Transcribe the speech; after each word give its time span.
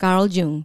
Carl 0.00 0.30
Jung. 0.30 0.64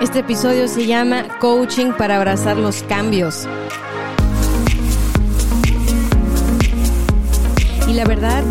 Este 0.00 0.20
episodio 0.20 0.68
se 0.68 0.86
llama 0.86 1.24
Coaching 1.40 1.90
para 1.98 2.18
abrazar 2.18 2.56
los 2.56 2.84
cambios. 2.84 3.48
Y 7.88 7.94
la 7.94 8.04
verdad, 8.04 8.44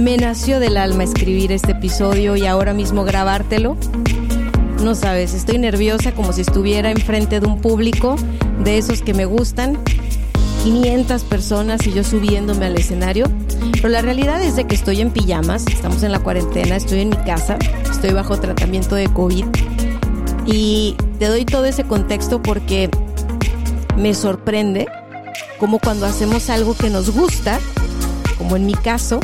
me 0.00 0.16
nació 0.16 0.58
del 0.58 0.76
alma 0.76 1.04
escribir 1.04 1.52
este 1.52 1.70
episodio 1.70 2.34
y 2.34 2.46
ahora 2.46 2.74
mismo 2.74 3.04
grabártelo 3.04 3.76
no 4.84 4.94
sabes, 4.94 5.32
estoy 5.32 5.56
nerviosa 5.56 6.12
como 6.12 6.34
si 6.34 6.42
estuviera 6.42 6.90
enfrente 6.90 7.40
de 7.40 7.46
un 7.46 7.58
público 7.60 8.16
de 8.62 8.76
esos 8.76 9.00
que 9.00 9.14
me 9.14 9.24
gustan. 9.24 9.78
500 10.62 11.24
personas 11.24 11.86
y 11.86 11.92
yo 11.92 12.04
subiéndome 12.04 12.66
al 12.66 12.76
escenario. 12.76 13.24
Pero 13.72 13.88
la 13.88 14.02
realidad 14.02 14.42
es 14.42 14.56
de 14.56 14.66
que 14.66 14.74
estoy 14.74 15.00
en 15.00 15.10
pijamas, 15.10 15.66
estamos 15.66 16.02
en 16.02 16.12
la 16.12 16.18
cuarentena, 16.18 16.76
estoy 16.76 17.00
en 17.00 17.10
mi 17.10 17.16
casa, 17.16 17.58
estoy 17.90 18.12
bajo 18.12 18.38
tratamiento 18.38 18.94
de 18.94 19.08
COVID. 19.08 19.46
Y 20.44 20.96
te 21.18 21.28
doy 21.28 21.46
todo 21.46 21.64
ese 21.64 21.84
contexto 21.84 22.42
porque 22.42 22.90
me 23.96 24.12
sorprende 24.12 24.86
como 25.58 25.78
cuando 25.78 26.04
hacemos 26.04 26.50
algo 26.50 26.76
que 26.76 26.90
nos 26.90 27.10
gusta, 27.10 27.58
como 28.36 28.56
en 28.56 28.66
mi 28.66 28.74
caso, 28.74 29.20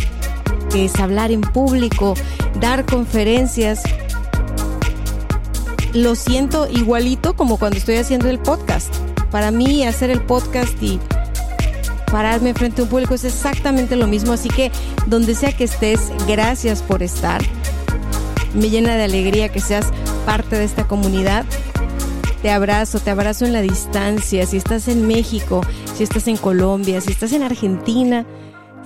que 0.73 0.87
es 0.87 0.99
hablar 0.99 1.31
en 1.31 1.43
público, 1.43 2.15
dar 2.61 2.87
conferencias, 2.87 3.83
lo 5.95 6.15
siento 6.15 6.69
igualito 6.69 7.35
como 7.35 7.59
cuando 7.59 7.79
estoy 7.79 7.97
haciendo 7.97 8.29
el 8.29 8.39
podcast. 8.39 8.95
Para 9.31 9.51
mí 9.51 9.85
hacer 9.85 10.11
el 10.11 10.23
podcast 10.23 10.81
y 10.83 10.99
pararme 12.11 12.55
frente 12.55 12.81
a 12.81 12.85
un 12.85 12.91
público 12.91 13.15
es 13.15 13.25
exactamente 13.25 13.97
lo 13.97 14.07
mismo. 14.07 14.33
Así 14.33 14.49
que 14.49 14.71
donde 15.07 15.35
sea 15.35 15.57
que 15.57 15.65
estés, 15.65 16.13
gracias 16.27 16.83
por 16.83 17.03
estar. 17.03 17.41
Me 18.55 18.69
llena 18.69 18.97
de 18.97 19.05
alegría 19.05 19.49
que 19.49 19.61
seas 19.61 19.93
parte 20.27 20.57
de 20.57 20.65
esta 20.65 20.87
comunidad. 20.87 21.45
Te 22.43 22.51
abrazo, 22.51 22.99
te 23.01 23.11
abrazo 23.11 23.45
en 23.45 23.53
la 23.53 23.61
distancia. 23.61 24.47
Si 24.47 24.57
estás 24.57 24.89
en 24.89 25.07
México, 25.07 25.61
si 25.97 26.03
estás 26.03 26.27
en 26.27 26.37
Colombia, 26.37 27.01
si 27.01 27.13
estás 27.13 27.33
en 27.33 27.43
Argentina, 27.43 28.27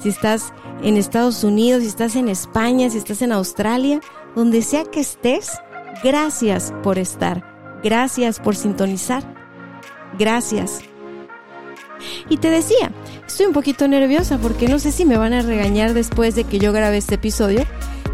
si 0.02 0.08
estás 0.08 0.52
en 0.82 0.96
Estados 0.96 1.44
Unidos, 1.44 1.82
si 1.82 1.88
estás 1.88 2.16
en 2.16 2.28
España, 2.28 2.90
si 2.90 2.98
estás 2.98 3.22
en 3.22 3.32
Australia, 3.32 4.00
donde 4.34 4.60
sea 4.62 4.84
que 4.84 5.00
estés, 5.00 5.52
Gracias 6.02 6.72
por 6.82 6.98
estar. 6.98 7.44
Gracias 7.82 8.40
por 8.40 8.56
sintonizar. 8.56 9.22
Gracias. 10.18 10.80
Y 12.28 12.38
te 12.38 12.50
decía, 12.50 12.90
estoy 13.26 13.46
un 13.46 13.52
poquito 13.52 13.86
nerviosa 13.88 14.38
porque 14.38 14.68
no 14.68 14.78
sé 14.78 14.92
si 14.92 15.04
me 15.04 15.16
van 15.16 15.32
a 15.32 15.42
regañar 15.42 15.94
después 15.94 16.34
de 16.34 16.44
que 16.44 16.58
yo 16.58 16.72
grabe 16.72 16.98
este 16.98 17.16
episodio. 17.16 17.64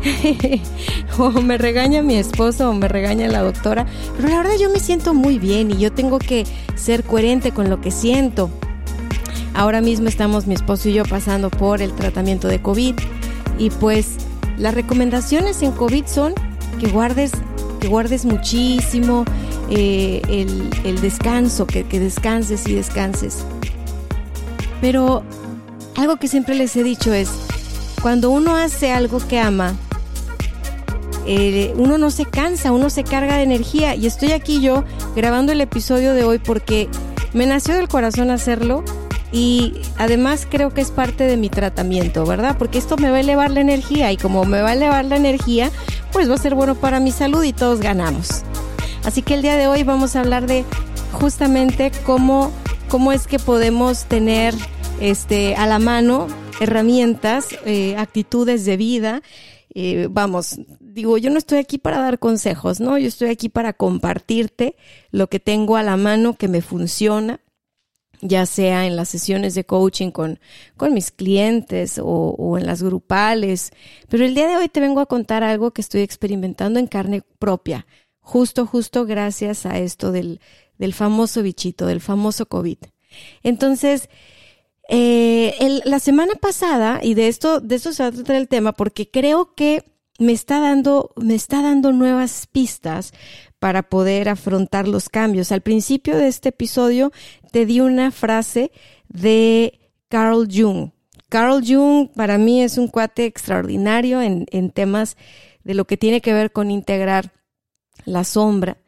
o 1.18 1.30
me 1.30 1.58
regaña 1.58 2.02
mi 2.02 2.16
esposo 2.16 2.70
o 2.70 2.74
me 2.74 2.88
regaña 2.88 3.28
la 3.28 3.42
doctora. 3.42 3.86
Pero 4.16 4.28
la 4.28 4.38
verdad 4.38 4.54
yo 4.58 4.70
me 4.70 4.80
siento 4.80 5.14
muy 5.14 5.38
bien 5.38 5.70
y 5.70 5.78
yo 5.78 5.92
tengo 5.92 6.18
que 6.18 6.46
ser 6.74 7.04
coherente 7.04 7.52
con 7.52 7.70
lo 7.70 7.80
que 7.80 7.90
siento. 7.90 8.50
Ahora 9.54 9.80
mismo 9.80 10.08
estamos 10.08 10.46
mi 10.46 10.54
esposo 10.54 10.88
y 10.88 10.94
yo 10.94 11.04
pasando 11.04 11.50
por 11.50 11.82
el 11.82 11.92
tratamiento 11.92 12.48
de 12.48 12.62
COVID 12.62 12.94
y 13.58 13.70
pues 13.70 14.16
las 14.56 14.74
recomendaciones 14.74 15.62
en 15.62 15.72
COVID 15.72 16.06
son 16.06 16.34
que 16.78 16.88
guardes 16.88 17.32
que 17.80 17.88
guardes 17.88 18.24
muchísimo 18.24 19.24
eh, 19.70 20.22
el, 20.84 21.00
descanso, 21.00 21.66
que, 21.66 21.82
descanses 21.84 22.68
y 22.68 22.74
descanses. 22.74 23.44
Pero 24.80 25.24
algo 25.96 26.16
que 26.16 26.28
siempre 26.28 26.54
les 26.54 26.76
he 26.76 26.84
dicho 26.84 27.12
es, 27.12 27.30
cuando 28.02 28.30
uno 28.30 28.56
hace 28.56 28.92
algo 28.92 29.18
que 29.26 29.38
ama, 29.38 29.74
eh, 31.26 31.74
uno 31.76 31.98
no 31.98 32.10
se 32.10 32.24
cansa, 32.26 32.72
uno 32.72 32.90
se 32.90 33.04
carga 33.04 33.36
de 33.36 33.42
energía. 33.42 33.94
Y 33.94 34.06
estoy 34.06 34.32
aquí 34.32 34.60
yo 34.60 34.84
grabando 35.16 35.52
el 35.52 35.60
episodio 35.60 36.14
de 36.14 36.24
hoy 36.24 36.38
porque 36.38 36.88
me 37.32 37.46
nació 37.46 37.74
del 37.74 37.88
corazón 37.88 38.30
hacerlo 38.30 38.84
y 39.32 39.74
además 39.96 40.46
creo 40.50 40.74
que 40.74 40.80
es 40.80 40.90
parte 40.90 41.24
de 41.24 41.36
mi 41.36 41.48
tratamiento, 41.48 42.26
¿verdad? 42.26 42.56
Porque 42.58 42.78
esto 42.78 42.96
me 42.96 43.10
va 43.10 43.18
a 43.18 43.20
elevar 43.20 43.50
la 43.50 43.60
energía 43.60 44.10
y 44.12 44.16
como 44.16 44.44
me 44.44 44.60
va 44.60 44.70
a 44.70 44.74
elevar 44.74 45.04
la 45.04 45.16
energía, 45.16 45.70
pues 46.12 46.28
va 46.28 46.34
a 46.34 46.38
ser 46.38 46.54
bueno 46.54 46.74
para 46.74 47.00
mi 47.00 47.12
salud 47.12 47.44
y 47.44 47.52
todos 47.52 47.80
ganamos. 47.80 48.42
Así 49.04 49.22
que 49.22 49.34
el 49.34 49.42
día 49.42 49.56
de 49.56 49.66
hoy 49.66 49.82
vamos 49.82 50.16
a 50.16 50.20
hablar 50.20 50.46
de 50.46 50.64
justamente 51.12 51.92
cómo, 52.04 52.50
cómo 52.88 53.12
es 53.12 53.26
que 53.26 53.38
podemos 53.38 54.04
tener 54.04 54.54
este, 55.00 55.54
a 55.54 55.66
la 55.66 55.78
mano 55.78 56.26
herramientas, 56.60 57.48
eh, 57.64 57.96
actitudes 57.96 58.64
de 58.64 58.76
vida. 58.76 59.22
Eh, 59.74 60.08
vamos, 60.10 60.60
digo, 60.80 61.16
yo 61.18 61.30
no 61.30 61.38
estoy 61.38 61.58
aquí 61.58 61.78
para 61.78 62.00
dar 62.00 62.18
consejos, 62.18 62.80
¿no? 62.80 62.98
Yo 62.98 63.06
estoy 63.06 63.30
aquí 63.30 63.48
para 63.48 63.72
compartirte 63.72 64.76
lo 65.10 65.28
que 65.28 65.40
tengo 65.40 65.76
a 65.76 65.82
la 65.82 65.96
mano 65.96 66.34
que 66.34 66.48
me 66.48 66.60
funciona, 66.60 67.40
ya 68.20 68.46
sea 68.46 68.86
en 68.86 68.96
las 68.96 69.08
sesiones 69.08 69.54
de 69.54 69.64
coaching 69.64 70.10
con, 70.10 70.38
con 70.76 70.94
mis 70.94 71.10
clientes 71.10 71.98
o, 71.98 72.04
o, 72.04 72.58
en 72.58 72.66
las 72.66 72.82
grupales. 72.82 73.72
Pero 74.08 74.24
el 74.24 74.34
día 74.34 74.48
de 74.48 74.56
hoy 74.56 74.68
te 74.68 74.80
vengo 74.80 75.00
a 75.00 75.06
contar 75.06 75.42
algo 75.42 75.70
que 75.72 75.80
estoy 75.80 76.02
experimentando 76.02 76.78
en 76.78 76.86
carne 76.86 77.22
propia, 77.38 77.86
justo, 78.20 78.66
justo 78.66 79.06
gracias 79.06 79.66
a 79.66 79.78
esto 79.78 80.12
del, 80.12 80.40
del 80.78 80.94
famoso 80.94 81.42
bichito, 81.42 81.86
del 81.86 82.00
famoso 82.00 82.46
COVID. 82.46 82.78
Entonces, 83.42 84.08
eh, 84.88 85.54
el, 85.60 85.82
la 85.84 86.00
semana 86.00 86.34
pasada, 86.34 87.00
y 87.02 87.14
de 87.14 87.28
esto, 87.28 87.60
de 87.60 87.76
esto 87.76 87.92
se 87.92 88.02
va 88.02 88.08
a 88.08 88.12
tratar 88.12 88.36
el 88.36 88.48
tema, 88.48 88.72
porque 88.72 89.10
creo 89.10 89.54
que 89.54 89.84
me 90.18 90.32
está 90.32 90.60
dando, 90.60 91.12
me 91.16 91.34
está 91.34 91.62
dando 91.62 91.92
nuevas 91.92 92.46
pistas 92.46 93.12
para 93.60 93.82
poder 93.84 94.28
afrontar 94.28 94.88
los 94.88 95.08
cambios. 95.08 95.52
Al 95.52 95.60
principio 95.60 96.16
de 96.16 96.26
este 96.26 96.48
episodio 96.48 97.12
te 97.52 97.66
di 97.66 97.80
una 97.80 98.10
frase 98.10 98.72
de 99.08 99.78
Carl 100.08 100.48
Jung. 100.50 100.90
Carl 101.28 101.62
Jung 101.64 102.08
para 102.08 102.38
mí 102.38 102.62
es 102.62 102.78
un 102.78 102.88
cuate 102.88 103.26
extraordinario 103.26 104.20
en, 104.20 104.70
temas 104.70 105.16
de 105.62 105.74
lo 105.74 105.84
que 105.84 105.96
tiene 105.96 106.20
que 106.20 106.32
ver 106.32 106.50
con 106.50 106.70
integrar 106.70 107.32
la 108.04 108.24
sombra. 108.24 108.78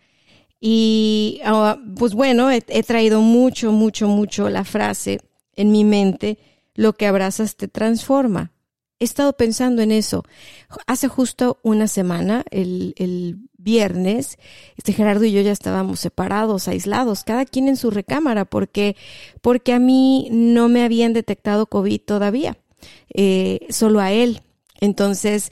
Y 0.59 1.41
ah, 1.45 1.79
pues 1.97 2.15
bueno, 2.15 2.51
he, 2.51 2.63
he, 2.69 2.83
traído 2.83 3.21
mucho, 3.21 3.73
mucho, 3.73 4.09
mucho 4.09 4.49
la 4.49 4.65
frase 4.65 5.21
en 5.55 5.71
mi 5.71 5.85
mente, 5.85 6.39
lo 6.75 6.95
que 6.95 7.07
abrazas 7.07 7.57
te 7.57 7.69
transforma. 7.69 8.53
He 9.03 9.05
estado 9.05 9.33
pensando 9.33 9.83
en 9.83 9.91
eso. 9.91 10.23
Hace 10.87 11.09
justo 11.09 11.59
una 11.65 11.89
semana, 11.89 12.45
el, 12.53 12.95
el 12.97 13.37
viernes, 13.59 14.39
este 14.77 14.93
Gerardo 14.93 15.25
y 15.25 15.33
yo 15.33 15.41
ya 15.41 15.51
estábamos 15.51 15.99
separados, 15.99 16.69
aislados, 16.69 17.25
cada 17.25 17.45
quien 17.45 17.67
en 17.67 17.77
su 17.77 17.91
recámara, 17.91 18.45
porque, 18.45 18.95
porque 19.41 19.73
a 19.73 19.81
mí 19.81 20.29
no 20.31 20.69
me 20.69 20.85
habían 20.85 21.15
detectado 21.15 21.67
COVID 21.67 22.01
todavía, 22.01 22.59
eh, 23.13 23.67
solo 23.71 23.99
a 23.99 24.13
él. 24.13 24.41
Entonces, 24.81 25.51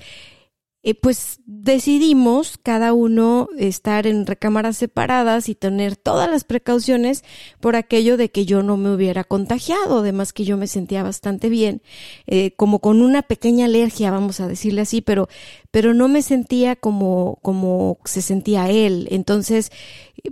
eh, 0.83 0.95
pues 0.95 1.41
decidimos 1.45 2.57
cada 2.57 2.95
uno 2.95 3.49
estar 3.59 4.07
en 4.07 4.27
recámaras 4.27 4.79
separadas 4.79 5.51
y 5.51 5.55
tener 5.55 5.95
todas 5.97 6.31
las 6.31 6.45
precauciones 6.45 7.23
por 7.61 7.77
aquello 7.77 8.17
de 8.17 8.31
que 8.31 8.47
yo 8.47 8.63
no 8.63 8.79
me 8.79 8.91
hubiera 8.91 9.25
contagiado, 9.25 9.99
además 9.99 10.33
que 10.33 10.45
yo 10.45 10.57
me 10.57 10.67
sentía 10.67 11.03
bastante 11.03 11.51
bien, 11.51 11.83
eh, 12.27 12.53
como 12.57 12.79
con 12.79 13.03
una 13.03 13.21
pequeña 13.21 13.67
alergia, 13.67 14.11
vamos 14.11 14.41
a 14.41 14.49
decirle 14.49 14.81
así, 14.81 15.03
pero, 15.03 15.29
pero 15.71 15.93
no 15.93 16.09
me 16.09 16.23
sentía 16.23 16.77
como, 16.77 17.39
como 17.43 17.99
se 18.07 18.23
sentía 18.23 18.71
él. 18.71 19.07
Entonces, 19.11 19.71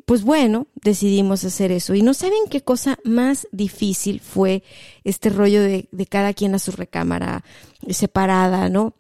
pues 0.07 0.23
bueno, 0.23 0.67
decidimos 0.75 1.45
hacer 1.45 1.73
eso. 1.73 1.95
Y 1.95 2.01
no 2.01 2.15
saben 2.15 2.49
qué 2.51 2.63
cosa 2.63 2.99
más 3.05 3.47
difícil 3.53 4.21
fue 4.21 4.63
este 5.05 5.29
rollo 5.29 5.63
de, 5.63 5.89
de 5.93 6.07
cada 6.07 6.33
quien 6.33 6.55
a 6.55 6.59
su 6.59 6.73
recámara 6.73 7.45
separada, 7.91 8.71
¿no? 8.71 8.95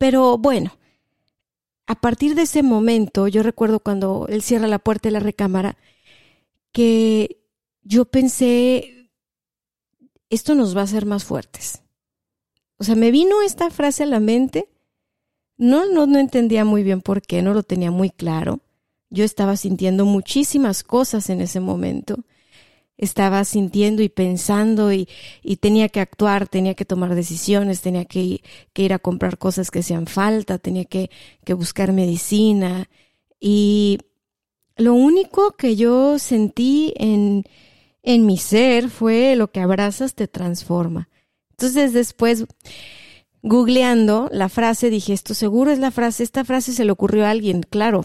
Pero 0.00 0.38
bueno, 0.38 0.78
a 1.86 1.94
partir 1.94 2.34
de 2.34 2.42
ese 2.42 2.62
momento, 2.62 3.28
yo 3.28 3.42
recuerdo 3.42 3.80
cuando 3.80 4.26
él 4.30 4.40
cierra 4.40 4.66
la 4.66 4.78
puerta 4.78 5.10
de 5.10 5.12
la 5.12 5.20
recámara, 5.20 5.76
que 6.72 7.42
yo 7.82 8.06
pensé, 8.06 9.10
esto 10.30 10.54
nos 10.54 10.74
va 10.74 10.80
a 10.80 10.84
hacer 10.84 11.04
más 11.04 11.24
fuertes. 11.24 11.82
O 12.78 12.84
sea, 12.84 12.94
me 12.94 13.10
vino 13.10 13.42
esta 13.42 13.68
frase 13.68 14.04
a 14.04 14.06
la 14.06 14.20
mente, 14.20 14.70
no, 15.58 15.84
no, 15.84 16.06
no 16.06 16.18
entendía 16.18 16.64
muy 16.64 16.82
bien 16.82 17.02
por 17.02 17.20
qué, 17.20 17.42
no 17.42 17.52
lo 17.52 17.62
tenía 17.62 17.90
muy 17.90 18.08
claro. 18.08 18.60
Yo 19.10 19.22
estaba 19.22 19.58
sintiendo 19.58 20.06
muchísimas 20.06 20.82
cosas 20.82 21.28
en 21.28 21.42
ese 21.42 21.60
momento 21.60 22.24
estaba 23.00 23.44
sintiendo 23.44 24.02
y 24.02 24.10
pensando 24.10 24.92
y, 24.92 25.08
tenía 25.60 25.88
que 25.88 26.00
actuar, 26.00 26.46
tenía 26.46 26.74
que 26.74 26.84
tomar 26.84 27.14
decisiones, 27.14 27.80
tenía 27.80 28.04
que, 28.04 28.42
ir 28.74 28.92
a 28.92 28.98
comprar 28.98 29.38
cosas 29.38 29.70
que 29.70 29.78
hacían 29.78 30.06
falta, 30.06 30.58
tenía 30.58 30.84
que, 30.84 31.10
que 31.42 31.54
buscar 31.54 31.92
medicina. 31.92 32.90
Y 33.40 33.98
lo 34.76 34.92
único 34.92 35.52
que 35.52 35.76
yo 35.76 36.18
sentí 36.18 36.92
en, 36.96 37.44
en 38.02 38.26
mi 38.26 38.36
ser 38.36 38.90
fue 38.90 39.34
lo 39.34 39.50
que 39.50 39.60
abrazas 39.60 40.14
te 40.14 40.28
transforma. 40.28 41.08
Entonces 41.52 41.94
después, 41.94 42.44
googleando 43.42 44.28
la 44.30 44.50
frase, 44.50 44.90
dije, 44.90 45.14
esto 45.14 45.32
seguro 45.32 45.70
es 45.70 45.78
la 45.78 45.90
frase, 45.90 46.22
esta 46.22 46.44
frase 46.44 46.74
se 46.74 46.84
le 46.84 46.92
ocurrió 46.92 47.24
a 47.24 47.30
alguien, 47.30 47.62
claro. 47.62 48.04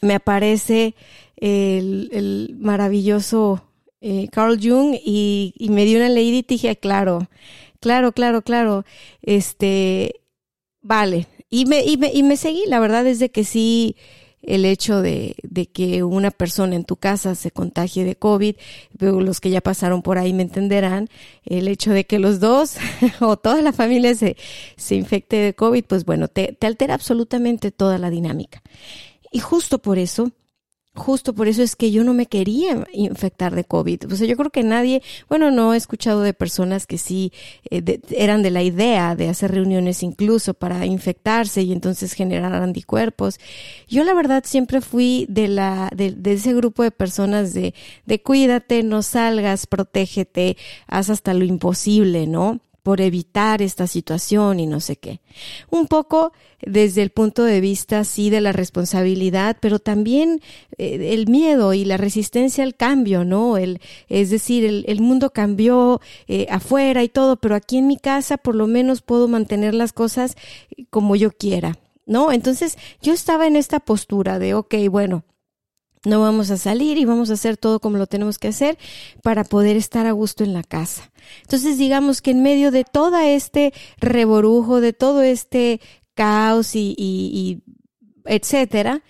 Me 0.00 0.14
aparece 0.14 0.96
el, 1.36 2.08
el 2.12 2.56
maravilloso 2.58 3.70
eh, 4.06 4.28
Carl 4.30 4.58
Jung 4.62 4.94
y, 5.02 5.54
me 5.70 5.86
dio 5.86 5.96
una 5.96 6.10
lady 6.10 6.38
y 6.38 6.42
dije, 6.42 6.76
claro, 6.76 7.30
claro, 7.80 8.12
claro, 8.12 8.42
claro, 8.42 8.84
este, 9.22 10.20
vale. 10.82 11.26
Y 11.48 11.64
me, 11.64 11.82
y 11.82 11.96
me, 11.96 12.12
y 12.12 12.22
me 12.22 12.36
seguí, 12.36 12.64
la 12.66 12.80
verdad 12.80 13.06
es 13.06 13.18
de 13.18 13.30
que 13.30 13.44
sí, 13.44 13.96
el 14.42 14.66
hecho 14.66 15.00
de, 15.00 15.36
de, 15.42 15.64
que 15.64 16.02
una 16.02 16.30
persona 16.30 16.76
en 16.76 16.84
tu 16.84 16.96
casa 16.96 17.34
se 17.34 17.50
contagie 17.50 18.04
de 18.04 18.14
COVID, 18.14 18.56
los 18.98 19.40
que 19.40 19.48
ya 19.48 19.62
pasaron 19.62 20.02
por 20.02 20.18
ahí 20.18 20.34
me 20.34 20.42
entenderán, 20.42 21.08
el 21.46 21.66
hecho 21.66 21.90
de 21.92 22.04
que 22.04 22.18
los 22.18 22.40
dos 22.40 22.76
o 23.20 23.38
toda 23.38 23.62
la 23.62 23.72
familia 23.72 24.14
se, 24.14 24.36
se 24.76 24.96
infecte 24.96 25.36
de 25.36 25.54
COVID, 25.54 25.84
pues 25.84 26.04
bueno, 26.04 26.28
te 26.28 26.58
altera 26.60 26.92
absolutamente 26.92 27.70
toda 27.70 27.96
la 27.96 28.10
dinámica. 28.10 28.62
Y 29.32 29.38
justo 29.38 29.78
por 29.78 29.98
eso, 29.98 30.30
justo 30.94 31.34
por 31.34 31.48
eso 31.48 31.62
es 31.62 31.76
que 31.76 31.90
yo 31.90 32.04
no 32.04 32.14
me 32.14 32.26
quería 32.26 32.86
infectar 32.92 33.54
de 33.54 33.64
COVID. 33.64 34.12
O 34.12 34.16
sea, 34.16 34.26
yo 34.26 34.36
creo 34.36 34.50
que 34.50 34.62
nadie, 34.62 35.02
bueno, 35.28 35.50
no 35.50 35.74
he 35.74 35.76
escuchado 35.76 36.22
de 36.22 36.34
personas 36.34 36.86
que 36.86 36.98
sí 36.98 37.32
eh, 37.70 38.00
eran 38.10 38.42
de 38.42 38.50
la 38.50 38.62
idea 38.62 39.16
de 39.16 39.28
hacer 39.28 39.52
reuniones 39.52 40.02
incluso 40.02 40.54
para 40.54 40.86
infectarse 40.86 41.62
y 41.62 41.72
entonces 41.72 42.12
generar 42.12 42.54
anticuerpos. 42.54 43.38
Yo 43.88 44.04
la 44.04 44.14
verdad 44.14 44.44
siempre 44.46 44.80
fui 44.80 45.26
de 45.28 45.48
la, 45.48 45.90
de, 45.94 46.12
de 46.12 46.34
ese 46.34 46.54
grupo 46.54 46.82
de 46.82 46.90
personas 46.90 47.54
de, 47.54 47.74
de 48.06 48.22
cuídate, 48.22 48.82
no 48.82 49.02
salgas, 49.02 49.66
protégete, 49.66 50.56
haz 50.86 51.10
hasta 51.10 51.34
lo 51.34 51.44
imposible, 51.44 52.26
¿no? 52.26 52.60
Por 52.84 53.00
evitar 53.00 53.62
esta 53.62 53.86
situación 53.86 54.60
y 54.60 54.66
no 54.66 54.78
sé 54.78 54.96
qué. 54.96 55.22
Un 55.70 55.86
poco 55.86 56.32
desde 56.60 57.00
el 57.00 57.08
punto 57.08 57.42
de 57.42 57.62
vista, 57.62 58.04
sí, 58.04 58.28
de 58.28 58.42
la 58.42 58.52
responsabilidad, 58.52 59.56
pero 59.58 59.78
también 59.78 60.42
eh, 60.76 61.14
el 61.14 61.26
miedo 61.26 61.72
y 61.72 61.86
la 61.86 61.96
resistencia 61.96 62.62
al 62.62 62.76
cambio, 62.76 63.24
¿no? 63.24 63.56
El, 63.56 63.80
es 64.10 64.28
decir, 64.28 64.84
el, 64.86 65.00
mundo 65.00 65.30
cambió 65.30 66.02
eh, 66.28 66.46
afuera 66.50 67.02
y 67.02 67.08
todo, 67.08 67.36
pero 67.36 67.54
aquí 67.54 67.78
en 67.78 67.86
mi 67.86 67.96
casa 67.96 68.36
por 68.36 68.54
lo 68.54 68.66
menos 68.66 69.00
puedo 69.00 69.28
mantener 69.28 69.72
las 69.72 69.94
cosas 69.94 70.36
como 70.90 71.16
yo 71.16 71.32
quiera, 71.32 71.78
¿no? 72.04 72.32
Entonces 72.32 72.76
yo 73.00 73.14
estaba 73.14 73.46
en 73.46 73.56
esta 73.56 73.80
postura 73.80 74.38
de, 74.38 74.52
ok, 74.52 74.74
bueno, 74.90 75.24
no 76.04 76.20
vamos 76.20 76.50
a 76.50 76.56
salir 76.56 76.98
y 76.98 77.04
vamos 77.04 77.30
a 77.30 77.34
hacer 77.34 77.56
todo 77.56 77.80
como 77.80 77.98
lo 77.98 78.06
tenemos 78.06 78.38
que 78.38 78.48
hacer 78.48 78.78
para 79.22 79.44
poder 79.44 79.76
estar 79.76 80.06
a 80.06 80.12
gusto 80.12 80.44
en 80.44 80.52
la 80.52 80.62
casa. 80.62 81.10
Entonces 81.42 81.78
digamos 81.78 82.20
que 82.20 82.30
en 82.32 82.42
medio 82.42 82.70
de 82.70 82.84
todo 82.84 83.18
este 83.18 83.72
reborujo, 83.98 84.80
de 84.80 84.92
todo 84.92 85.22
este 85.22 85.80
caos 86.14 86.76
y, 86.76 86.94
y, 86.98 87.62
etcétera, 88.24 89.02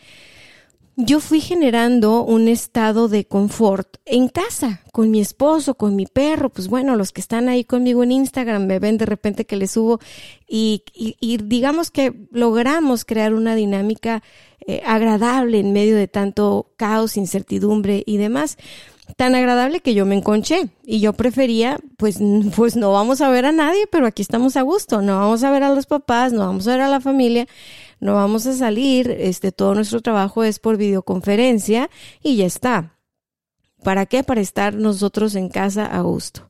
yo 0.96 1.20
fui 1.20 1.40
generando 1.40 2.22
un 2.22 2.48
estado 2.48 3.08
de 3.08 3.24
confort 3.26 3.96
en 4.04 4.28
casa, 4.28 4.80
con 4.92 5.10
mi 5.10 5.20
esposo, 5.20 5.74
con 5.74 5.96
mi 5.96 6.06
perro, 6.06 6.50
pues 6.50 6.68
bueno, 6.68 6.94
los 6.94 7.10
que 7.10 7.20
están 7.20 7.48
ahí 7.48 7.64
conmigo 7.64 8.02
en 8.04 8.12
Instagram 8.12 8.66
me 8.66 8.78
ven 8.78 8.98
de 8.98 9.06
repente 9.06 9.44
que 9.44 9.56
les 9.56 9.72
subo 9.72 9.98
y, 10.46 10.84
y 10.94 11.38
digamos 11.38 11.90
que 11.90 12.14
logramos 12.30 13.04
crear 13.04 13.34
una 13.34 13.54
dinámica 13.56 14.22
eh, 14.66 14.80
agradable 14.86 15.58
en 15.58 15.74
medio 15.74 15.94
de 15.94 16.08
tanto 16.08 16.72
caos, 16.76 17.18
incertidumbre 17.18 18.02
y 18.06 18.16
demás. 18.16 18.56
Tan 19.16 19.34
agradable 19.34 19.80
que 19.80 19.94
yo 19.94 20.06
me 20.06 20.16
enconché 20.16 20.68
y 20.84 21.00
yo 21.00 21.12
prefería, 21.12 21.78
pues, 21.98 22.18
pues 22.56 22.74
no 22.74 22.92
vamos 22.92 23.20
a 23.20 23.28
ver 23.28 23.44
a 23.44 23.52
nadie, 23.52 23.86
pero 23.90 24.06
aquí 24.06 24.22
estamos 24.22 24.56
a 24.56 24.62
gusto, 24.62 25.02
no 25.02 25.18
vamos 25.18 25.44
a 25.44 25.50
ver 25.50 25.62
a 25.62 25.74
los 25.74 25.86
papás, 25.86 26.32
no 26.32 26.40
vamos 26.40 26.66
a 26.66 26.72
ver 26.72 26.80
a 26.80 26.88
la 26.88 27.00
familia, 27.00 27.46
no 28.00 28.14
vamos 28.14 28.46
a 28.46 28.54
salir, 28.54 29.10
este, 29.10 29.52
todo 29.52 29.74
nuestro 29.74 30.00
trabajo 30.00 30.42
es 30.42 30.58
por 30.58 30.76
videoconferencia 30.76 31.90
y 32.22 32.36
ya 32.36 32.46
está. 32.46 32.98
¿Para 33.82 34.06
qué? 34.06 34.24
Para 34.24 34.40
estar 34.40 34.74
nosotros 34.74 35.34
en 35.34 35.50
casa 35.50 35.84
a 35.86 36.00
gusto. 36.00 36.48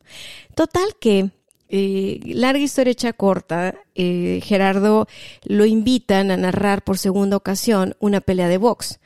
Total 0.55 0.95
que 1.01 1.31
eh, 1.69 2.21
larga 2.25 2.63
historia 2.63 2.93
hecha 2.93 3.13
corta, 3.13 3.75
eh, 3.97 4.41
Gerardo 4.45 5.09
lo 5.43 5.65
invitan 5.65 6.31
a 6.31 6.37
narrar 6.37 6.85
por 6.85 6.99
segunda 6.99 7.37
ocasión 7.37 7.97
una 7.99 8.21
pelea 8.21 8.47
de 8.47 8.59
box. 8.59 9.01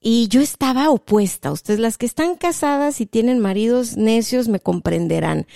Y 0.00 0.28
yo 0.28 0.40
estaba 0.40 0.90
opuesta. 0.90 1.52
Ustedes, 1.52 1.78
las 1.78 1.98
que 1.98 2.06
están 2.06 2.36
casadas 2.36 3.00
y 3.00 3.06
tienen 3.06 3.38
maridos 3.38 3.96
necios, 3.96 4.48
me 4.48 4.60
comprenderán. 4.60 5.46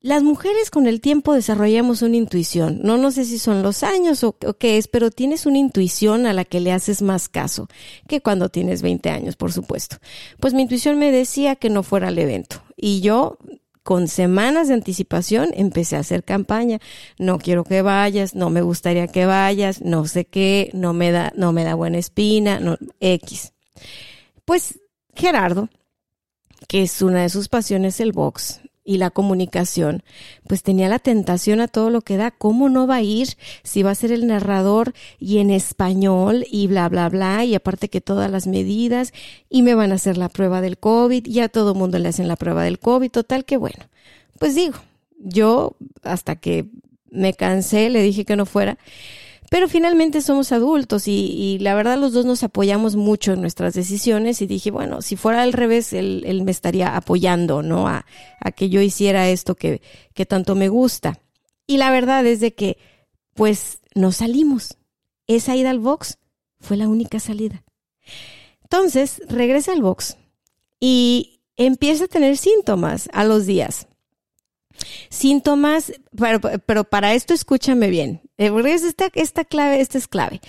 Las 0.00 0.22
mujeres 0.22 0.70
con 0.70 0.86
el 0.86 1.00
tiempo 1.00 1.32
desarrollamos 1.32 2.02
una 2.02 2.16
intuición. 2.16 2.80
No, 2.82 2.98
no 2.98 3.10
sé 3.10 3.24
si 3.24 3.38
son 3.38 3.62
los 3.62 3.82
años 3.82 4.22
o, 4.22 4.36
qué 4.58 4.76
es, 4.76 4.86
pero 4.86 5.10
tienes 5.10 5.46
una 5.46 5.56
intuición 5.56 6.26
a 6.26 6.34
la 6.34 6.44
que 6.44 6.60
le 6.60 6.72
haces 6.72 7.00
más 7.00 7.30
caso 7.30 7.68
que 8.06 8.20
cuando 8.20 8.50
tienes 8.50 8.82
20 8.82 9.08
años, 9.08 9.36
por 9.36 9.50
supuesto. 9.52 9.96
Pues 10.40 10.52
mi 10.52 10.62
intuición 10.62 10.98
me 10.98 11.10
decía 11.10 11.56
que 11.56 11.70
no 11.70 11.82
fuera 11.82 12.08
al 12.08 12.18
evento. 12.18 12.62
Y 12.76 13.00
yo 13.00 13.38
con 13.84 14.08
semanas 14.08 14.66
de 14.66 14.74
anticipación 14.74 15.50
empecé 15.54 15.96
a 15.96 16.00
hacer 16.00 16.24
campaña. 16.24 16.80
No 17.18 17.38
quiero 17.38 17.64
que 17.64 17.82
vayas, 17.82 18.34
no 18.34 18.50
me 18.50 18.62
gustaría 18.62 19.06
que 19.06 19.26
vayas, 19.26 19.82
no 19.82 20.06
sé 20.06 20.24
qué, 20.24 20.70
no 20.72 20.94
me 20.94 21.12
da, 21.12 21.32
no 21.36 21.52
me 21.52 21.64
da 21.64 21.74
buena 21.74 21.98
espina, 21.98 22.58
no, 22.58 22.78
X. 22.98 23.52
Pues 24.46 24.80
Gerardo, 25.14 25.68
que 26.66 26.82
es 26.82 27.02
una 27.02 27.22
de 27.22 27.28
sus 27.28 27.48
pasiones 27.48 28.00
el 28.00 28.12
box, 28.12 28.62
y 28.84 28.98
la 28.98 29.10
comunicación, 29.10 30.02
pues 30.46 30.62
tenía 30.62 30.88
la 30.88 30.98
tentación 30.98 31.60
a 31.60 31.68
todo 31.68 31.90
lo 31.90 32.02
que 32.02 32.16
da. 32.16 32.30
¿Cómo 32.30 32.68
no 32.68 32.86
va 32.86 32.96
a 32.96 33.02
ir 33.02 33.28
si 33.62 33.82
va 33.82 33.90
a 33.90 33.94
ser 33.94 34.12
el 34.12 34.26
narrador 34.26 34.92
y 35.18 35.38
en 35.38 35.50
español 35.50 36.44
y 36.50 36.66
bla, 36.66 36.88
bla, 36.88 37.08
bla? 37.08 37.44
Y 37.44 37.54
aparte 37.54 37.88
que 37.88 38.00
todas 38.00 38.30
las 38.30 38.46
medidas 38.46 39.12
y 39.48 39.62
me 39.62 39.74
van 39.74 39.92
a 39.92 39.96
hacer 39.96 40.18
la 40.18 40.28
prueba 40.28 40.60
del 40.60 40.78
COVID 40.78 41.26
y 41.26 41.40
a 41.40 41.48
todo 41.48 41.74
mundo 41.74 41.98
le 41.98 42.08
hacen 42.08 42.28
la 42.28 42.36
prueba 42.36 42.62
del 42.62 42.78
COVID. 42.78 43.10
Total 43.10 43.44
que 43.44 43.56
bueno, 43.56 43.84
pues 44.38 44.54
digo, 44.54 44.76
yo 45.18 45.76
hasta 46.02 46.36
que 46.36 46.66
me 47.10 47.32
cansé 47.32 47.88
le 47.90 48.02
dije 48.02 48.24
que 48.24 48.36
no 48.36 48.44
fuera. 48.44 48.78
Pero 49.50 49.68
finalmente 49.68 50.22
somos 50.22 50.52
adultos 50.52 51.06
y, 51.06 51.58
la 51.60 51.74
verdad 51.74 51.98
los 51.98 52.12
dos 52.12 52.24
nos 52.24 52.42
apoyamos 52.42 52.96
mucho 52.96 53.32
en 53.32 53.40
nuestras 53.40 53.74
decisiones 53.74 54.40
y 54.42 54.46
dije, 54.46 54.70
bueno, 54.70 55.02
si 55.02 55.16
fuera 55.16 55.42
al 55.42 55.52
revés, 55.52 55.92
él, 55.92 56.42
me 56.44 56.50
estaría 56.50 56.96
apoyando, 56.96 57.62
¿no? 57.62 57.86
A, 57.88 58.04
que 58.56 58.68
yo 58.68 58.80
hiciera 58.80 59.28
esto 59.28 59.54
que, 59.54 59.82
que 60.14 60.26
tanto 60.26 60.54
me 60.54 60.68
gusta. 60.68 61.20
Y 61.66 61.76
la 61.76 61.90
verdad 61.90 62.26
es 62.26 62.40
de 62.40 62.54
que, 62.54 62.78
pues, 63.34 63.80
no 63.94 64.12
salimos. 64.12 64.76
Esa 65.26 65.56
ida 65.56 65.70
al 65.70 65.78
box 65.78 66.18
fue 66.60 66.76
la 66.76 66.88
única 66.88 67.20
salida. 67.20 67.64
Entonces, 68.62 69.22
regresa 69.28 69.72
al 69.72 69.82
box 69.82 70.16
y 70.80 71.40
empieza 71.56 72.04
a 72.04 72.08
tener 72.08 72.36
síntomas 72.36 73.08
a 73.12 73.24
los 73.24 73.46
días. 73.46 73.86
Síntomas, 75.08 75.92
pero, 76.16 76.40
pero 76.40 76.84
para 76.84 77.14
esto 77.14 77.32
escúchame 77.32 77.88
bien 77.88 78.23
eh, 78.38 78.50
esta, 78.66 79.10
esta 79.14 79.44
clave, 79.44 79.80
esta 79.80 79.98
es 79.98 80.08
clave. 80.08 80.40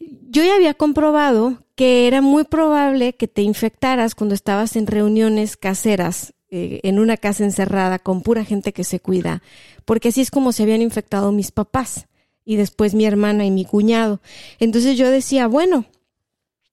Yo 0.00 0.44
ya 0.44 0.54
había 0.54 0.74
comprobado 0.74 1.64
que 1.74 2.06
era 2.06 2.20
muy 2.20 2.44
probable 2.44 3.14
que 3.14 3.28
te 3.28 3.42
infectaras 3.42 4.14
cuando 4.14 4.34
estabas 4.34 4.76
en 4.76 4.86
reuniones 4.86 5.56
caseras, 5.56 6.34
eh, 6.50 6.80
en 6.82 6.98
una 6.98 7.16
casa 7.16 7.44
encerrada 7.44 7.98
con 7.98 8.22
pura 8.22 8.44
gente 8.44 8.72
que 8.72 8.84
se 8.84 9.00
cuida, 9.00 9.42
porque 9.84 10.08
así 10.08 10.20
es 10.20 10.30
como 10.30 10.52
se 10.52 10.62
habían 10.62 10.82
infectado 10.82 11.30
mis 11.30 11.52
papás 11.52 12.06
y 12.44 12.56
después 12.56 12.94
mi 12.94 13.04
hermana 13.04 13.44
y 13.44 13.50
mi 13.50 13.64
cuñado. 13.64 14.20
Entonces 14.58 14.96
yo 14.96 15.10
decía, 15.10 15.46
bueno, 15.46 15.84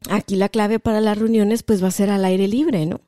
aquí 0.09 0.35
la 0.35 0.49
clave 0.49 0.79
para 0.79 1.01
las 1.01 1.17
reuniones 1.17 1.63
pues 1.63 1.83
va 1.83 1.89
a 1.89 1.91
ser 1.91 2.09
al 2.09 2.25
aire 2.25 2.47
libre, 2.47 2.85
¿no? 2.85 3.01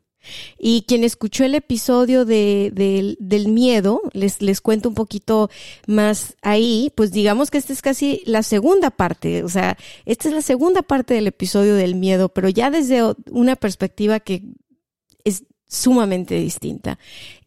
Y 0.58 0.84
quien 0.84 1.04
escuchó 1.04 1.44
el 1.44 1.56
episodio 1.56 2.26
de, 2.26 2.72
del 3.20 3.48
miedo, 3.48 4.02
les, 4.14 4.42
les 4.42 4.62
cuento 4.62 4.90
un 4.90 4.96
poquito 4.96 5.50
más 5.88 6.36
ahí, 6.42 6.92
pues 6.96 7.12
digamos 7.12 7.52
que 7.52 7.58
esta 7.58 7.74
es 7.74 7.82
casi 7.82 8.22
la 8.26 8.44
segunda 8.44 8.90
parte, 8.90 9.44
o 9.44 9.50
sea, 9.50 9.78
esta 10.06 10.30
es 10.30 10.34
la 10.34 10.42
segunda 10.42 10.82
parte 10.82 11.14
del 11.14 11.28
episodio 11.28 11.76
del 11.76 11.96
miedo, 11.96 12.30
pero 12.30 12.50
ya 12.50 12.70
desde 12.70 13.02
una 13.30 13.56
perspectiva 13.56 14.20
que 14.20 14.44
es 15.24 15.44
sumamente 15.68 16.36
distinta. 16.36 16.98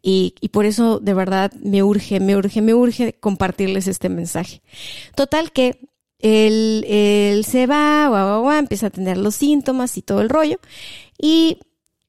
Y, 0.02 0.34
y, 0.40 0.49
por 0.49 0.64
eso 0.64 0.99
de 0.99 1.14
verdad 1.14 1.52
me 1.62 1.82
urge, 1.82 2.20
me 2.20 2.37
urge, 2.37 2.62
me 2.62 2.75
urge 2.75 3.14
compartirles 3.14 3.87
este 3.87 4.08
mensaje. 4.08 4.62
Total 5.14 5.52
que 5.52 5.90
él, 6.20 6.84
él 6.88 7.44
se 7.44 7.66
va, 7.66 8.08
guau, 8.08 8.42
guau, 8.42 8.58
empieza 8.58 8.87
a 8.87 8.90
tener 8.90 9.16
los 9.16 9.34
síntomas 9.34 9.96
y 9.96 10.02
todo 10.02 10.20
el 10.20 10.28
rollo. 10.28 10.58
Y 11.18 11.58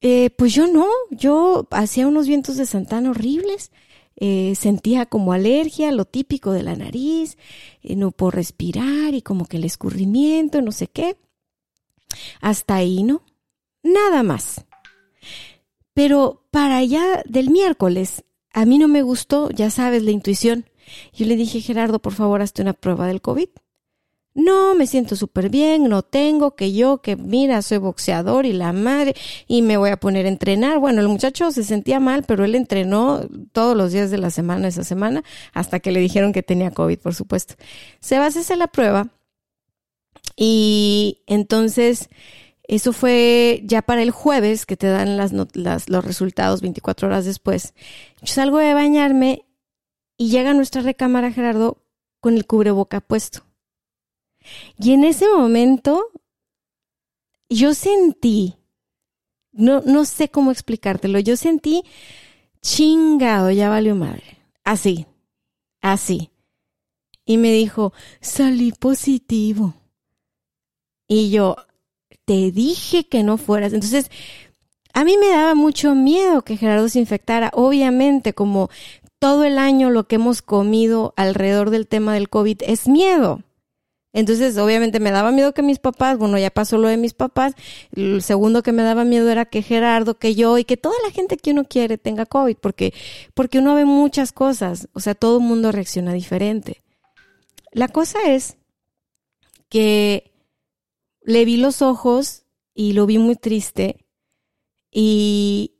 eh, 0.02 0.30
pues 0.30 0.52
yo 0.52 0.66
no, 0.66 0.86
yo 1.10 1.68
hacía 1.70 2.08
unos 2.08 2.26
vientos 2.26 2.56
de 2.56 2.66
Santana 2.66 3.10
horribles. 3.10 3.70
Eh, 4.16 4.54
sentía 4.56 5.06
como 5.06 5.32
alergia, 5.32 5.90
lo 5.90 6.04
típico 6.04 6.52
de 6.52 6.62
la 6.62 6.76
nariz, 6.76 7.38
eh, 7.82 7.96
no 7.96 8.10
puedo 8.10 8.30
respirar 8.32 9.14
y 9.14 9.22
como 9.22 9.46
que 9.46 9.56
el 9.56 9.64
escurrimiento, 9.64 10.60
no 10.60 10.70
sé 10.70 10.86
qué. 10.86 11.16
Hasta 12.40 12.74
ahí, 12.74 13.02
¿no? 13.02 13.22
Nada 13.82 14.22
más. 14.22 14.66
Pero 15.94 16.46
para 16.50 16.76
allá 16.76 17.22
del 17.26 17.50
miércoles, 17.50 18.24
a 18.52 18.66
mí 18.66 18.78
no 18.78 18.86
me 18.86 19.02
gustó, 19.02 19.50
ya 19.50 19.70
sabes, 19.70 20.02
la 20.02 20.10
intuición. 20.10 20.66
Yo 21.12 21.26
le 21.26 21.36
dije, 21.36 21.60
Gerardo, 21.60 22.00
por 22.00 22.12
favor, 22.12 22.42
hazte 22.42 22.62
una 22.62 22.74
prueba 22.74 23.06
del 23.06 23.22
COVID. 23.22 23.48
No, 24.34 24.74
me 24.74 24.86
siento 24.86 25.14
súper 25.14 25.50
bien, 25.50 25.88
no 25.88 26.02
tengo 26.02 26.56
que 26.56 26.72
yo, 26.72 27.02
que 27.02 27.16
mira, 27.16 27.60
soy 27.60 27.78
boxeador 27.78 28.46
y 28.46 28.54
la 28.54 28.72
madre, 28.72 29.14
y 29.46 29.60
me 29.60 29.76
voy 29.76 29.90
a 29.90 29.98
poner 29.98 30.24
a 30.24 30.30
entrenar. 30.30 30.78
Bueno, 30.78 31.02
el 31.02 31.08
muchacho 31.08 31.50
se 31.50 31.64
sentía 31.64 32.00
mal, 32.00 32.24
pero 32.24 32.44
él 32.44 32.54
entrenó 32.54 33.28
todos 33.52 33.76
los 33.76 33.92
días 33.92 34.10
de 34.10 34.16
la 34.18 34.30
semana 34.30 34.68
esa 34.68 34.84
semana, 34.84 35.22
hasta 35.52 35.80
que 35.80 35.92
le 35.92 36.00
dijeron 36.00 36.32
que 36.32 36.42
tenía 36.42 36.70
COVID, 36.70 36.98
por 36.98 37.14
supuesto. 37.14 37.56
Se 38.00 38.18
va 38.18 38.24
a 38.24 38.28
hacer 38.28 38.56
la 38.56 38.68
prueba, 38.68 39.10
y 40.36 41.22
entonces, 41.26 42.08
eso 42.64 42.92
fue 42.92 43.62
ya 43.64 43.82
para 43.82 44.02
el 44.02 44.10
jueves, 44.10 44.66
que 44.66 44.76
te 44.76 44.86
dan 44.86 45.16
las, 45.16 45.32
las, 45.54 45.88
los 45.88 46.04
resultados 46.04 46.62
24 46.62 47.08
horas 47.08 47.24
después. 47.24 47.74
Yo 48.22 48.32
salgo 48.32 48.58
de 48.58 48.74
bañarme 48.74 49.44
y 50.16 50.30
llega 50.30 50.50
a 50.50 50.54
nuestra 50.54 50.82
recámara 50.82 51.32
Gerardo 51.32 51.82
con 52.20 52.34
el 52.34 52.46
cubreboca 52.46 53.00
puesto. 53.00 53.44
Y 54.78 54.92
en 54.92 55.04
ese 55.04 55.28
momento 55.28 56.10
yo 57.48 57.74
sentí, 57.74 58.56
no, 59.52 59.80
no 59.82 60.04
sé 60.04 60.28
cómo 60.28 60.50
explicártelo, 60.50 61.18
yo 61.18 61.36
sentí 61.36 61.82
chingado, 62.62 63.50
ya 63.50 63.68
valió 63.68 63.94
madre. 63.94 64.38
Así, 64.64 65.06
así. 65.80 66.30
Y 67.24 67.36
me 67.36 67.52
dijo, 67.52 67.92
salí 68.20 68.72
positivo. 68.72 69.74
Y 71.06 71.30
yo, 71.30 71.56
te 72.24 72.50
dije 72.50 73.04
que 73.04 73.22
no 73.22 73.36
fueras. 73.36 73.72
Entonces, 73.72 74.10
a 74.94 75.04
mí 75.04 75.16
me 75.18 75.28
daba 75.28 75.54
mucho 75.54 75.94
miedo 75.94 76.42
que 76.42 76.56
Gerardo 76.56 76.88
se 76.88 77.00
infectara. 77.00 77.50
Obviamente, 77.54 78.34
como 78.34 78.70
todo 79.18 79.44
el 79.44 79.58
año 79.58 79.90
lo 79.90 80.08
que 80.08 80.16
hemos 80.16 80.42
comido 80.42 81.14
alrededor 81.16 81.70
del 81.70 81.86
tema 81.86 82.14
del 82.14 82.28
COVID 82.28 82.62
es 82.66 82.88
miedo. 82.88 83.42
Entonces, 84.12 84.58
obviamente 84.58 85.00
me 85.00 85.10
daba 85.10 85.32
miedo 85.32 85.54
que 85.54 85.62
mis 85.62 85.78
papás, 85.78 86.18
bueno, 86.18 86.38
ya 86.38 86.50
pasó 86.50 86.76
lo 86.76 86.88
de 86.88 86.96
mis 86.96 87.14
papás, 87.14 87.54
el 87.94 88.22
segundo 88.22 88.62
que 88.62 88.72
me 88.72 88.82
daba 88.82 89.04
miedo 89.04 89.30
era 89.30 89.46
que 89.46 89.62
Gerardo, 89.62 90.18
que 90.18 90.34
yo 90.34 90.58
y 90.58 90.64
que 90.64 90.76
toda 90.76 90.94
la 91.04 91.10
gente 91.10 91.38
que 91.38 91.52
uno 91.52 91.64
quiere 91.64 91.96
tenga 91.96 92.26
COVID, 92.26 92.56
porque, 92.56 92.92
porque 93.34 93.58
uno 93.58 93.74
ve 93.74 93.84
muchas 93.84 94.32
cosas, 94.32 94.88
o 94.92 95.00
sea, 95.00 95.14
todo 95.14 95.38
el 95.38 95.44
mundo 95.44 95.72
reacciona 95.72 96.12
diferente. 96.12 96.82
La 97.72 97.88
cosa 97.88 98.18
es 98.26 98.58
que 99.70 100.32
le 101.22 101.44
vi 101.46 101.56
los 101.56 101.80
ojos 101.80 102.44
y 102.74 102.92
lo 102.92 103.06
vi 103.06 103.18
muy 103.18 103.36
triste 103.36 104.04
y, 104.90 105.71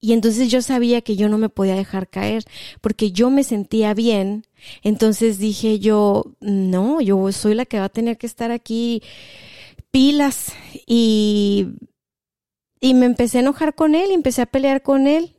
y 0.00 0.12
entonces 0.12 0.50
yo 0.50 0.62
sabía 0.62 1.00
que 1.00 1.16
yo 1.16 1.28
no 1.28 1.38
me 1.38 1.48
podía 1.48 1.74
dejar 1.74 2.08
caer 2.08 2.44
porque 2.80 3.10
yo 3.10 3.30
me 3.30 3.42
sentía 3.42 3.94
bien. 3.94 4.46
Entonces 4.82 5.38
dije 5.38 5.80
yo, 5.80 6.36
no, 6.40 7.00
yo 7.00 7.32
soy 7.32 7.54
la 7.54 7.64
que 7.64 7.78
va 7.78 7.86
a 7.86 7.88
tener 7.88 8.16
que 8.16 8.26
estar 8.26 8.52
aquí 8.52 9.02
pilas 9.90 10.52
y, 10.86 11.68
y 12.80 12.94
me 12.94 13.06
empecé 13.06 13.38
a 13.38 13.40
enojar 13.40 13.74
con 13.74 13.94
él 13.94 14.10
y 14.10 14.14
empecé 14.14 14.42
a 14.42 14.46
pelear 14.46 14.82
con 14.82 15.06
él. 15.08 15.34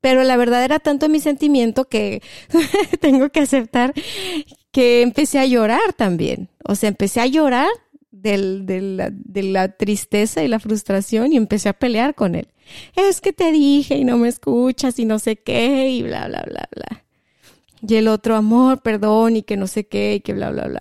Pero 0.00 0.22
la 0.22 0.36
verdad 0.36 0.64
era 0.64 0.78
tanto 0.80 1.08
mi 1.08 1.20
sentimiento 1.20 1.86
que 1.86 2.22
tengo 3.00 3.30
que 3.30 3.40
aceptar 3.40 3.94
que 4.70 5.02
empecé 5.02 5.38
a 5.38 5.46
llorar 5.46 5.92
también. 5.94 6.48
O 6.64 6.74
sea, 6.74 6.88
empecé 6.88 7.20
a 7.20 7.26
llorar 7.26 7.68
del, 8.14 8.64
de, 8.66 8.80
la, 8.80 9.10
de 9.10 9.42
la 9.42 9.68
tristeza 9.68 10.42
y 10.42 10.48
la 10.48 10.60
frustración 10.60 11.32
y 11.32 11.36
empecé 11.36 11.68
a 11.68 11.78
pelear 11.78 12.14
con 12.14 12.34
él. 12.34 12.48
Es 12.96 13.20
que 13.20 13.32
te 13.32 13.52
dije 13.52 13.96
y 13.96 14.04
no 14.04 14.16
me 14.16 14.28
escuchas 14.28 14.98
y 14.98 15.04
no 15.04 15.18
sé 15.18 15.36
qué 15.36 15.90
y 15.90 16.02
bla, 16.02 16.28
bla, 16.28 16.44
bla, 16.46 16.68
bla. 16.74 17.04
Y 17.86 17.96
el 17.96 18.08
otro 18.08 18.36
amor, 18.36 18.80
perdón 18.80 19.36
y 19.36 19.42
que 19.42 19.56
no 19.56 19.66
sé 19.66 19.86
qué 19.86 20.14
y 20.14 20.20
que 20.20 20.32
bla, 20.32 20.50
bla, 20.50 20.68
bla. 20.68 20.80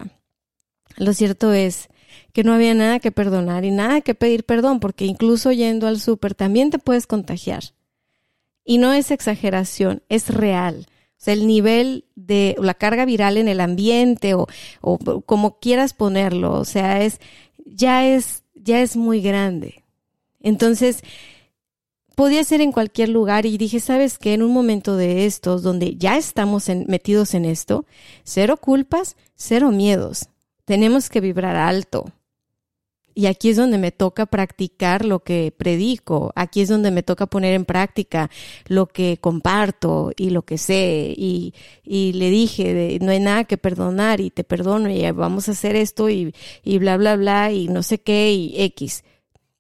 Lo 0.98 1.14
cierto 1.14 1.52
es 1.52 1.90
que 2.32 2.44
no 2.44 2.54
había 2.54 2.74
nada 2.74 3.00
que 3.00 3.12
perdonar 3.12 3.66
y 3.66 3.72
nada 3.72 4.02
que 4.02 4.16
pedir 4.16 4.44
perdón 4.44 4.80
porque 4.80 5.06
incluso 5.06 5.52
yendo 5.52 5.88
al 5.88 6.00
súper 6.00 6.36
también 6.36 6.70
te 6.70 6.80
puedes 6.80 7.08
contagiar. 7.08 7.64
Y 8.64 8.78
no 8.78 8.94
es 8.94 9.12
exageración, 9.12 10.04
es 10.08 10.30
real. 10.30 10.88
O 11.24 11.26
sea, 11.26 11.36
el 11.36 11.48
nivel 11.48 12.04
de 12.16 12.54
la 12.60 12.74
carga 12.74 13.06
viral 13.06 13.38
en 13.38 13.48
el 13.48 13.62
ambiente 13.62 14.34
o, 14.34 14.46
o 14.82 15.22
como 15.22 15.58
quieras 15.60 15.94
ponerlo, 15.94 16.52
o 16.52 16.66
sea, 16.66 17.02
es, 17.02 17.22
ya 17.66 18.06
es, 18.06 18.44
ya 18.56 18.82
es 18.82 18.98
muy 18.98 19.22
grande. 19.22 19.86
Entonces, 20.42 21.02
podía 22.16 22.44
ser 22.44 22.60
en 22.60 22.74
cualquier 22.74 23.08
lugar 23.08 23.46
y 23.46 23.58
dije, 23.58 23.80
¿sabes 23.80 24.18
qué? 24.18 24.34
En 24.34 24.44
un 24.44 24.52
momento 24.52 24.98
de 24.98 25.26
estos, 25.26 25.64
donde 25.64 25.96
ya 25.96 26.18
estamos 26.18 26.68
metidos 26.88 27.36
en 27.36 27.46
esto, 27.46 27.86
cero 28.26 28.58
culpas, 28.58 29.16
cero 29.38 29.72
miedos. 29.72 30.28
Tenemos 30.66 31.10
que 31.10 31.22
vibrar 31.22 31.56
alto. 31.56 32.12
Y 33.16 33.28
aquí 33.28 33.50
es 33.50 33.58
donde 33.58 33.78
me 33.78 33.92
toca 33.92 34.26
practicar 34.26 35.06
lo 35.06 35.20
que 35.20 35.54
predico, 35.56 36.32
aquí 36.36 36.62
es 36.62 36.70
donde 36.70 36.92
me 36.92 37.04
toca 37.04 37.28
poner 37.28 37.54
en 37.54 37.66
práctica 37.66 38.30
lo 38.68 38.88
que 38.88 39.18
comparto 39.22 40.12
y 40.16 40.32
lo 40.32 40.44
que 40.44 40.58
sé. 40.58 41.14
Y, 41.16 41.54
y 41.84 42.14
le 42.14 42.30
dije, 42.30 42.98
no 43.02 43.12
hay 43.12 43.20
nada 43.20 43.44
que 43.44 43.58
perdonar 43.58 44.20
y 44.20 44.30
te 44.30 44.44
perdono 44.44 44.90
y 44.90 45.10
vamos 45.12 45.48
a 45.48 45.52
hacer 45.52 45.76
esto 45.76 46.10
y, 46.10 46.34
y 46.64 46.78
bla, 46.80 46.98
bla, 46.98 47.16
bla 47.16 47.52
y 47.52 47.68
no 47.68 47.84
sé 47.84 48.00
qué 48.00 48.34
y 48.34 48.62
X. 48.62 49.04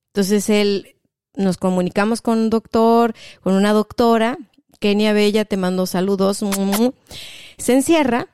Entonces 0.07 0.49
él, 0.49 0.95
nos 1.35 1.57
comunicamos 1.57 2.21
con 2.21 2.37
un 2.37 2.49
doctor, 2.49 3.13
con 3.41 3.53
una 3.53 3.73
doctora, 3.73 4.37
Kenia 4.79 5.13
Bella, 5.13 5.45
te 5.45 5.57
mando 5.57 5.85
saludos, 5.85 6.43
se 7.57 7.73
encierra 7.73 8.27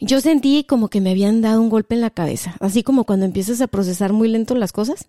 yo 0.00 0.20
sentí 0.20 0.64
como 0.64 0.88
que 0.88 1.00
me 1.00 1.10
habían 1.10 1.40
dado 1.40 1.60
un 1.60 1.68
golpe 1.68 1.94
en 1.94 2.00
la 2.00 2.10
cabeza, 2.10 2.56
así 2.60 2.82
como 2.82 3.04
cuando 3.04 3.26
empiezas 3.26 3.60
a 3.60 3.66
procesar 3.66 4.12
muy 4.12 4.28
lento 4.28 4.54
las 4.54 4.72
cosas. 4.72 5.08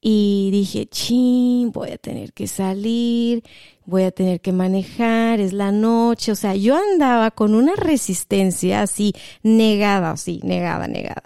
Y 0.00 0.48
dije, 0.52 0.86
chin, 0.86 1.70
voy 1.70 1.90
a 1.90 1.98
tener 1.98 2.32
que 2.32 2.46
salir, 2.46 3.44
voy 3.84 4.04
a 4.04 4.10
tener 4.10 4.40
que 4.40 4.52
manejar, 4.52 5.40
es 5.40 5.52
la 5.52 5.70
noche. 5.70 6.32
O 6.32 6.36
sea, 6.36 6.54
yo 6.54 6.76
andaba 6.76 7.30
con 7.30 7.54
una 7.54 7.74
resistencia 7.76 8.82
así, 8.82 9.12
negada, 9.42 10.12
así, 10.12 10.40
negada, 10.42 10.88
negada. 10.88 11.24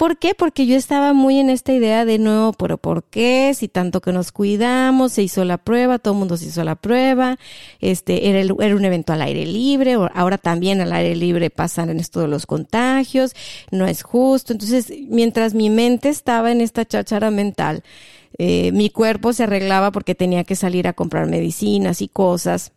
¿Por 0.00 0.16
qué? 0.16 0.34
Porque 0.34 0.64
yo 0.64 0.76
estaba 0.76 1.12
muy 1.12 1.38
en 1.38 1.50
esta 1.50 1.74
idea 1.74 2.06
de 2.06 2.18
no, 2.18 2.54
pero 2.58 2.78
¿por 2.78 3.04
qué? 3.04 3.52
Si 3.54 3.68
tanto 3.68 4.00
que 4.00 4.14
nos 4.14 4.32
cuidamos, 4.32 5.12
se 5.12 5.22
hizo 5.22 5.44
la 5.44 5.58
prueba, 5.58 5.98
todo 5.98 6.14
el 6.14 6.20
mundo 6.20 6.38
se 6.38 6.46
hizo 6.46 6.64
la 6.64 6.74
prueba, 6.74 7.38
este, 7.80 8.30
era, 8.30 8.40
era 8.40 8.76
un 8.76 8.84
evento 8.86 9.12
al 9.12 9.20
aire 9.20 9.44
libre, 9.44 9.98
ahora 10.14 10.38
también 10.38 10.80
al 10.80 10.94
aire 10.94 11.14
libre 11.16 11.50
pasan 11.50 11.90
en 11.90 12.00
esto 12.00 12.20
de 12.20 12.28
los 12.28 12.46
contagios, 12.46 13.34
no 13.72 13.86
es 13.86 14.02
justo. 14.02 14.54
Entonces, 14.54 14.90
mientras 15.06 15.52
mi 15.52 15.68
mente 15.68 16.08
estaba 16.08 16.50
en 16.50 16.62
esta 16.62 16.86
cháchara 16.86 17.30
mental, 17.30 17.84
eh, 18.38 18.72
mi 18.72 18.88
cuerpo 18.88 19.34
se 19.34 19.42
arreglaba 19.42 19.92
porque 19.92 20.14
tenía 20.14 20.44
que 20.44 20.56
salir 20.56 20.88
a 20.88 20.94
comprar 20.94 21.26
medicinas 21.26 22.00
y 22.00 22.08
cosas 22.08 22.72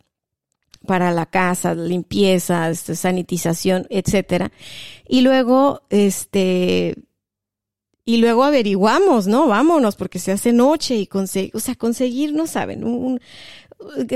para 0.86 1.10
la 1.10 1.24
casa, 1.24 1.74
limpieza, 1.74 2.68
este, 2.68 2.94
sanitización, 2.96 3.86
etcétera. 3.88 4.52
Y 5.08 5.22
luego, 5.22 5.80
este, 5.88 6.96
y 8.04 8.18
luego 8.18 8.44
averiguamos, 8.44 9.26
¿no? 9.26 9.46
Vámonos, 9.48 9.96
porque 9.96 10.18
se 10.18 10.32
hace 10.32 10.52
noche 10.52 10.96
y 10.96 11.06
conseguir, 11.06 11.50
o 11.54 11.60
sea, 11.60 11.74
conseguir, 11.74 12.34
no 12.34 12.46
saben, 12.46 12.84
un, 12.84 13.20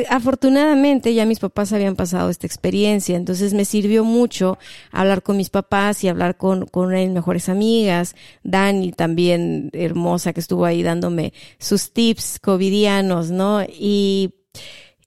afortunadamente 0.09 1.15
ya 1.15 1.27
mis 1.27 1.41
papás 1.41 1.73
habían 1.73 1.97
pasado 1.97 2.31
esta 2.31 2.47
experiencia, 2.47 3.17
entonces 3.17 3.55
me 3.55 3.65
sirvió 3.65 4.05
mucho 4.05 4.59
hablar 4.91 5.23
con 5.23 5.37
mis 5.37 5.51
papás 5.51 6.05
y 6.05 6.09
hablar 6.09 6.37
con, 6.37 6.67
con 6.67 6.93
mis 6.93 7.11
mejores 7.11 7.49
amigas, 7.49 8.15
Dani 8.43 8.93
también 8.93 9.71
hermosa 9.73 10.33
que 10.33 10.41
estuvo 10.41 10.65
ahí 10.65 10.83
dándome 10.83 11.33
sus 11.59 11.93
tips 11.93 12.39
covidianos, 12.41 13.31
¿no? 13.31 13.63
Y 13.63 14.35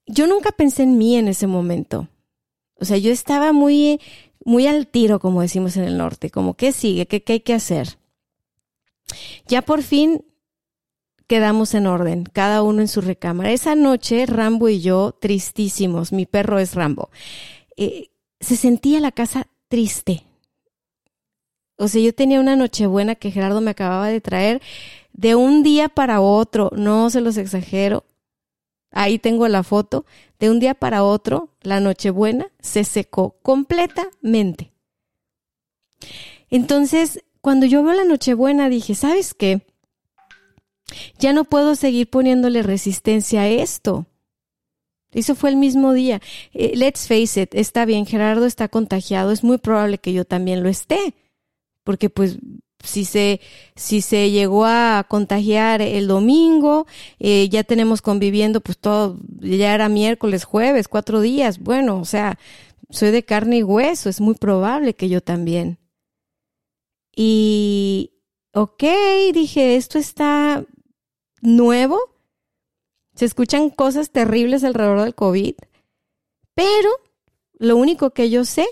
yo 0.08 0.28
nunca 0.28 0.52
pensé 0.52 0.84
en 0.84 0.98
mí 0.98 1.16
en 1.16 1.28
ese 1.28 1.48
momento. 1.48 2.08
O 2.80 2.86
sea, 2.86 2.98
yo 2.98 3.12
estaba 3.12 3.54
muy, 3.54 4.00
muy 4.44 4.66
al 4.68 4.88
tiro, 4.88 5.20
como 5.20 5.42
decimos 5.42 5.78
en 5.78 5.84
el 5.84 5.98
norte, 5.98 6.32
como 6.32 6.56
qué 6.56 6.72
sigue, 6.72 7.06
qué, 7.06 7.24
qué 7.24 7.34
hay 7.34 7.40
que 7.42 7.54
hacer. 7.54 8.01
Ya 9.48 9.62
por 9.62 9.84
fin 9.84 10.26
quedamos 11.28 11.74
en 11.74 11.88
orden, 11.88 12.24
cada 12.26 12.62
uno 12.62 12.82
en 12.82 12.88
su 12.88 13.02
recámara. 13.02 13.52
Esa 13.52 13.76
noche, 13.76 14.26
Rambo 14.26 14.70
y 14.70 14.82
yo, 14.82 15.14
tristísimos, 15.20 16.12
mi 16.12 16.26
perro 16.26 16.60
es 16.60 16.76
Rambo, 16.76 17.10
eh, 17.78 18.10
se 18.40 18.56
sentía 18.56 19.00
la 19.00 19.12
casa 19.12 19.48
triste. 19.68 20.24
O 21.78 21.88
sea, 21.88 22.02
yo 22.02 22.14
tenía 22.14 22.40
una 22.40 22.56
nochebuena 22.56 23.16
que 23.16 23.32
Gerardo 23.32 23.62
me 23.62 23.72
acababa 23.72 24.08
de 24.08 24.22
traer 24.22 24.62
de 25.14 25.36
un 25.36 25.64
día 25.64 25.90
para 25.90 26.22
otro, 26.22 26.72
no 26.76 27.10
se 27.10 27.22
los 27.22 27.38
exagero. 27.38 28.06
Ahí 28.92 29.20
tengo 29.20 29.48
la 29.48 29.64
foto. 29.64 30.06
De 30.40 30.50
un 30.50 30.60
día 30.60 30.74
para 30.74 31.04
otro, 31.04 31.50
la 31.62 31.80
Nochebuena 31.80 32.48
se 32.60 32.84
secó 32.84 33.38
completamente. 33.42 34.74
Entonces, 36.50 37.24
cuando 37.42 37.66
yo 37.66 37.84
veo 37.84 37.94
la 37.94 38.06
Nochebuena, 38.06 38.70
dije, 38.70 38.96
¿sabes 38.96 39.34
qué? 39.34 39.62
Ya 41.20 41.34
no 41.34 41.44
puedo 41.44 41.76
seguir 41.76 42.10
poniéndole 42.10 42.64
resistencia 42.64 43.42
a 43.42 43.48
esto. 43.48 44.06
Eso 45.12 45.36
fue 45.36 45.50
el 45.50 45.58
mismo 45.58 45.94
día. 45.94 46.22
Eh, 46.54 46.74
let's 46.76 47.08
face 47.08 47.42
it, 47.42 47.54
está 47.54 47.86
bien, 47.86 48.06
Gerardo 48.06 48.46
está 48.46 48.68
contagiado, 48.70 49.32
es 49.32 49.44
muy 49.44 49.58
probable 49.58 49.98
que 49.98 50.14
yo 50.14 50.24
también 50.24 50.64
lo 50.64 50.70
esté, 50.70 51.14
porque 51.84 52.10
pues 52.10 52.38
si 52.84 53.06
se, 53.06 53.42
si 53.76 54.02
se 54.02 54.32
llegó 54.32 54.66
a 54.66 55.06
contagiar 55.08 55.82
el 55.82 56.08
domingo, 56.08 56.88
eh, 57.20 57.50
ya 57.50 57.64
tenemos 57.64 58.02
conviviendo 58.02 58.62
pues 58.62 58.78
todo, 58.78 59.20
ya 59.40 59.74
era 59.76 59.90
miércoles, 59.90 60.46
jueves, 60.46 60.88
cuatro 60.88 61.20
días, 61.20 61.60
bueno, 61.60 62.00
o 62.00 62.06
sea, 62.06 62.40
soy 62.90 63.12
de 63.12 63.24
carne 63.24 63.58
y 63.58 63.64
hueso, 63.64 64.10
es 64.10 64.22
muy 64.22 64.36
probable 64.36 64.94
que 64.94 65.10
yo 65.10 65.22
también. 65.22 65.81
Y, 67.16 68.12
ok, 68.54 68.84
dije, 69.34 69.76
esto 69.76 70.00
está 70.00 70.66
nuevo. 71.42 72.00
Se 73.16 73.26
escuchan 73.26 73.70
cosas 73.70 74.12
terribles 74.12 74.64
alrededor 74.64 75.02
del 75.02 75.16
COVID, 75.16 75.56
pero 76.54 76.90
lo 77.54 77.76
único 77.76 78.12
que 78.12 78.30
yo 78.30 78.46
sé 78.46 78.66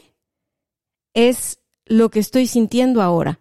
es 1.13 1.59
lo 1.85 2.09
que 2.09 2.19
estoy 2.19 2.47
sintiendo 2.47 3.01
ahora. 3.01 3.39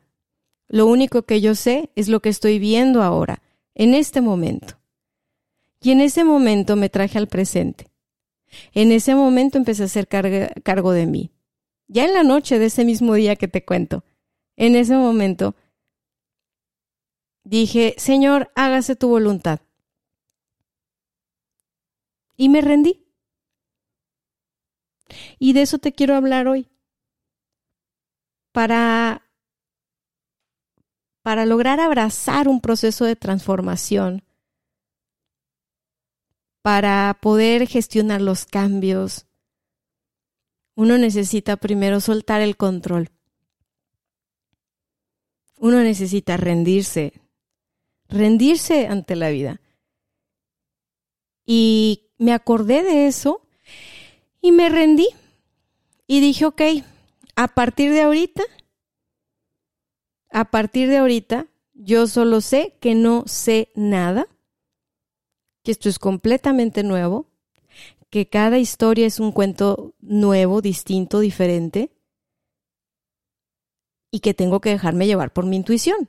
Lo 0.68 0.86
único 0.86 1.22
que 1.22 1.40
yo 1.40 1.54
sé 1.54 1.90
es 1.94 2.08
lo 2.08 2.20
que 2.20 2.28
estoy 2.28 2.58
viendo 2.58 3.02
ahora, 3.02 3.42
en 3.74 3.94
este 3.94 4.20
momento. 4.20 4.78
Y 5.80 5.92
en 5.92 6.00
ese 6.00 6.24
momento 6.24 6.76
me 6.76 6.90
traje 6.90 7.18
al 7.18 7.28
presente. 7.28 7.90
En 8.72 8.92
ese 8.92 9.14
momento 9.14 9.58
empecé 9.58 9.82
a 9.82 9.86
hacer 9.86 10.08
cargo 10.08 10.92
de 10.92 11.06
mí. 11.06 11.30
Ya 11.86 12.04
en 12.04 12.14
la 12.14 12.22
noche 12.22 12.58
de 12.58 12.66
ese 12.66 12.84
mismo 12.84 13.14
día 13.14 13.36
que 13.36 13.48
te 13.48 13.64
cuento, 13.64 14.04
en 14.58 14.74
ese 14.74 14.96
momento 14.96 15.54
dije, 17.44 17.94
Señor, 17.96 18.50
hágase 18.56 18.96
tu 18.96 19.08
voluntad. 19.08 19.60
Y 22.36 22.48
me 22.48 22.60
rendí. 22.60 23.06
Y 25.38 25.52
de 25.52 25.62
eso 25.62 25.78
te 25.78 25.92
quiero 25.92 26.16
hablar 26.16 26.48
hoy. 26.48 26.68
Para, 28.52 29.30
para 31.22 31.46
lograr 31.46 31.78
abrazar 31.78 32.48
un 32.48 32.60
proceso 32.60 33.04
de 33.04 33.14
transformación, 33.14 34.24
para 36.62 37.16
poder 37.22 37.68
gestionar 37.68 38.20
los 38.20 38.44
cambios, 38.44 39.26
uno 40.74 40.98
necesita 40.98 41.56
primero 41.56 42.00
soltar 42.00 42.40
el 42.40 42.56
control. 42.56 43.12
Uno 45.58 45.82
necesita 45.82 46.36
rendirse, 46.36 47.12
rendirse 48.08 48.86
ante 48.86 49.16
la 49.16 49.30
vida. 49.30 49.60
Y 51.44 52.10
me 52.18 52.32
acordé 52.32 52.82
de 52.82 53.06
eso 53.06 53.42
y 54.40 54.52
me 54.52 54.68
rendí. 54.68 55.08
Y 56.06 56.20
dije, 56.20 56.46
ok, 56.46 56.62
a 57.36 57.48
partir 57.48 57.90
de 57.92 58.02
ahorita, 58.02 58.42
a 60.30 60.50
partir 60.50 60.88
de 60.88 60.98
ahorita, 60.98 61.46
yo 61.74 62.06
solo 62.06 62.40
sé 62.40 62.76
que 62.80 62.94
no 62.94 63.24
sé 63.26 63.70
nada, 63.74 64.26
que 65.62 65.70
esto 65.70 65.88
es 65.88 65.98
completamente 65.98 66.82
nuevo, 66.82 67.26
que 68.10 68.28
cada 68.28 68.58
historia 68.58 69.06
es 69.06 69.20
un 69.20 69.32
cuento 69.32 69.94
nuevo, 70.00 70.60
distinto, 70.60 71.20
diferente, 71.20 71.90
y 74.10 74.20
que 74.20 74.34
tengo 74.34 74.60
que 74.60 74.70
dejarme 74.70 75.06
llevar 75.06 75.32
por 75.32 75.46
mi 75.46 75.56
intuición. 75.56 76.08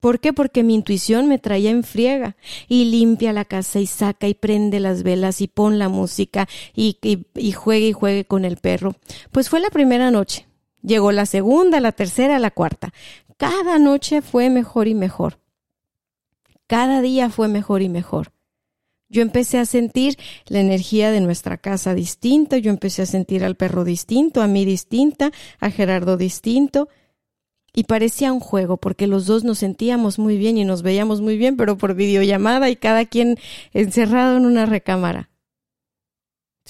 ¿Por 0.00 0.20
qué? 0.20 0.32
Porque 0.32 0.62
mi 0.62 0.74
intuición 0.74 1.28
me 1.28 1.38
traía 1.38 1.70
en 1.70 1.82
friega 1.82 2.36
y 2.68 2.84
limpia 2.84 3.32
la 3.32 3.44
casa 3.44 3.80
y 3.80 3.86
saca 3.86 4.28
y 4.28 4.34
prende 4.34 4.78
las 4.78 5.02
velas 5.02 5.40
y 5.40 5.48
pon 5.48 5.78
la 5.78 5.88
música 5.88 6.48
y, 6.74 6.98
y, 7.02 7.26
y 7.34 7.52
juegue 7.52 7.88
y 7.88 7.92
juegue 7.92 8.24
con 8.24 8.44
el 8.44 8.58
perro. 8.58 8.94
Pues 9.32 9.48
fue 9.48 9.60
la 9.60 9.70
primera 9.70 10.10
noche. 10.10 10.46
Llegó 10.82 11.10
la 11.10 11.26
segunda, 11.26 11.80
la 11.80 11.92
tercera, 11.92 12.38
la 12.38 12.52
cuarta. 12.52 12.92
Cada 13.36 13.78
noche 13.78 14.22
fue 14.22 14.50
mejor 14.50 14.86
y 14.86 14.94
mejor. 14.94 15.40
Cada 16.68 17.00
día 17.00 17.30
fue 17.30 17.48
mejor 17.48 17.82
y 17.82 17.88
mejor. 17.88 18.32
Yo 19.08 19.22
empecé 19.22 19.58
a 19.58 19.64
sentir 19.64 20.18
la 20.46 20.60
energía 20.60 21.10
de 21.10 21.20
nuestra 21.20 21.56
casa 21.56 21.94
distinta, 21.94 22.58
yo 22.58 22.70
empecé 22.70 23.02
a 23.02 23.06
sentir 23.06 23.42
al 23.42 23.56
perro 23.56 23.84
distinto, 23.84 24.42
a 24.42 24.46
mí 24.46 24.64
distinta, 24.64 25.32
a 25.60 25.70
Gerardo 25.70 26.16
distinto. 26.16 26.88
Y 27.72 27.84
parecía 27.84 28.32
un 28.32 28.40
juego 28.40 28.76
porque 28.76 29.06
los 29.06 29.26
dos 29.26 29.44
nos 29.44 29.58
sentíamos 29.58 30.18
muy 30.18 30.36
bien 30.36 30.58
y 30.58 30.64
nos 30.64 30.82
veíamos 30.82 31.20
muy 31.20 31.38
bien, 31.38 31.56
pero 31.56 31.78
por 31.78 31.94
videollamada 31.94 32.70
y 32.70 32.76
cada 32.76 33.06
quien 33.06 33.38
encerrado 33.72 34.36
en 34.36 34.46
una 34.46 34.66
recámara. 34.66 35.30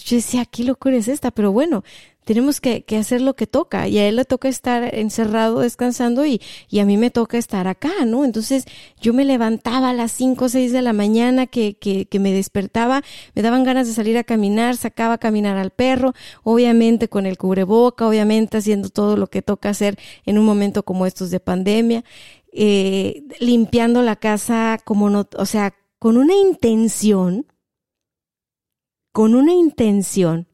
Yo 0.05 0.16
decía, 0.16 0.44
¿qué 0.44 0.64
locura 0.64 0.96
es 0.96 1.09
esta? 1.09 1.31
Pero 1.31 1.51
bueno, 1.51 1.83
tenemos 2.29 2.61
que, 2.61 2.85
que, 2.85 2.99
hacer 2.99 3.23
lo 3.23 3.35
que 3.37 3.47
toca 3.47 3.88
y 3.88 3.97
a 3.97 4.07
él 4.07 4.17
le 4.17 4.27
toca 4.27 4.51
estar 4.51 4.95
encerrado 4.95 5.61
descansando 5.61 6.27
y, 6.27 6.43
y 6.69 6.81
a 6.81 6.85
mí 6.85 6.99
me 6.99 7.11
toca 7.11 7.38
estar 7.38 7.67
acá, 7.67 8.05
¿no? 8.05 8.23
Entonces 8.23 8.67
yo 9.01 9.14
me 9.14 9.25
levantaba 9.25 9.88
a 9.88 9.93
las 9.95 10.12
5 10.12 10.45
o 10.45 10.49
6 10.51 10.71
de 10.73 10.83
la 10.83 10.93
mañana 10.93 11.47
que, 11.47 11.79
que, 11.79 12.05
que 12.05 12.19
me 12.19 12.31
despertaba, 12.31 13.03
me 13.35 13.41
daban 13.41 13.64
ganas 13.64 13.87
de 13.87 13.95
salir 13.95 14.19
a 14.19 14.25
caminar, 14.25 14.77
sacaba 14.77 15.14
a 15.14 15.19
caminar 15.19 15.57
al 15.57 15.71
perro, 15.71 16.12
obviamente 16.43 17.09
con 17.09 17.25
el 17.25 17.38
cubreboca, 17.38 18.07
obviamente 18.07 18.59
haciendo 18.59 18.91
todo 18.91 19.17
lo 19.17 19.29
que 19.29 19.41
toca 19.41 19.71
hacer 19.71 19.99
en 20.27 20.37
un 20.37 20.45
momento 20.45 20.83
como 20.83 21.07
estos 21.07 21.31
de 21.31 21.41
pandemia, 21.41 22.05
eh, 22.53 23.23
limpiando 23.41 24.03
la 24.03 24.17
casa 24.17 24.79
como 24.85 25.09
no, 25.09 25.27
o 25.38 25.47
sea, 25.47 25.73
con 25.99 26.19
una 26.19 26.35
intención, 26.35 27.47
con 29.12 29.35
una 29.35 29.55
intención 29.55 30.47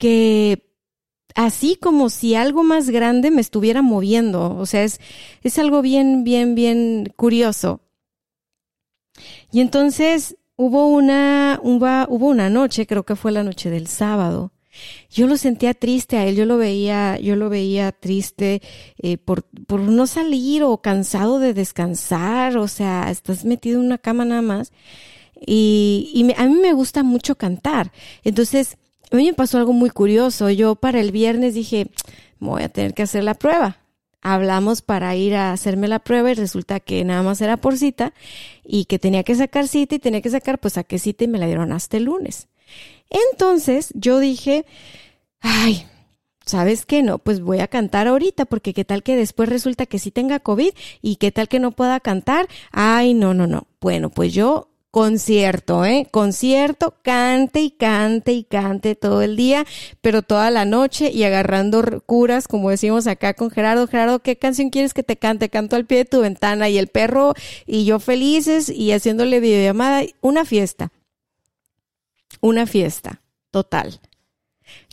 que 0.00 0.66
así 1.36 1.76
como 1.76 2.08
si 2.08 2.34
algo 2.34 2.64
más 2.64 2.88
grande 2.90 3.30
me 3.30 3.42
estuviera 3.42 3.82
moviendo. 3.82 4.56
O 4.56 4.66
sea, 4.66 4.82
es, 4.82 4.98
es 5.42 5.58
algo 5.58 5.82
bien, 5.82 6.24
bien, 6.24 6.54
bien 6.54 7.12
curioso. 7.16 7.82
Y 9.52 9.60
entonces 9.60 10.36
hubo 10.56 10.88
una, 10.88 11.60
hubo, 11.62 11.86
hubo 12.08 12.28
una 12.28 12.48
noche, 12.48 12.86
creo 12.86 13.04
que 13.04 13.14
fue 13.14 13.30
la 13.30 13.44
noche 13.44 13.68
del 13.70 13.86
sábado. 13.88 14.52
Yo 15.10 15.26
lo 15.26 15.36
sentía 15.36 15.74
triste 15.74 16.16
a 16.16 16.26
él, 16.26 16.36
yo 16.36 16.46
lo 16.46 16.56
veía, 16.56 17.18
yo 17.18 17.36
lo 17.36 17.50
veía 17.50 17.92
triste 17.92 18.62
eh, 18.96 19.18
por, 19.18 19.42
por 19.66 19.80
no 19.80 20.06
salir 20.06 20.62
o 20.62 20.80
cansado 20.80 21.40
de 21.40 21.52
descansar, 21.52 22.56
o 22.56 22.68
sea, 22.68 23.10
estás 23.10 23.44
metido 23.44 23.80
en 23.80 23.86
una 23.86 23.98
cama 23.98 24.24
nada 24.24 24.42
más. 24.42 24.72
Y, 25.46 26.10
y 26.14 26.32
a 26.40 26.46
mí 26.46 26.54
me 26.54 26.72
gusta 26.72 27.02
mucho 27.02 27.36
cantar. 27.36 27.92
Entonces, 28.22 28.78
mí 29.16 29.26
me 29.26 29.34
pasó 29.34 29.58
algo 29.58 29.72
muy 29.72 29.90
curioso. 29.90 30.50
Yo 30.50 30.76
para 30.76 31.00
el 31.00 31.12
viernes 31.12 31.54
dije, 31.54 31.90
voy 32.38 32.62
a 32.62 32.68
tener 32.68 32.94
que 32.94 33.02
hacer 33.02 33.24
la 33.24 33.34
prueba. 33.34 33.78
hablamos 34.22 34.82
para 34.82 35.14
ir 35.16 35.34
a 35.34 35.52
hacerme 35.52 35.88
la 35.88 35.98
prueba 35.98 36.30
y 36.30 36.34
resulta 36.34 36.80
que 36.80 37.04
nada 37.04 37.22
más 37.22 37.40
era 37.40 37.56
por 37.56 37.78
cita 37.78 38.12
y 38.64 38.84
que 38.84 38.98
tenía 38.98 39.22
que 39.22 39.34
sacar 39.34 39.66
cita 39.66 39.94
y 39.94 39.98
tenía 39.98 40.20
que 40.20 40.30
sacar, 40.30 40.58
pues 40.58 40.74
saqué 40.74 40.98
cita 40.98 41.24
y 41.24 41.28
me 41.28 41.38
la 41.38 41.46
dieron 41.46 41.72
hasta 41.72 41.96
el 41.96 42.04
lunes. 42.04 42.48
Entonces 43.32 43.92
yo 43.94 44.18
dije, 44.18 44.66
ay, 45.40 45.86
¿sabes 46.44 46.86
qué? 46.86 47.02
No, 47.02 47.18
pues 47.18 47.40
voy 47.40 47.60
a 47.60 47.68
cantar 47.68 48.06
ahorita 48.08 48.44
porque 48.44 48.74
qué 48.74 48.84
tal 48.84 49.02
que 49.02 49.16
después 49.16 49.48
resulta 49.48 49.86
que 49.86 49.98
sí 49.98 50.10
tenga 50.10 50.40
COVID 50.40 50.70
y 51.02 51.16
qué 51.16 51.32
tal 51.32 51.48
que 51.48 51.60
no 51.60 51.72
pueda 51.72 52.00
cantar. 52.00 52.48
Ay, 52.72 53.14
no, 53.14 53.34
no, 53.34 53.46
no. 53.46 53.66
Bueno, 53.80 54.10
pues 54.10 54.32
yo 54.32 54.69
concierto, 54.90 55.84
¿eh? 55.84 56.06
Concierto, 56.10 56.94
cante 57.02 57.60
y 57.60 57.70
cante 57.70 58.32
y 58.32 58.44
cante 58.44 58.94
todo 58.96 59.22
el 59.22 59.36
día, 59.36 59.64
pero 60.00 60.22
toda 60.22 60.50
la 60.50 60.64
noche 60.64 61.10
y 61.12 61.22
agarrando 61.24 62.02
curas, 62.06 62.48
como 62.48 62.70
decimos 62.70 63.06
acá 63.06 63.34
con 63.34 63.50
Gerardo. 63.50 63.86
Gerardo, 63.86 64.20
¿qué 64.20 64.36
canción 64.36 64.70
quieres 64.70 64.94
que 64.94 65.02
te 65.02 65.16
cante? 65.16 65.48
Canto 65.48 65.76
al 65.76 65.86
pie 65.86 65.98
de 65.98 66.04
tu 66.06 66.20
ventana 66.20 66.68
y 66.68 66.78
el 66.78 66.88
perro 66.88 67.34
y 67.66 67.84
yo 67.84 68.00
felices 68.00 68.68
y 68.68 68.92
haciéndole 68.92 69.40
videollamada. 69.40 70.02
Una 70.20 70.44
fiesta. 70.44 70.90
Una 72.40 72.66
fiesta. 72.66 73.20
Total. 73.50 74.00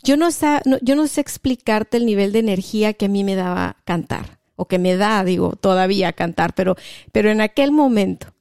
Yo 0.03 0.17
no, 0.17 0.31
sé, 0.31 0.59
yo 0.81 0.95
no 0.95 1.07
sé 1.07 1.21
explicarte 1.21 1.97
el 1.97 2.05
nivel 2.05 2.31
de 2.31 2.39
energía 2.39 2.93
que 2.93 3.05
a 3.05 3.09
mí 3.09 3.23
me 3.23 3.35
daba 3.35 3.77
cantar, 3.83 4.39
o 4.55 4.67
que 4.67 4.79
me 4.79 4.95
da, 4.95 5.23
digo, 5.23 5.55
todavía 5.55 6.13
cantar, 6.13 6.55
pero, 6.55 6.75
pero 7.11 7.29
en 7.29 7.41
aquel 7.41 7.71
momento 7.71 8.33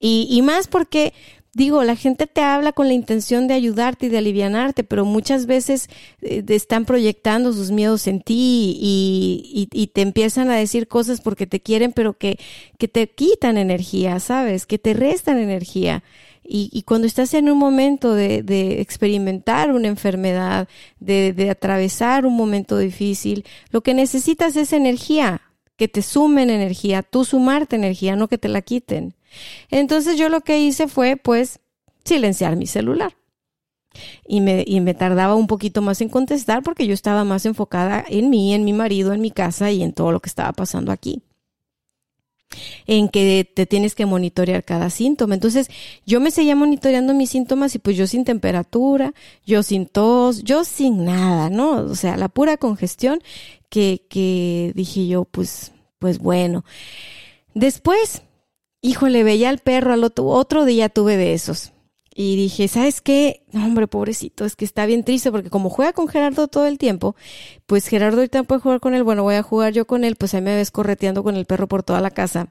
y, 0.00 0.28
y 0.30 0.42
más 0.42 0.68
porque, 0.68 1.12
digo, 1.54 1.82
la 1.82 1.96
gente 1.96 2.26
te 2.26 2.40
habla 2.40 2.72
con 2.72 2.86
la 2.86 2.94
intención 2.94 3.48
de 3.48 3.54
ayudarte 3.54 4.06
y 4.06 4.08
de 4.08 4.18
alivianarte, 4.18 4.84
pero 4.84 5.04
muchas 5.04 5.46
veces 5.46 5.88
eh, 6.22 6.44
están 6.48 6.84
proyectando 6.84 7.52
sus 7.52 7.70
miedos 7.70 8.06
en 8.06 8.20
ti 8.20 8.78
y, 8.80 9.68
y, 9.72 9.86
te 9.88 10.02
empiezan 10.02 10.50
a 10.50 10.56
decir 10.56 10.86
cosas 10.86 11.20
porque 11.20 11.46
te 11.46 11.60
quieren, 11.60 11.92
pero 11.92 12.16
que, 12.16 12.38
que 12.78 12.86
te 12.88 13.08
quitan 13.08 13.58
energía, 13.58 14.20
¿sabes? 14.20 14.66
Que 14.66 14.78
te 14.78 14.94
restan 14.94 15.38
energía. 15.38 16.04
Y, 16.44 16.70
y, 16.72 16.82
cuando 16.82 17.06
estás 17.06 17.34
en 17.34 17.50
un 17.50 17.58
momento 17.58 18.14
de, 18.14 18.42
de 18.42 18.80
experimentar 18.80 19.72
una 19.72 19.88
enfermedad, 19.88 20.68
de, 21.00 21.32
de, 21.34 21.50
atravesar 21.50 22.24
un 22.24 22.36
momento 22.36 22.78
difícil, 22.78 23.44
lo 23.70 23.82
que 23.82 23.92
necesitas 23.92 24.56
es 24.56 24.72
energía, 24.72 25.42
que 25.76 25.88
te 25.88 26.02
sumen 26.02 26.48
energía, 26.50 27.02
tú 27.02 27.24
sumarte 27.24 27.76
energía, 27.76 28.16
no 28.16 28.28
que 28.28 28.38
te 28.38 28.48
la 28.48 28.62
quiten. 28.62 29.14
Entonces 29.70 30.18
yo 30.18 30.28
lo 30.28 30.40
que 30.40 30.60
hice 30.60 30.88
fue 30.88 31.16
pues 31.16 31.60
silenciar 32.04 32.56
mi 32.56 32.66
celular. 32.66 33.16
Y 34.26 34.40
me, 34.40 34.64
y 34.66 34.80
me 34.80 34.94
tardaba 34.94 35.34
un 35.34 35.46
poquito 35.46 35.82
más 35.82 36.00
en 36.00 36.08
contestar 36.08 36.62
porque 36.62 36.86
yo 36.86 36.94
estaba 36.94 37.24
más 37.24 37.46
enfocada 37.46 38.04
en 38.08 38.30
mí, 38.30 38.54
en 38.54 38.64
mi 38.64 38.72
marido, 38.72 39.12
en 39.12 39.20
mi 39.20 39.30
casa 39.30 39.70
y 39.70 39.82
en 39.82 39.92
todo 39.92 40.12
lo 40.12 40.20
que 40.20 40.28
estaba 40.28 40.52
pasando 40.52 40.92
aquí 40.92 41.22
en 42.86 43.08
que 43.08 43.50
te 43.54 43.66
tienes 43.66 43.94
que 43.94 44.06
monitorear 44.06 44.64
cada 44.64 44.90
síntoma. 44.90 45.34
Entonces, 45.34 45.68
yo 46.06 46.20
me 46.20 46.30
seguía 46.30 46.56
monitoreando 46.56 47.14
mis 47.14 47.30
síntomas 47.30 47.74
y 47.74 47.78
pues 47.78 47.96
yo 47.96 48.06
sin 48.06 48.24
temperatura, 48.24 49.14
yo 49.46 49.62
sin 49.62 49.86
tos, 49.86 50.42
yo 50.42 50.64
sin 50.64 51.04
nada, 51.04 51.50
¿no? 51.50 51.72
O 51.76 51.94
sea, 51.94 52.16
la 52.16 52.28
pura 52.28 52.56
congestión 52.56 53.20
que, 53.68 54.06
que 54.08 54.72
dije 54.74 55.06
yo, 55.06 55.24
pues, 55.24 55.72
pues 55.98 56.18
bueno. 56.18 56.64
Después, 57.54 58.22
híjole, 58.80 59.24
veía 59.24 59.48
al 59.50 59.58
perro, 59.58 59.92
al 59.92 60.04
otro, 60.04 60.26
otro 60.26 60.64
día 60.64 60.88
tuve 60.88 61.16
de 61.16 61.34
esos. 61.34 61.72
Y 62.14 62.36
dije, 62.36 62.66
¿sabes 62.66 63.00
qué? 63.00 63.44
hombre, 63.54 63.86
pobrecito, 63.86 64.44
es 64.44 64.56
que 64.56 64.64
está 64.64 64.86
bien 64.86 65.04
triste 65.04 65.30
porque 65.30 65.50
como 65.50 65.70
juega 65.70 65.92
con 65.92 66.08
Gerardo 66.08 66.48
todo 66.48 66.66
el 66.66 66.76
tiempo, 66.78 67.14
pues 67.66 67.86
Gerardo 67.86 68.18
ahorita 68.18 68.42
puede 68.42 68.60
jugar 68.60 68.80
con 68.80 68.94
él, 68.94 69.04
bueno, 69.04 69.22
voy 69.22 69.36
a 69.36 69.42
jugar 69.42 69.72
yo 69.72 69.86
con 69.86 70.02
él, 70.02 70.16
pues 70.16 70.34
ahí 70.34 70.42
me 70.42 70.56
ves 70.56 70.72
correteando 70.72 71.22
con 71.22 71.36
el 71.36 71.46
perro 71.46 71.68
por 71.68 71.84
toda 71.84 72.00
la 72.00 72.10
casa 72.10 72.48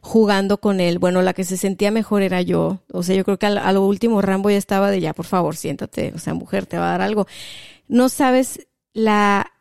jugando 0.00 0.58
con 0.58 0.80
él. 0.80 0.98
Bueno, 0.98 1.22
la 1.22 1.32
que 1.34 1.44
se 1.44 1.56
sentía 1.56 1.90
mejor 1.90 2.22
era 2.22 2.42
yo. 2.42 2.80
O 2.92 3.02
sea, 3.02 3.16
yo 3.16 3.24
creo 3.24 3.38
que 3.38 3.46
a 3.46 3.72
lo 3.72 3.86
último 3.86 4.20
Rambo 4.22 4.50
ya 4.50 4.56
estaba 4.56 4.90
de 4.90 5.00
ya, 5.00 5.14
por 5.14 5.26
favor, 5.26 5.56
siéntate. 5.56 6.12
O 6.14 6.18
sea, 6.18 6.34
mujer, 6.34 6.66
te 6.66 6.78
va 6.78 6.88
a 6.88 6.92
dar 6.92 7.02
algo. 7.02 7.26
No 7.88 8.08
sabes 8.08 8.66
la 8.92 9.52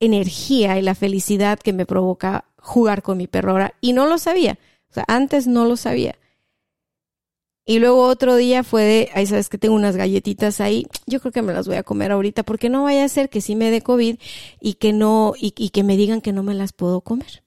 energía 0.00 0.78
y 0.78 0.82
la 0.82 0.94
felicidad 0.94 1.58
que 1.58 1.72
me 1.72 1.86
provoca 1.86 2.46
jugar 2.56 3.02
con 3.02 3.18
mi 3.18 3.26
perro 3.26 3.52
ahora. 3.52 3.74
Y 3.80 3.92
no 3.92 4.06
lo 4.06 4.18
sabía. 4.18 4.58
O 4.90 4.94
sea, 4.94 5.04
antes 5.08 5.46
no 5.46 5.64
lo 5.64 5.76
sabía. 5.76 6.16
Y 7.64 7.78
luego 7.78 8.02
otro 8.02 8.36
día 8.36 8.64
fue 8.64 8.82
de, 8.82 9.10
ahí 9.14 9.26
sabes 9.26 9.48
que 9.48 9.58
tengo 9.58 9.74
unas 9.74 9.94
galletitas 9.94 10.60
ahí, 10.60 10.86
yo 11.06 11.20
creo 11.20 11.30
que 11.30 11.42
me 11.42 11.52
las 11.52 11.68
voy 11.68 11.76
a 11.76 11.84
comer 11.84 12.10
ahorita 12.10 12.42
porque 12.42 12.68
no 12.68 12.82
vaya 12.82 13.04
a 13.04 13.08
ser 13.08 13.28
que 13.28 13.40
sí 13.40 13.54
me 13.54 13.70
dé 13.70 13.80
COVID 13.82 14.16
y 14.60 14.74
que 14.74 14.92
no, 14.92 15.34
y, 15.38 15.54
y 15.56 15.68
que 15.70 15.84
me 15.84 15.96
digan 15.96 16.20
que 16.20 16.32
no 16.32 16.42
me 16.42 16.54
las 16.54 16.72
puedo 16.72 17.00
comer. 17.02 17.44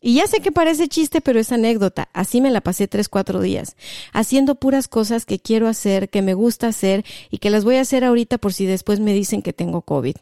Y 0.00 0.14
ya 0.14 0.26
sé 0.26 0.40
que 0.40 0.52
parece 0.52 0.88
chiste, 0.88 1.20
pero 1.20 1.40
es 1.40 1.50
anécdota. 1.50 2.08
Así 2.12 2.40
me 2.40 2.50
la 2.50 2.60
pasé 2.60 2.86
tres, 2.86 3.08
cuatro 3.08 3.40
días, 3.40 3.76
haciendo 4.12 4.54
puras 4.54 4.86
cosas 4.86 5.24
que 5.24 5.40
quiero 5.40 5.66
hacer, 5.66 6.08
que 6.08 6.22
me 6.22 6.34
gusta 6.34 6.68
hacer 6.68 7.04
y 7.30 7.38
que 7.38 7.50
las 7.50 7.64
voy 7.64 7.76
a 7.76 7.80
hacer 7.80 8.04
ahorita 8.04 8.38
por 8.38 8.52
si 8.52 8.66
después 8.66 9.00
me 9.00 9.12
dicen 9.12 9.42
que 9.42 9.52
tengo 9.52 9.82
COVID. 9.82 10.16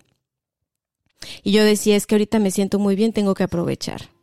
Y 1.42 1.52
yo 1.52 1.64
decía, 1.64 1.96
es 1.96 2.06
que 2.06 2.14
ahorita 2.14 2.38
me 2.38 2.50
siento 2.50 2.78
muy 2.78 2.96
bien, 2.96 3.12
tengo 3.12 3.34
que 3.34 3.42
aprovechar. 3.42 4.15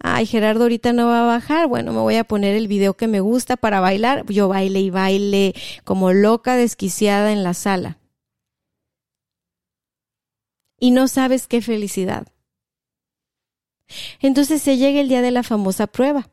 Ay, 0.00 0.26
Gerardo 0.26 0.62
ahorita 0.64 0.92
no 0.92 1.08
va 1.08 1.22
a 1.22 1.26
bajar. 1.26 1.66
Bueno, 1.66 1.92
me 1.92 2.00
voy 2.00 2.16
a 2.16 2.24
poner 2.24 2.54
el 2.54 2.68
video 2.68 2.94
que 2.94 3.06
me 3.06 3.20
gusta 3.20 3.56
para 3.56 3.80
bailar. 3.80 4.24
Yo 4.26 4.48
baile 4.48 4.80
y 4.80 4.90
baile 4.90 5.54
como 5.84 6.12
loca 6.12 6.56
desquiciada 6.56 7.32
en 7.32 7.42
la 7.42 7.54
sala. 7.54 7.98
Y 10.78 10.90
no 10.90 11.08
sabes 11.08 11.46
qué 11.46 11.62
felicidad. 11.62 12.26
Entonces 14.20 14.60
se 14.62 14.76
llega 14.76 15.00
el 15.00 15.08
día 15.08 15.22
de 15.22 15.30
la 15.30 15.42
famosa 15.42 15.86
prueba. 15.86 16.28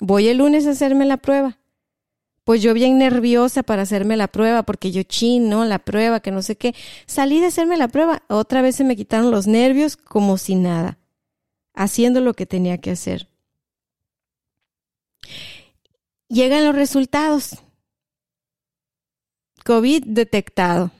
Voy 0.00 0.28
el 0.28 0.38
lunes 0.38 0.66
a 0.66 0.70
hacerme 0.70 1.06
la 1.06 1.16
prueba. 1.16 1.58
Pues 2.44 2.62
yo 2.62 2.72
bien 2.72 2.98
nerviosa 2.98 3.62
para 3.62 3.82
hacerme 3.82 4.16
la 4.16 4.28
prueba, 4.28 4.62
porque 4.62 4.90
yo 4.90 5.02
chino, 5.02 5.66
la 5.66 5.78
prueba, 5.78 6.20
que 6.20 6.30
no 6.30 6.40
sé 6.40 6.56
qué. 6.56 6.74
Salí 7.04 7.40
de 7.40 7.46
hacerme 7.46 7.76
la 7.76 7.88
prueba. 7.88 8.22
Otra 8.28 8.62
vez 8.62 8.76
se 8.76 8.84
me 8.84 8.96
quitaron 8.96 9.30
los 9.30 9.46
nervios 9.46 9.96
como 9.96 10.38
si 10.38 10.54
nada 10.54 10.97
haciendo 11.78 12.20
lo 12.20 12.34
que 12.34 12.44
tenía 12.44 12.78
que 12.78 12.90
hacer. 12.90 13.28
Llegan 16.28 16.66
los 16.66 16.74
resultados. 16.74 17.56
COVID 19.64 20.04
detectado. 20.06 20.90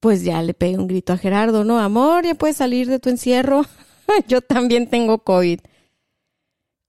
Pues 0.00 0.22
ya 0.22 0.42
le 0.42 0.54
pegué 0.54 0.78
un 0.78 0.86
grito 0.86 1.12
a 1.12 1.18
Gerardo, 1.18 1.64
no, 1.64 1.78
amor, 1.78 2.24
ya 2.24 2.34
puedes 2.34 2.56
salir 2.56 2.88
de 2.88 2.98
tu 2.98 3.10
encierro. 3.10 3.64
Yo 4.28 4.40
también 4.40 4.88
tengo 4.88 5.18
COVID. 5.18 5.60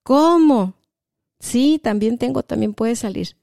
¿Cómo? 0.03 0.75
Sí, 1.39 1.79
también 1.81 2.17
tengo, 2.17 2.43
también 2.43 2.73
puedes 2.73 2.99
salir. 2.99 3.35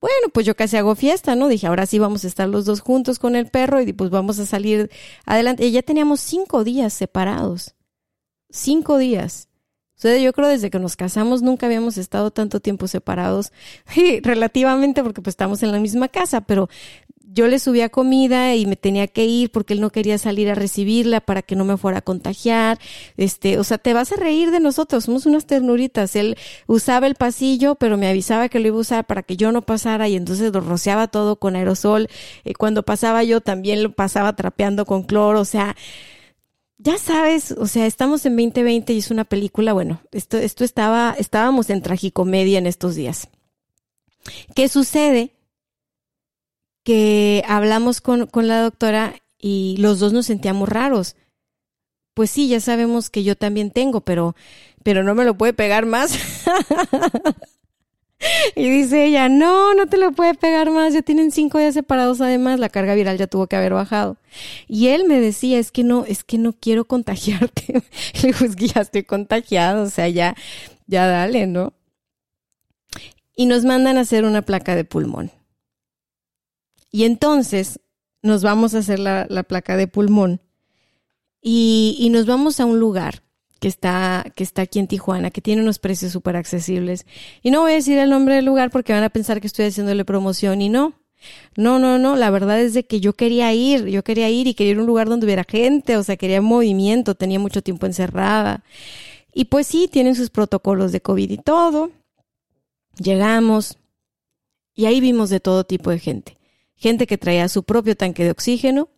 Bueno, 0.00 0.28
pues 0.32 0.46
yo 0.46 0.56
casi 0.56 0.78
hago 0.78 0.94
fiesta, 0.94 1.36
¿no? 1.36 1.48
Dije, 1.48 1.66
ahora 1.66 1.84
sí 1.84 1.98
vamos 1.98 2.24
a 2.24 2.26
estar 2.26 2.48
los 2.48 2.64
dos 2.64 2.80
juntos 2.80 3.18
con 3.18 3.36
el 3.36 3.48
perro 3.48 3.82
y 3.82 3.92
pues 3.92 4.08
vamos 4.08 4.38
a 4.38 4.46
salir 4.46 4.90
adelante. 5.26 5.66
Y 5.66 5.72
ya 5.72 5.82
teníamos 5.82 6.20
cinco 6.20 6.64
días 6.64 6.94
separados 6.94 7.74
cinco 8.50 8.98
días. 8.98 9.48
O 9.96 10.00
sea, 10.00 10.16
yo 10.16 10.32
creo 10.32 10.48
desde 10.48 10.70
que 10.70 10.78
nos 10.78 10.96
casamos 10.96 11.42
nunca 11.42 11.66
habíamos 11.66 11.98
estado 11.98 12.30
tanto 12.30 12.60
tiempo 12.60 12.88
separados, 12.88 13.52
relativamente 14.22 15.02
porque 15.02 15.20
pues 15.20 15.32
estamos 15.32 15.62
en 15.62 15.72
la 15.72 15.78
misma 15.78 16.08
casa, 16.08 16.40
pero 16.40 16.70
yo 17.32 17.46
le 17.46 17.58
subía 17.58 17.90
comida 17.90 18.54
y 18.56 18.66
me 18.66 18.76
tenía 18.76 19.06
que 19.06 19.24
ir 19.24 19.50
porque 19.52 19.74
él 19.74 19.80
no 19.80 19.90
quería 19.90 20.18
salir 20.18 20.50
a 20.50 20.54
recibirla 20.54 21.20
para 21.20 21.42
que 21.42 21.54
no 21.54 21.64
me 21.64 21.76
fuera 21.76 21.98
a 21.98 22.02
contagiar. 22.02 22.78
Este, 23.16 23.58
o 23.58 23.64
sea, 23.64 23.78
te 23.78 23.94
vas 23.94 24.10
a 24.12 24.16
reír 24.16 24.50
de 24.50 24.58
nosotros, 24.58 25.04
somos 25.04 25.26
unas 25.26 25.46
ternuritas. 25.46 26.16
Él 26.16 26.36
usaba 26.66 27.06
el 27.06 27.14
pasillo, 27.14 27.76
pero 27.76 27.96
me 27.96 28.08
avisaba 28.08 28.48
que 28.48 28.58
lo 28.58 28.68
iba 28.68 28.76
a 28.78 28.80
usar 28.80 29.06
para 29.06 29.22
que 29.22 29.36
yo 29.36 29.52
no 29.52 29.62
pasara 29.62 30.08
y 30.08 30.16
entonces 30.16 30.52
lo 30.52 30.60
rociaba 30.60 31.06
todo 31.08 31.36
con 31.36 31.56
aerosol. 31.56 32.08
Eh, 32.44 32.54
cuando 32.54 32.82
pasaba 32.82 33.22
yo 33.22 33.40
también 33.40 33.82
lo 33.82 33.92
pasaba 33.92 34.34
trapeando 34.34 34.84
con 34.84 35.04
cloro, 35.04 35.40
o 35.40 35.44
sea, 35.44 35.76
ya 36.82 36.96
sabes, 36.96 37.52
o 37.52 37.66
sea, 37.66 37.86
estamos 37.86 38.24
en 38.24 38.36
2020 38.36 38.94
y 38.94 38.98
es 38.98 39.10
una 39.10 39.24
película, 39.24 39.74
bueno, 39.74 40.00
esto, 40.12 40.38
esto 40.38 40.64
estaba, 40.64 41.14
estábamos 41.18 41.68
en 41.68 41.82
tragicomedia 41.82 42.58
en 42.58 42.66
estos 42.66 42.94
días. 42.94 43.28
¿Qué 44.54 44.68
sucede? 44.68 45.34
Que 46.82 47.44
hablamos 47.46 48.00
con, 48.00 48.26
con 48.26 48.48
la 48.48 48.62
doctora 48.62 49.14
y 49.38 49.76
los 49.78 49.98
dos 49.98 50.14
nos 50.14 50.26
sentíamos 50.26 50.70
raros. 50.70 51.16
Pues 52.14 52.30
sí, 52.30 52.48
ya 52.48 52.60
sabemos 52.60 53.10
que 53.10 53.24
yo 53.24 53.36
también 53.36 53.70
tengo, 53.70 54.00
pero, 54.00 54.34
pero 54.82 55.04
no 55.04 55.14
me 55.14 55.24
lo 55.24 55.36
puede 55.36 55.52
pegar 55.52 55.84
más. 55.84 56.18
Y 58.54 58.68
dice 58.68 59.06
ella, 59.06 59.28
no, 59.28 59.74
no 59.74 59.86
te 59.86 59.96
lo 59.96 60.12
puede 60.12 60.34
pegar 60.34 60.70
más, 60.70 60.92
ya 60.92 61.02
tienen 61.02 61.30
cinco 61.30 61.58
días 61.58 61.74
separados 61.74 62.20
además, 62.20 62.60
la 62.60 62.68
carga 62.68 62.94
viral 62.94 63.16
ya 63.16 63.26
tuvo 63.26 63.46
que 63.46 63.56
haber 63.56 63.72
bajado. 63.72 64.18
Y 64.68 64.88
él 64.88 65.04
me 65.06 65.20
decía, 65.20 65.58
es 65.58 65.70
que 65.70 65.84
no, 65.84 66.04
es 66.04 66.22
que 66.24 66.36
no 66.38 66.52
quiero 66.52 66.84
contagiarte. 66.84 67.82
Le 68.22 68.32
digo, 68.32 68.44
es 68.44 68.56
ya 68.56 68.82
estoy 68.82 69.04
contagiado, 69.04 69.84
o 69.84 69.90
sea, 69.90 70.08
ya, 70.08 70.36
ya 70.86 71.06
dale, 71.06 71.46
¿no? 71.46 71.72
Y 73.34 73.46
nos 73.46 73.64
mandan 73.64 73.96
a 73.96 74.02
hacer 74.02 74.24
una 74.24 74.42
placa 74.42 74.76
de 74.76 74.84
pulmón. 74.84 75.30
Y 76.92 77.04
entonces 77.04 77.80
nos 78.22 78.42
vamos 78.42 78.74
a 78.74 78.78
hacer 78.78 78.98
la, 78.98 79.26
la 79.30 79.44
placa 79.44 79.76
de 79.76 79.88
pulmón. 79.88 80.40
y, 81.40 81.96
y 81.98 82.10
nos 82.10 82.26
vamos 82.26 82.60
a 82.60 82.66
un 82.66 82.78
lugar 82.78 83.22
que 83.60 83.68
está, 83.68 84.24
que 84.34 84.42
está 84.42 84.62
aquí 84.62 84.78
en 84.78 84.88
Tijuana, 84.88 85.30
que 85.30 85.42
tiene 85.42 85.62
unos 85.62 85.78
precios 85.78 86.12
súper 86.12 86.34
accesibles. 86.34 87.06
Y 87.42 87.50
no 87.50 87.60
voy 87.60 87.72
a 87.72 87.74
decir 87.76 87.98
el 87.98 88.10
nombre 88.10 88.34
del 88.34 88.46
lugar 88.46 88.70
porque 88.70 88.92
van 88.92 89.04
a 89.04 89.10
pensar 89.10 89.40
que 89.40 89.46
estoy 89.46 89.66
haciéndole 89.66 90.04
promoción 90.04 90.62
y 90.62 90.70
no. 90.70 90.94
No, 91.54 91.78
no, 91.78 91.98
no, 91.98 92.16
la 92.16 92.30
verdad 92.30 92.58
es 92.60 92.72
de 92.72 92.84
que 92.84 93.00
yo 93.00 93.12
quería 93.12 93.52
ir, 93.52 93.86
yo 93.86 94.02
quería 94.02 94.30
ir 94.30 94.46
y 94.46 94.54
quería 94.54 94.72
ir 94.72 94.78
a 94.78 94.80
un 94.80 94.86
lugar 94.86 95.08
donde 95.10 95.26
hubiera 95.26 95.44
gente, 95.44 95.98
o 95.98 96.02
sea, 96.02 96.16
quería 96.16 96.40
movimiento, 96.40 97.14
tenía 97.14 97.38
mucho 97.38 97.60
tiempo 97.60 97.84
encerrada. 97.84 98.64
Y 99.34 99.44
pues 99.44 99.66
sí, 99.66 99.86
tienen 99.86 100.14
sus 100.14 100.30
protocolos 100.30 100.92
de 100.92 101.02
COVID 101.02 101.30
y 101.30 101.36
todo. 101.36 101.90
Llegamos 102.96 103.76
y 104.74 104.86
ahí 104.86 105.00
vimos 105.00 105.28
de 105.28 105.40
todo 105.40 105.64
tipo 105.64 105.90
de 105.90 105.98
gente. 105.98 106.38
Gente 106.76 107.06
que 107.06 107.18
traía 107.18 107.48
su 107.50 107.62
propio 107.64 107.94
tanque 107.94 108.24
de 108.24 108.30
oxígeno, 108.30 108.88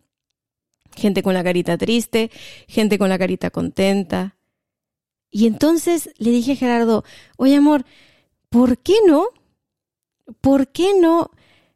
gente 0.94 1.24
con 1.24 1.34
la 1.34 1.42
carita 1.42 1.76
triste, 1.76 2.30
gente 2.68 2.98
con 2.98 3.08
la 3.08 3.18
carita 3.18 3.50
contenta, 3.50 4.36
y 5.32 5.46
entonces 5.46 6.10
le 6.18 6.30
dije 6.30 6.52
a 6.52 6.56
Gerardo, 6.56 7.04
oye 7.38 7.56
amor, 7.56 7.84
¿por 8.50 8.78
qué 8.78 8.94
no? 9.06 9.26
¿Por 10.40 10.68
qué 10.68 10.92
no 10.94 11.30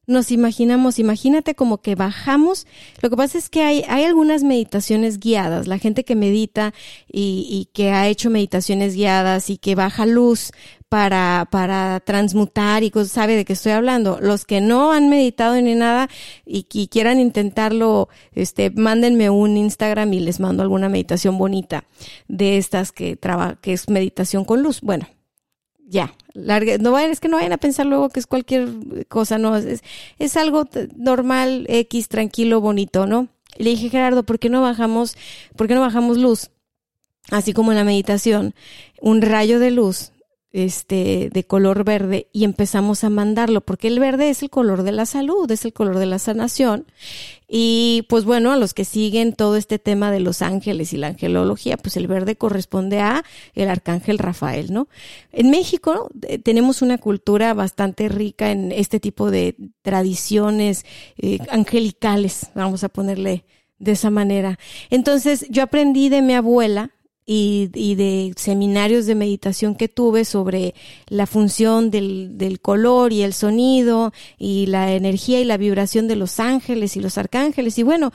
nos 0.06 0.30
imaginamos? 0.30 0.98
Imagínate 0.98 1.54
como 1.54 1.78
que 1.78 1.94
bajamos. 1.94 2.66
Lo 3.02 3.10
que 3.10 3.16
pasa 3.16 3.38
es 3.38 3.48
que 3.48 3.62
hay, 3.62 3.84
hay 3.88 4.04
algunas 4.04 4.42
meditaciones 4.42 5.18
guiadas. 5.18 5.66
La 5.66 5.78
gente 5.78 6.04
que 6.04 6.14
medita 6.14 6.74
y, 7.10 7.46
y 7.50 7.66
que 7.72 7.90
ha 7.90 8.08
hecho 8.08 8.30
meditaciones 8.30 8.94
guiadas 8.94 9.50
y 9.50 9.58
que 9.58 9.74
baja 9.74 10.06
luz 10.06 10.52
para, 10.88 11.48
para 11.50 12.00
transmutar 12.00 12.84
y 12.84 12.90
cosas, 12.90 13.12
sabe 13.12 13.36
de 13.36 13.44
qué 13.44 13.54
estoy 13.54 13.72
hablando. 13.72 14.18
Los 14.20 14.44
que 14.44 14.60
no 14.60 14.92
han 14.92 15.08
meditado 15.08 15.60
ni 15.60 15.74
nada 15.74 16.08
y, 16.44 16.64
quieran 16.88 17.20
intentarlo, 17.20 18.08
este, 18.32 18.70
mándenme 18.70 19.30
un 19.30 19.56
Instagram 19.56 20.12
y 20.12 20.20
les 20.20 20.40
mando 20.40 20.62
alguna 20.62 20.88
meditación 20.88 21.38
bonita 21.38 21.84
de 22.28 22.56
estas 22.58 22.92
que 22.92 23.16
traba, 23.16 23.56
que 23.60 23.72
es 23.72 23.88
meditación 23.88 24.44
con 24.44 24.62
luz. 24.62 24.80
Bueno, 24.80 25.08
ya, 25.86 26.12
larga, 26.34 26.78
no 26.78 26.92
vayan, 26.92 27.10
es 27.10 27.20
que 27.20 27.28
no 27.28 27.36
vayan 27.36 27.52
a 27.52 27.58
pensar 27.58 27.86
luego 27.86 28.08
que 28.08 28.20
es 28.20 28.26
cualquier 28.26 28.68
cosa, 29.08 29.38
no, 29.38 29.56
es, 29.56 29.82
es 30.18 30.36
algo 30.36 30.68
normal, 30.96 31.66
X, 31.68 32.08
tranquilo, 32.08 32.60
bonito, 32.60 33.06
¿no? 33.06 33.28
Le 33.56 33.70
dije, 33.70 33.88
Gerardo, 33.88 34.24
¿por 34.24 34.38
qué 34.38 34.50
no 34.50 34.60
bajamos, 34.60 35.16
por 35.54 35.68
qué 35.68 35.74
no 35.74 35.80
bajamos 35.80 36.18
luz? 36.18 36.50
Así 37.30 37.52
como 37.52 37.72
en 37.72 37.78
la 37.78 37.84
meditación, 37.84 38.54
un 39.00 39.22
rayo 39.22 39.58
de 39.58 39.70
luz 39.70 40.12
este, 40.52 41.28
de 41.32 41.44
color 41.44 41.84
verde 41.84 42.28
y 42.32 42.44
empezamos 42.44 43.04
a 43.04 43.10
mandarlo, 43.10 43.60
porque 43.60 43.88
el 43.88 43.98
verde 43.98 44.30
es 44.30 44.42
el 44.42 44.50
color 44.50 44.82
de 44.84 44.92
la 44.92 45.04
salud, 45.04 45.50
es 45.50 45.64
el 45.64 45.72
color 45.72 45.98
de 45.98 46.06
la 46.06 46.18
sanación. 46.18 46.86
Y 47.48 48.06
pues 48.08 48.24
bueno, 48.24 48.52
a 48.52 48.56
los 48.56 48.74
que 48.74 48.84
siguen 48.84 49.32
todo 49.32 49.56
este 49.56 49.78
tema 49.78 50.10
de 50.10 50.20
los 50.20 50.42
ángeles 50.42 50.92
y 50.92 50.96
la 50.96 51.08
angelología, 51.08 51.76
pues 51.76 51.96
el 51.96 52.06
verde 52.06 52.36
corresponde 52.36 53.00
a 53.00 53.24
el 53.54 53.68
arcángel 53.68 54.18
Rafael, 54.18 54.72
¿no? 54.72 54.88
En 55.30 55.50
México 55.50 56.08
eh, 56.22 56.38
tenemos 56.38 56.82
una 56.82 56.98
cultura 56.98 57.54
bastante 57.54 58.08
rica 58.08 58.50
en 58.50 58.72
este 58.72 58.98
tipo 58.98 59.30
de 59.30 59.56
tradiciones 59.82 60.84
eh, 61.18 61.38
angelicales, 61.50 62.50
vamos 62.54 62.82
a 62.82 62.88
ponerle 62.88 63.44
de 63.78 63.92
esa 63.92 64.10
manera. 64.10 64.58
Entonces 64.90 65.46
yo 65.50 65.62
aprendí 65.62 66.08
de 66.08 66.22
mi 66.22 66.34
abuela, 66.34 66.95
y, 67.26 67.70
y, 67.74 67.96
de 67.96 68.32
seminarios 68.36 69.04
de 69.06 69.16
meditación 69.16 69.74
que 69.74 69.88
tuve 69.88 70.24
sobre 70.24 70.74
la 71.08 71.26
función 71.26 71.90
del, 71.90 72.38
del, 72.38 72.60
color 72.60 73.12
y 73.12 73.22
el 73.22 73.34
sonido 73.34 74.12
y 74.38 74.66
la 74.66 74.92
energía 74.92 75.40
y 75.40 75.44
la 75.44 75.56
vibración 75.56 76.06
de 76.06 76.14
los 76.14 76.38
ángeles 76.38 76.96
y 76.96 77.00
los 77.00 77.18
arcángeles. 77.18 77.78
Y 77.78 77.82
bueno, 77.82 78.12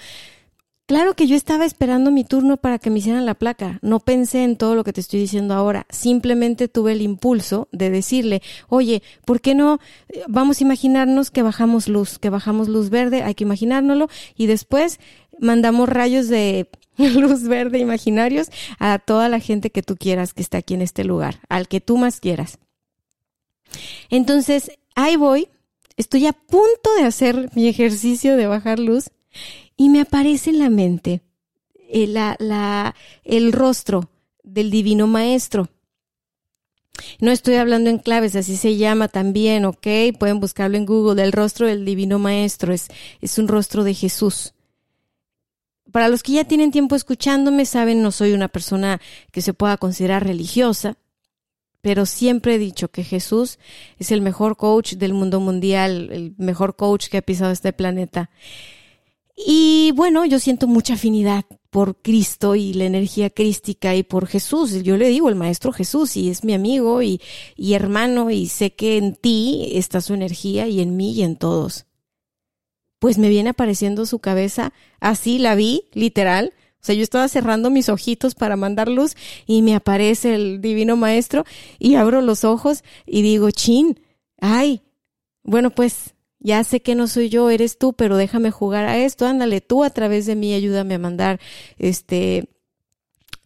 claro 0.86 1.13
que 1.13 1.28
yo 1.28 1.36
estaba 1.36 1.65
esperando 1.65 2.10
mi 2.10 2.24
turno 2.24 2.56
para 2.56 2.80
que 2.80 2.89
me 2.89 3.00
hicieran 3.00 3.26
la 3.26 3.36
placa. 3.36 3.80
No 3.82 4.00
pensé 4.00 4.45
en 4.45 4.56
todo 4.56 4.76
lo 4.76 4.86
que 4.86 4.93
te 4.93 5.02
estoy 5.02 5.19
diciendo 5.19 5.56
ahora. 5.56 5.86
Simplemente 5.89 6.69
tuve 6.69 6.93
el 6.93 7.02
impulso 7.02 7.67
de 7.74 7.89
decirle, 7.89 8.41
oye, 8.69 9.04
¿por 9.26 9.41
qué 9.41 9.56
no 9.56 9.80
vamos 10.30 10.60
a 10.60 10.63
imaginarnos 10.63 11.32
que 11.32 11.43
bajamos 11.43 11.89
luz, 11.89 12.17
que 12.17 12.30
bajamos 12.30 12.69
luz 12.69 12.89
verde? 12.89 13.24
Hay 13.24 13.36
que 13.36 13.43
imaginárnoslo 13.43 14.08
y 14.38 14.47
después 14.47 15.00
mandamos 15.41 15.89
rayos 15.89 16.30
de 16.30 16.69
luz 16.97 17.43
verde 17.43 17.80
imaginarios 17.80 18.49
a 18.80 18.99
toda 18.99 19.27
la 19.27 19.39
gente 19.39 19.71
que 19.71 19.84
tú 19.84 19.97
quieras 19.97 20.34
que 20.34 20.41
está 20.41 20.60
aquí 20.60 20.73
en 20.75 20.82
este 20.82 21.04
lugar, 21.04 21.41
al 21.49 21.67
que 21.67 21.82
tú 21.82 21.97
más 21.97 22.19
quieras. 22.19 22.60
Entonces, 24.10 24.71
ahí 24.95 25.15
voy, 25.15 25.49
estoy 25.97 26.27
a 26.27 26.34
punto 26.34 26.93
de 26.97 27.04
hacer 27.04 27.49
mi 27.56 27.67
ejercicio 27.67 28.38
de 28.38 28.47
bajar 28.47 28.80
luz 28.80 29.10
y 29.77 29.89
me 29.89 30.01
aparece 30.01 30.51
en 30.51 30.60
la 30.60 30.69
mente 30.69 31.21
el, 31.89 32.12
eh, 32.12 32.13
la, 32.13 32.36
la, 32.39 32.95
el 33.23 33.51
rostro 33.51 34.10
del 34.43 34.71
divino 34.71 35.08
maestro. 35.08 35.69
No 37.19 37.32
estoy 37.32 37.56
hablando 37.56 37.89
en 37.89 37.97
claves, 37.97 38.36
así 38.36 38.58
se 38.58 38.77
llama 38.77 39.08
también, 39.08 39.65
¿ok? 39.65 39.88
Pueden 40.19 40.39
buscarlo 40.39 40.77
en 40.77 40.86
Google. 40.86 41.23
El 41.23 41.32
rostro 41.32 41.65
del 41.65 41.84
divino 41.84 42.19
maestro 42.19 42.73
es, 42.73 42.89
es 43.21 43.39
un 43.39 43.47
rostro 43.47 43.84
de 43.84 43.93
Jesús 43.93 44.54
para 45.91 46.10
los 46.10 46.23
que 46.23 46.34
ya 46.34 46.43
tienen 46.43 46.71
tiempo 46.71 46.95
escuchándome, 46.95 47.65
saben, 47.65 48.01
no 48.01 48.12
soy 48.12 48.34
una 48.34 48.47
persona 48.47 49.01
que 49.32 49.41
se 49.41 49.54
pueda 49.54 49.77
considerar 49.77 50.25
religiosa, 50.25 50.97
pero 51.82 52.06
siempre 52.06 52.56
he 52.56 52.60
dicho 52.60 52.89
que 52.89 53.04
Jesús 53.04 53.60
es 53.97 54.12
el 54.12 54.21
mejor 54.21 54.56
coach 54.58 54.93
del 54.93 55.13
mundo 55.13 55.39
mundial, 55.39 56.10
el 56.12 56.36
mejor 56.38 56.75
coach 56.75 57.08
que 57.08 57.17
ha 57.17 57.21
pisado 57.21 57.51
este 57.51 57.73
planeta. 57.73 58.30
Y 59.36 59.91
bueno, 59.95 60.25
yo 60.25 60.39
siento 60.39 60.67
mucha 60.67 60.93
afinidad 60.93 61.45
por 61.71 61.95
Cristo 62.01 62.56
y 62.56 62.73
la 62.73 62.86
energía 62.86 63.30
crística 63.30 63.95
y 63.95 64.04
por 64.04 64.27
Jesús. 64.27 64.84
Yo 64.84 64.97
le 64.97 65.08
digo 65.08 65.30
el 65.30 65.36
Maestro 65.36 65.71
Jesús 65.71 66.15
y 66.17 66.30
es 66.30 66.43
mi 66.43 66.54
amigo 66.54 67.01
y, 67.01 67.19
y 67.56 67.73
hermano 67.73 68.30
y 68.30 68.47
sé 68.47 68.73
que 68.73 68.97
en 68.97 69.15
ti 69.15 69.71
está 69.73 70.01
su 70.01 70.13
energía 70.13 70.67
y 70.67 70.82
en 70.82 70.95
mí 70.95 71.13
y 71.13 71.23
en 71.23 71.38
todos 71.38 71.86
pues 73.02 73.18
me 73.18 73.30
viene 73.30 73.50
apareciendo 73.50 74.06
su 74.06 74.20
cabeza, 74.20 74.74
así 75.00 75.40
la 75.40 75.56
vi, 75.56 75.86
literal. 75.92 76.54
O 76.76 76.84
sea, 76.84 76.94
yo 76.94 77.02
estaba 77.02 77.28
cerrando 77.28 77.72
mis 77.72 77.90
ojitos 77.90 78.36
para 78.36 78.56
mandar 78.56 78.90
luz 78.90 79.16
y 79.48 79.64
me 79.64 79.74
aparece 79.74 80.36
el 80.36 80.62
divino 80.62 80.96
maestro 80.98 81.44
y 81.80 81.96
abro 81.96 82.22
los 82.22 82.44
ojos 82.44 82.84
y 83.08 83.24
digo, 83.24 83.50
chin, 83.50 84.00
ay, 84.40 84.84
bueno, 85.42 85.72
pues 85.72 86.14
ya 86.38 86.64
sé 86.64 86.84
que 86.84 86.94
no 86.94 87.08
soy 87.08 87.30
yo, 87.30 87.50
eres 87.50 87.80
tú, 87.80 87.94
pero 87.94 88.18
déjame 88.18 88.52
jugar 88.52 88.86
a 88.86 89.00
esto, 89.00 89.26
ándale 89.26 89.62
tú 89.62 89.84
a 89.84 89.90
través 89.90 90.28
de 90.28 90.36
mí, 90.36 90.54
ayúdame 90.54 90.94
a 90.94 91.00
mandar 91.00 91.40
este 91.80 92.50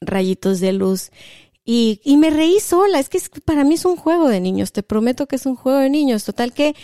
rayitos 0.01 0.59
de 0.59 0.73
luz. 0.73 1.11
Y, 1.63 2.01
y 2.03 2.17
me 2.17 2.29
reí 2.29 2.59
sola, 2.59 2.99
es 2.99 3.07
que 3.07 3.21
para 3.45 3.63
mí 3.63 3.75
es 3.75 3.85
un 3.85 3.95
juego 3.95 4.27
de 4.27 4.41
niños, 4.41 4.73
te 4.73 4.83
prometo 4.83 5.27
que 5.27 5.37
es 5.37 5.45
un 5.45 5.55
juego 5.55 5.79
de 5.79 5.89
niños, 5.89 6.25
total 6.25 6.51
que 6.51 6.75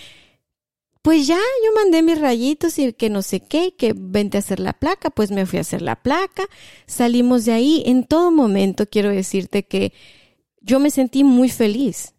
pues 1.01 1.25
ya, 1.25 1.37
yo 1.37 1.73
mandé 1.73 2.03
mis 2.03 2.19
rayitos 2.19 2.77
y 2.77 2.93
que 2.93 3.09
no 3.09 3.23
sé 3.23 3.39
qué, 3.39 3.73
que 3.75 3.93
vente 3.95 4.37
a 4.37 4.39
hacer 4.39 4.59
la 4.59 4.73
placa, 4.73 5.09
pues 5.09 5.31
me 5.31 5.45
fui 5.47 5.57
a 5.57 5.61
hacer 5.61 5.81
la 5.81 5.95
placa, 5.95 6.43
salimos 6.85 7.45
de 7.45 7.53
ahí. 7.53 7.83
En 7.85 8.05
todo 8.05 8.31
momento 8.31 8.85
quiero 8.87 9.09
decirte 9.09 9.63
que 9.63 9.93
yo 10.61 10.79
me 10.79 10.91
sentí 10.91 11.23
muy 11.23 11.49
feliz. 11.49 12.13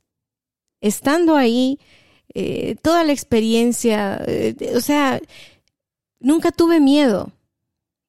Estando 0.81 1.37
ahí, 1.37 1.79
eh, 2.35 2.75
toda 2.83 3.05
la 3.05 3.12
experiencia, 3.12 4.21
eh, 4.27 4.57
o 4.75 4.81
sea, 4.81 5.21
nunca 6.18 6.51
tuve 6.51 6.81
miedo. 6.81 7.31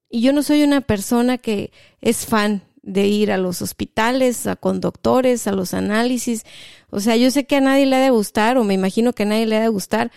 Y 0.09 0.21
yo 0.21 0.33
no 0.33 0.41
soy 0.41 0.63
una 0.63 0.81
persona 0.81 1.38
que 1.38 1.71
es 2.01 2.25
fan 2.25 2.63
de 2.81 3.07
ir 3.07 3.31
a 3.31 3.38
los 3.38 3.62
hospitales, 3.62 4.47
a 4.47 4.55
conductores, 4.55 5.47
a 5.47 5.51
los 5.51 5.73
análisis. 5.73 6.45
O 6.89 6.99
sea, 6.99 7.15
yo 7.15 7.31
sé 7.31 7.45
que 7.45 7.57
a 7.57 7.62
nadie 7.62 7.86
le 7.86 7.95
ha 7.95 8.01
de 8.01 8.09
gustar, 8.09 8.57
o 8.57 8.63
me 8.63 8.73
imagino 8.73 9.13
que 9.13 9.23
a 9.23 9.27
nadie 9.27 9.45
le 9.45 9.57
ha 9.57 9.62
de 9.62 9.69
gustar, 9.69 10.12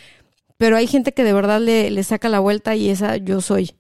pero 0.59 0.77
hay 0.77 0.87
gente 0.87 1.13
que 1.13 1.25
de 1.25 1.33
verdad 1.33 1.61
le, 1.61 1.91
le 1.91 2.03
saca 2.03 2.29
la 2.29 2.41
vuelta 2.41 2.77
y 2.77 2.89
esa 2.89 3.17
yo 3.17 3.41
soy. 3.41 3.73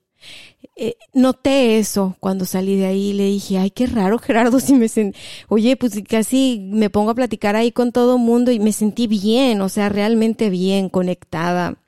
Eh, 0.79 0.97
noté 1.15 1.79
eso 1.79 2.17
cuando 2.21 2.45
salí 2.45 2.77
de 2.77 2.87
ahí 2.87 3.13
le 3.13 3.25
dije, 3.25 3.59
ay, 3.59 3.71
qué 3.71 3.87
raro 3.87 4.19
Gerardo, 4.19 4.61
si 4.61 4.75
me 4.75 4.89
sentí, 4.89 5.19
oye, 5.49 5.77
pues 5.77 5.95
casi 6.09 6.59
me 6.71 6.91
pongo 6.91 7.11
a 7.11 7.15
platicar 7.15 7.57
ahí 7.57 7.73
con 7.73 7.93
todo 7.93 8.19
mundo 8.19 8.51
y 8.51 8.59
me 8.59 8.73
sentí 8.73 9.07
bien, 9.07 9.61
o 9.63 9.69
sea, 9.69 9.89
realmente 9.89 10.51
bien, 10.51 10.89
conectada 10.89 11.79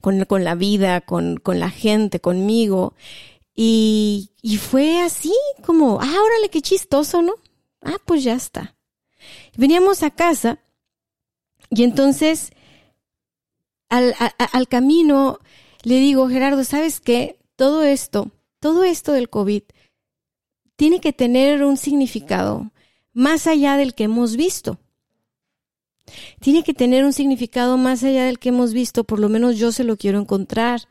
con, 0.00 0.24
con 0.24 0.44
la 0.44 0.54
vida, 0.54 1.00
con, 1.00 1.36
con 1.38 1.58
la 1.58 1.70
gente, 1.70 2.20
conmigo. 2.20 2.94
Y, 3.54 4.30
y 4.42 4.56
fue 4.58 5.00
así 5.00 5.34
como, 5.64 6.00
ah, 6.00 6.16
órale, 6.24 6.48
qué 6.50 6.62
chistoso, 6.62 7.22
¿no? 7.22 7.34
Ah, 7.82 7.96
pues 8.04 8.24
ya 8.24 8.34
está. 8.34 8.76
Veníamos 9.56 10.02
a 10.02 10.10
casa 10.10 10.60
y 11.70 11.82
entonces 11.82 12.52
al, 13.90 14.14
al 14.38 14.68
camino 14.68 15.38
le 15.82 15.96
digo, 16.00 16.28
Gerardo, 16.28 16.64
¿sabes 16.64 17.00
qué? 17.00 17.38
Todo 17.56 17.82
esto, 17.82 18.30
todo 18.58 18.84
esto 18.84 19.12
del 19.12 19.28
COVID 19.28 19.62
tiene 20.76 21.00
que 21.00 21.12
tener 21.12 21.62
un 21.64 21.76
significado 21.76 22.70
más 23.12 23.46
allá 23.46 23.76
del 23.76 23.94
que 23.94 24.04
hemos 24.04 24.36
visto. 24.36 24.78
Tiene 26.40 26.62
que 26.62 26.74
tener 26.74 27.04
un 27.04 27.12
significado 27.12 27.76
más 27.76 28.02
allá 28.02 28.24
del 28.24 28.38
que 28.38 28.48
hemos 28.48 28.72
visto, 28.72 29.04
por 29.04 29.18
lo 29.18 29.28
menos 29.28 29.58
yo 29.58 29.72
se 29.72 29.84
lo 29.84 29.96
quiero 29.96 30.18
encontrar. 30.18 30.88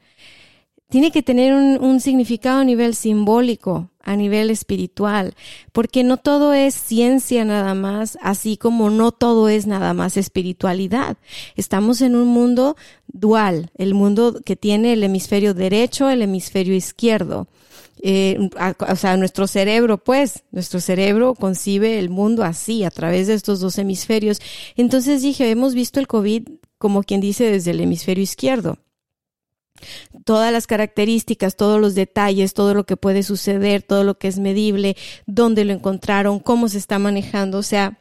Tiene 0.89 1.11
que 1.11 1.23
tener 1.23 1.53
un, 1.53 1.83
un 1.83 1.99
significado 1.99 2.59
a 2.59 2.63
nivel 2.63 2.95
simbólico. 2.95 3.89
A 4.01 4.15
nivel 4.15 4.49
espiritual, 4.49 5.35
porque 5.71 6.03
no 6.03 6.17
todo 6.17 6.53
es 6.53 6.73
ciencia 6.73 7.45
nada 7.45 7.73
más, 7.75 8.17
así 8.21 8.57
como 8.57 8.89
no 8.89 9.11
todo 9.11 9.49
es 9.49 9.67
nada 9.67 9.93
más 9.93 10.17
espiritualidad. 10.17 11.17
Estamos 11.55 12.01
en 12.01 12.15
un 12.15 12.27
mundo 12.27 12.75
dual, 13.07 13.71
el 13.75 13.93
mundo 13.93 14.41
que 14.45 14.55
tiene 14.55 14.93
el 14.93 15.03
hemisferio 15.03 15.53
derecho, 15.53 16.09
el 16.09 16.21
hemisferio 16.21 16.75
izquierdo. 16.75 17.47
Eh, 18.01 18.49
o 18.89 18.95
sea, 18.95 19.17
nuestro 19.17 19.45
cerebro, 19.45 19.97
pues, 19.97 20.43
nuestro 20.51 20.79
cerebro 20.79 21.35
concibe 21.35 21.99
el 21.99 22.09
mundo 22.09 22.43
así, 22.43 22.85
a 22.85 22.91
través 22.91 23.27
de 23.27 23.33
estos 23.33 23.59
dos 23.59 23.77
hemisferios. 23.77 24.39
Entonces 24.77 25.21
dije, 25.21 25.49
hemos 25.49 25.73
visto 25.73 25.99
el 25.99 26.07
COVID, 26.07 26.47
como 26.77 27.03
quien 27.03 27.19
dice, 27.19 27.51
desde 27.51 27.71
el 27.71 27.81
hemisferio 27.81 28.23
izquierdo 28.23 28.77
todas 30.25 30.51
las 30.51 30.67
características, 30.67 31.55
todos 31.55 31.79
los 31.79 31.95
detalles, 31.95 32.53
todo 32.53 32.73
lo 32.73 32.85
que 32.85 32.97
puede 32.97 33.23
suceder, 33.23 33.83
todo 33.83 34.03
lo 34.03 34.17
que 34.17 34.27
es 34.27 34.39
medible, 34.39 34.95
dónde 35.25 35.65
lo 35.65 35.73
encontraron, 35.73 36.39
cómo 36.39 36.69
se 36.69 36.77
está 36.77 36.99
manejando, 36.99 37.57
o 37.57 37.63
sea, 37.63 37.99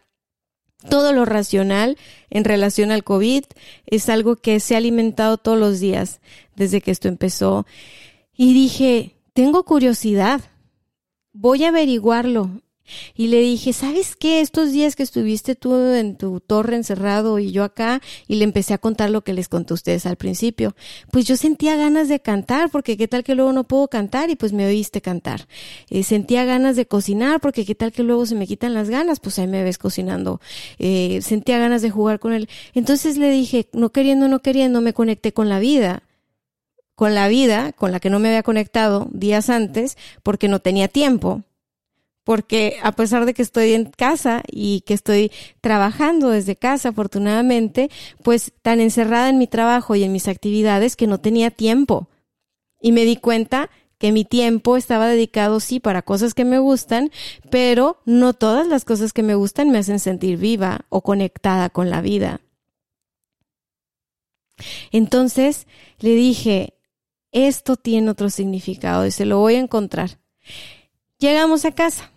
todo 0.89 1.13
lo 1.13 1.25
racional 1.25 1.97
en 2.31 2.45
relación 2.45 2.93
al 2.93 3.03
COVID 3.03 3.45
es 3.87 4.09
algo 4.09 4.37
que 4.37 4.61
se 4.61 4.75
ha 4.75 4.79
alimentado 4.79 5.37
todos 5.37 5.59
los 5.59 5.81
días 5.81 6.21
desde 6.55 6.81
que 6.81 6.93
esto 6.93 7.09
empezó. 7.09 7.67
Y 8.37 8.55
dije, 8.55 9.17
tengo 9.33 9.65
curiosidad, 9.65 10.41
voy 11.33 11.65
a 11.65 11.69
averiguarlo. 11.69 12.63
Y 13.17 13.29
le 13.29 13.41
dije, 13.41 13.73
¿sabes 13.73 14.17
qué? 14.17 14.41
Estos 14.41 14.73
días 14.73 14.97
que 14.97 15.03
estuviste 15.03 15.55
tú 15.55 15.75
en 15.75 16.17
tu 16.17 16.41
torre 16.41 16.77
encerrado 16.77 17.39
y 17.39 17.53
yo 17.53 17.65
acá, 17.65 18.01
y 18.27 18.37
le 18.37 18.45
empecé 18.45 18.75
a 18.75 18.79
contar 18.79 19.11
lo 19.11 19.23
que 19.23 19.33
les 19.33 19.49
conté 19.49 19.73
a 19.73 19.77
ustedes 19.77 20.07
al 20.07 20.17
principio, 20.17 20.75
pues 21.11 21.27
yo 21.27 21.37
sentía 21.37 21.77
ganas 21.77 22.09
de 22.09 22.21
cantar, 22.21 22.71
porque 22.71 22.97
qué 22.97 23.09
tal 23.09 23.25
que 23.25 23.35
luego 23.35 23.53
no 23.53 23.65
puedo 23.65 23.89
cantar 23.89 24.31
y 24.31 24.37
pues 24.37 24.53
me 24.53 24.67
oíste 24.67 25.01
cantar. 25.01 25.49
Eh, 25.91 26.03
sentía 26.03 26.45
ganas 26.45 26.77
de 26.77 26.87
cocinar, 26.87 27.41
porque 27.41 27.65
qué 27.65 27.75
tal 27.75 27.93
que 27.93 28.03
luego 28.03 28.27
se 28.27 28.35
me 28.35 28.47
quitan 28.47 28.75
las 28.75 28.91
ganas, 28.91 29.21
pues 29.21 29.39
ahí 29.39 29.47
me 29.47 29.63
ves 29.63 29.79
cocinando. 29.79 30.41
Eh, 30.79 31.21
sentía 31.23 31.59
ganas 31.59 31.83
de 31.83 31.91
jugar 31.91 32.19
con 32.19 32.33
él. 32.33 32.49
Entonces 32.75 33.17
le 33.19 33.31
dije, 33.31 33.69
no 33.73 33.91
queriendo, 33.91 34.29
no 34.29 34.41
queriendo, 34.41 34.81
me 34.81 34.93
conecté 34.93 35.33
con 35.33 35.49
la 35.49 35.59
vida 35.59 36.03
con 36.99 37.15
la 37.15 37.29
vida 37.29 37.73
con 37.75 37.93
la 37.93 38.01
que 38.01 38.11
no 38.11 38.19
me 38.19 38.27
había 38.27 38.43
conectado 38.43 39.07
días 39.13 39.51
antes 39.51 39.97
porque 40.25 40.49
no 40.49 40.59
tenía 40.59 40.89
tiempo 40.89 41.45
porque 42.29 42.77
a 42.83 42.93
pesar 42.93 43.25
de 43.25 43.33
que 43.33 43.41
estoy 43.41 43.73
en 43.73 43.87
casa 43.87 44.43
y 44.53 44.83
que 44.83 44.93
estoy 44.93 45.33
trabajando 45.63 46.29
desde 46.29 46.57
casa, 46.57 46.91
afortunadamente, 46.91 47.89
pues 48.23 48.53
tan 48.61 48.81
encerrada 48.81 49.31
en 49.31 49.39
mi 49.39 49.47
trabajo 49.47 49.95
y 49.95 50.05
en 50.05 50.13
mis 50.13 50.29
actividades 50.29 50.95
que 50.95 51.07
no 51.07 51.21
tenía 51.21 51.51
tiempo. 51.51 52.11
Y 52.83 52.93
me 52.93 53.07
di 53.07 53.17
cuenta 53.17 53.71
que 53.97 54.13
mi 54.13 54.27
tiempo 54.27 54.77
estaba 54.77 55.09
dedicado 55.09 55.59
sí 55.59 55.81
para 55.81 56.03
cosas 56.03 56.35
que 56.35 56.45
me 56.45 56.59
gustan, 56.59 57.11
pero 57.51 58.03
no 58.05 58.35
todas 58.35 58.67
las 58.67 58.85
cosas 58.85 59.15
que 59.15 59.23
me 59.23 59.35
gustan 59.35 59.71
me 59.71 59.79
hacen 59.79 59.99
sentir 59.99 60.37
viva 60.37 60.85
o 60.91 61.01
conectada 61.01 61.71
con 61.71 61.89
la 61.89 62.03
vida. 62.03 62.43
Entonces 64.93 65.67
le 65.99 66.11
dije, 66.11 66.75
esto 67.33 67.77
tiene 67.77 68.11
otro 68.11 68.29
significado 68.29 69.07
y 69.07 69.13
se 69.13 69.25
lo 69.25 69.39
voy 69.39 69.55
a 69.55 69.61
encontrar. 69.61 70.19
Llegamos 71.19 71.65
a 71.65 71.73
casa 71.73 72.13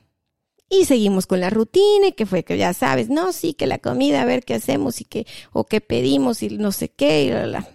y 0.71 0.85
seguimos 0.85 1.27
con 1.27 1.41
la 1.41 1.49
rutina 1.49 2.07
y 2.07 2.11
que 2.13 2.25
fue 2.25 2.43
que 2.43 2.57
ya 2.57 2.73
sabes, 2.73 3.09
no, 3.09 3.33
sí, 3.33 3.53
que 3.53 3.67
la 3.67 3.77
comida, 3.77 4.21
a 4.21 4.25
ver 4.25 4.45
qué 4.45 4.53
hacemos 4.53 5.01
y 5.01 5.03
que, 5.03 5.27
o 5.51 5.65
qué 5.65 5.81
pedimos 5.81 6.41
y 6.41 6.57
no 6.57 6.71
sé 6.71 6.87
qué, 6.87 7.25
y 7.25 7.29
la, 7.29 7.45
la. 7.45 7.67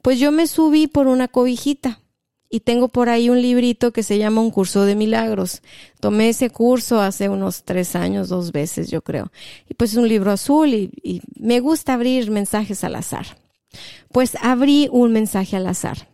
Pues 0.00 0.18
yo 0.18 0.32
me 0.32 0.46
subí 0.46 0.86
por 0.86 1.08
una 1.08 1.28
cobijita 1.28 2.00
y 2.48 2.60
tengo 2.60 2.88
por 2.88 3.10
ahí 3.10 3.28
un 3.28 3.42
librito 3.42 3.92
que 3.92 4.02
se 4.02 4.16
llama 4.16 4.40
Un 4.40 4.50
curso 4.50 4.86
de 4.86 4.96
milagros. 4.96 5.60
Tomé 6.00 6.30
ese 6.30 6.48
curso 6.48 7.00
hace 7.00 7.28
unos 7.28 7.64
tres 7.64 7.94
años, 7.94 8.30
dos 8.30 8.50
veces 8.50 8.90
yo 8.90 9.02
creo. 9.02 9.30
Y 9.68 9.74
pues 9.74 9.92
es 9.92 9.98
un 9.98 10.08
libro 10.08 10.30
azul 10.32 10.72
y, 10.72 10.90
y 11.02 11.20
me 11.38 11.60
gusta 11.60 11.92
abrir 11.92 12.30
mensajes 12.30 12.82
al 12.82 12.94
azar. 12.94 13.26
Pues 14.10 14.38
abrí 14.40 14.88
un 14.90 15.12
mensaje 15.12 15.56
al 15.56 15.66
azar. 15.66 16.08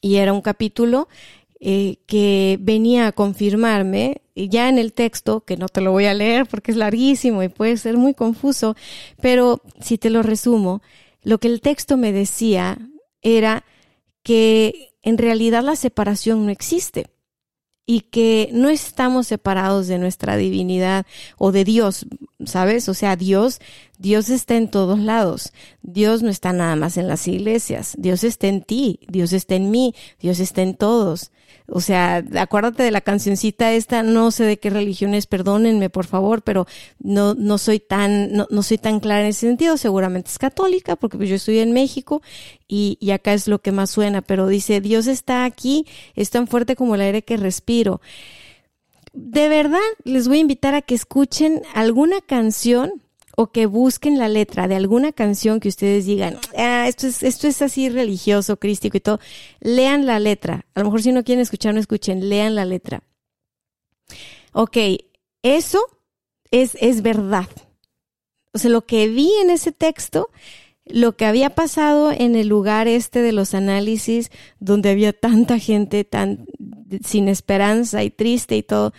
Y 0.00 0.16
era 0.16 0.32
un 0.32 0.42
capítulo 0.42 1.08
eh, 1.60 1.96
que 2.06 2.56
venía 2.60 3.08
a 3.08 3.12
confirmarme 3.12 4.22
ya 4.46 4.68
en 4.68 4.78
el 4.78 4.92
texto, 4.92 5.40
que 5.40 5.56
no 5.56 5.68
te 5.68 5.80
lo 5.80 5.90
voy 5.90 6.04
a 6.04 6.14
leer 6.14 6.46
porque 6.46 6.70
es 6.70 6.76
larguísimo 6.76 7.42
y 7.42 7.48
puede 7.48 7.76
ser 7.76 7.96
muy 7.96 8.14
confuso, 8.14 8.76
pero 9.20 9.60
si 9.80 9.98
te 9.98 10.10
lo 10.10 10.22
resumo, 10.22 10.80
lo 11.22 11.38
que 11.38 11.48
el 11.48 11.60
texto 11.60 11.96
me 11.96 12.12
decía 12.12 12.78
era 13.20 13.64
que 14.22 14.92
en 15.02 15.18
realidad 15.18 15.64
la 15.64 15.74
separación 15.74 16.46
no 16.46 16.52
existe 16.52 17.06
y 17.90 18.02
que 18.02 18.50
no 18.52 18.68
estamos 18.68 19.26
separados 19.26 19.88
de 19.88 19.98
nuestra 19.98 20.36
divinidad 20.36 21.06
o 21.38 21.52
de 21.52 21.64
Dios, 21.64 22.06
¿sabes? 22.44 22.88
O 22.90 22.94
sea, 22.94 23.16
Dios, 23.16 23.60
Dios 23.98 24.30
está 24.30 24.56
en 24.56 24.68
todos 24.68 24.98
lados. 24.98 25.52
Dios 25.82 26.22
no 26.22 26.30
está 26.30 26.52
nada 26.52 26.76
más 26.76 26.96
en 26.96 27.08
las 27.08 27.26
iglesias. 27.26 27.94
Dios 27.98 28.24
está 28.24 28.46
en 28.46 28.62
ti, 28.62 29.00
Dios 29.08 29.32
está 29.32 29.56
en 29.56 29.70
mí, 29.70 29.94
Dios 30.20 30.38
está 30.38 30.62
en 30.62 30.74
todos. 30.74 31.32
O 31.66 31.80
sea, 31.80 32.24
acuérdate 32.38 32.82
de 32.82 32.90
la 32.90 33.02
cancioncita 33.02 33.72
esta, 33.72 34.02
no 34.02 34.30
sé 34.30 34.44
de 34.44 34.58
qué 34.58 34.70
religión 34.70 35.12
es, 35.14 35.26
perdónenme 35.26 35.90
por 35.90 36.06
favor, 36.06 36.42
pero 36.42 36.66
no, 36.98 37.34
no 37.34 37.58
soy 37.58 37.78
tan, 37.78 38.32
no, 38.32 38.46
no 38.50 38.62
soy 38.62 38.78
tan 38.78 39.00
clara 39.00 39.22
en 39.22 39.28
ese 39.28 39.46
sentido, 39.46 39.76
seguramente 39.76 40.30
es 40.30 40.38
católica, 40.38 40.96
porque 40.96 41.18
pues 41.18 41.28
yo 41.28 41.34
estoy 41.34 41.58
en 41.58 41.72
México 41.72 42.22
y, 42.68 42.96
y 43.00 43.10
acá 43.10 43.34
es 43.34 43.48
lo 43.48 43.58
que 43.58 43.72
más 43.72 43.90
suena, 43.90 44.22
pero 44.22 44.46
dice, 44.46 44.80
Dios 44.80 45.06
está 45.06 45.44
aquí, 45.44 45.84
es 46.14 46.30
tan 46.30 46.46
fuerte 46.46 46.74
como 46.74 46.94
el 46.94 47.02
aire 47.02 47.22
que 47.22 47.36
respiro. 47.36 48.00
De 49.12 49.48
verdad, 49.48 49.78
les 50.04 50.28
voy 50.28 50.38
a 50.38 50.42
invitar 50.42 50.74
a 50.74 50.82
que 50.82 50.94
escuchen 50.94 51.62
alguna 51.74 52.20
canción 52.22 52.92
o 53.40 53.52
que 53.52 53.66
busquen 53.66 54.18
la 54.18 54.28
letra 54.28 54.66
de 54.66 54.74
alguna 54.74 55.12
canción 55.12 55.60
que 55.60 55.68
ustedes 55.68 56.06
digan, 56.06 56.38
ah, 56.56 56.88
esto 56.88 57.06
es, 57.06 57.22
esto 57.22 57.46
es 57.46 57.62
así 57.62 57.88
religioso, 57.88 58.58
crístico 58.58 58.96
y 58.96 59.00
todo, 59.00 59.20
lean 59.60 60.06
la 60.06 60.18
letra. 60.18 60.66
A 60.74 60.80
lo 60.80 60.86
mejor 60.86 61.02
si 61.02 61.12
no 61.12 61.22
quieren 61.22 61.42
escuchar, 61.42 61.72
no 61.72 61.78
escuchen, 61.78 62.28
lean 62.28 62.56
la 62.56 62.64
letra. 62.64 63.04
Ok, 64.52 64.76
eso 65.44 65.78
es, 66.50 66.76
es 66.80 67.02
verdad. 67.02 67.46
O 68.52 68.58
sea, 68.58 68.70
lo 68.70 68.84
que 68.86 69.06
vi 69.06 69.30
en 69.40 69.50
ese 69.50 69.70
texto, 69.70 70.30
lo 70.84 71.16
que 71.16 71.24
había 71.24 71.50
pasado 71.50 72.10
en 72.10 72.34
el 72.34 72.48
lugar 72.48 72.88
este 72.88 73.22
de 73.22 73.30
los 73.30 73.54
análisis, 73.54 74.32
donde 74.58 74.90
había 74.90 75.12
tanta 75.12 75.60
gente 75.60 76.02
tan 76.02 76.44
sin 77.04 77.28
esperanza 77.28 78.02
y 78.02 78.10
triste 78.10 78.56
y 78.56 78.64
todo, 78.64 78.92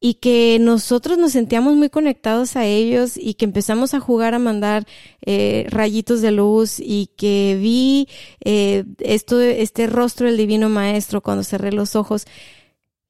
y 0.00 0.14
que 0.14 0.58
nosotros 0.60 1.18
nos 1.18 1.32
sentíamos 1.32 1.74
muy 1.74 1.90
conectados 1.90 2.56
a 2.56 2.64
ellos 2.64 3.16
y 3.16 3.34
que 3.34 3.44
empezamos 3.44 3.94
a 3.94 4.00
jugar 4.00 4.34
a 4.34 4.38
mandar 4.38 4.86
eh, 5.26 5.66
rayitos 5.70 6.20
de 6.20 6.30
luz 6.30 6.78
y 6.78 7.10
que 7.16 7.58
vi 7.60 8.08
eh, 8.44 8.84
esto, 9.00 9.40
este 9.40 9.86
rostro 9.88 10.26
del 10.26 10.36
divino 10.36 10.68
maestro 10.68 11.20
cuando 11.20 11.42
cerré 11.42 11.72
los 11.72 11.96
ojos, 11.96 12.26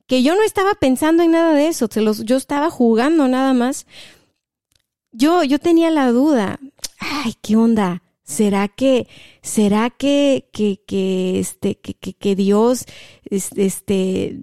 que 0.06 0.22
yo 0.22 0.34
no 0.34 0.42
estaba 0.42 0.74
pensando 0.74 1.22
en 1.22 1.32
nada 1.32 1.52
de 1.52 1.68
eso, 1.68 1.88
los, 1.96 2.24
yo 2.24 2.36
estaba 2.36 2.70
jugando 2.70 3.28
nada 3.28 3.52
más. 3.52 3.86
Yo, 5.12 5.42
yo 5.44 5.58
tenía 5.58 5.90
la 5.90 6.10
duda, 6.10 6.60
ay, 6.98 7.34
¿qué 7.42 7.56
onda? 7.56 8.02
¿Será 8.24 8.68
que, 8.68 9.08
será 9.42 9.90
que, 9.90 10.48
que, 10.52 10.82
que, 10.86 11.38
este, 11.40 11.78
que, 11.78 11.94
que, 11.94 12.14
que 12.14 12.36
Dios, 12.36 12.84
este, 13.30 14.38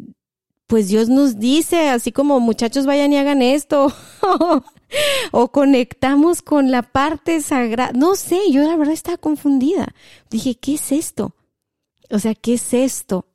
pues 0.68 0.88
Dios 0.88 1.10
nos 1.10 1.40
dice, 1.40 1.90
así 1.90 2.12
como 2.12 2.40
muchachos 2.40 2.86
vayan 2.86 3.14
y 3.14 3.18
hagan 3.18 3.42
esto, 3.42 3.94
o 5.32 5.52
conectamos 5.52 6.42
con 6.42 6.72
la 6.72 6.82
parte 6.82 7.42
sagrada. 7.42 7.92
No 7.94 8.16
sé, 8.16 8.40
yo 8.52 8.64
la 8.64 8.76
verdad 8.76 8.94
estaba 8.94 9.18
confundida. 9.18 9.94
Dije, 10.30 10.56
¿qué 10.56 10.76
es 10.76 10.92
esto? 10.92 11.36
O 12.10 12.20
sea, 12.20 12.34
¿qué 12.36 12.56
es 12.56 12.74
esto? 12.74 13.28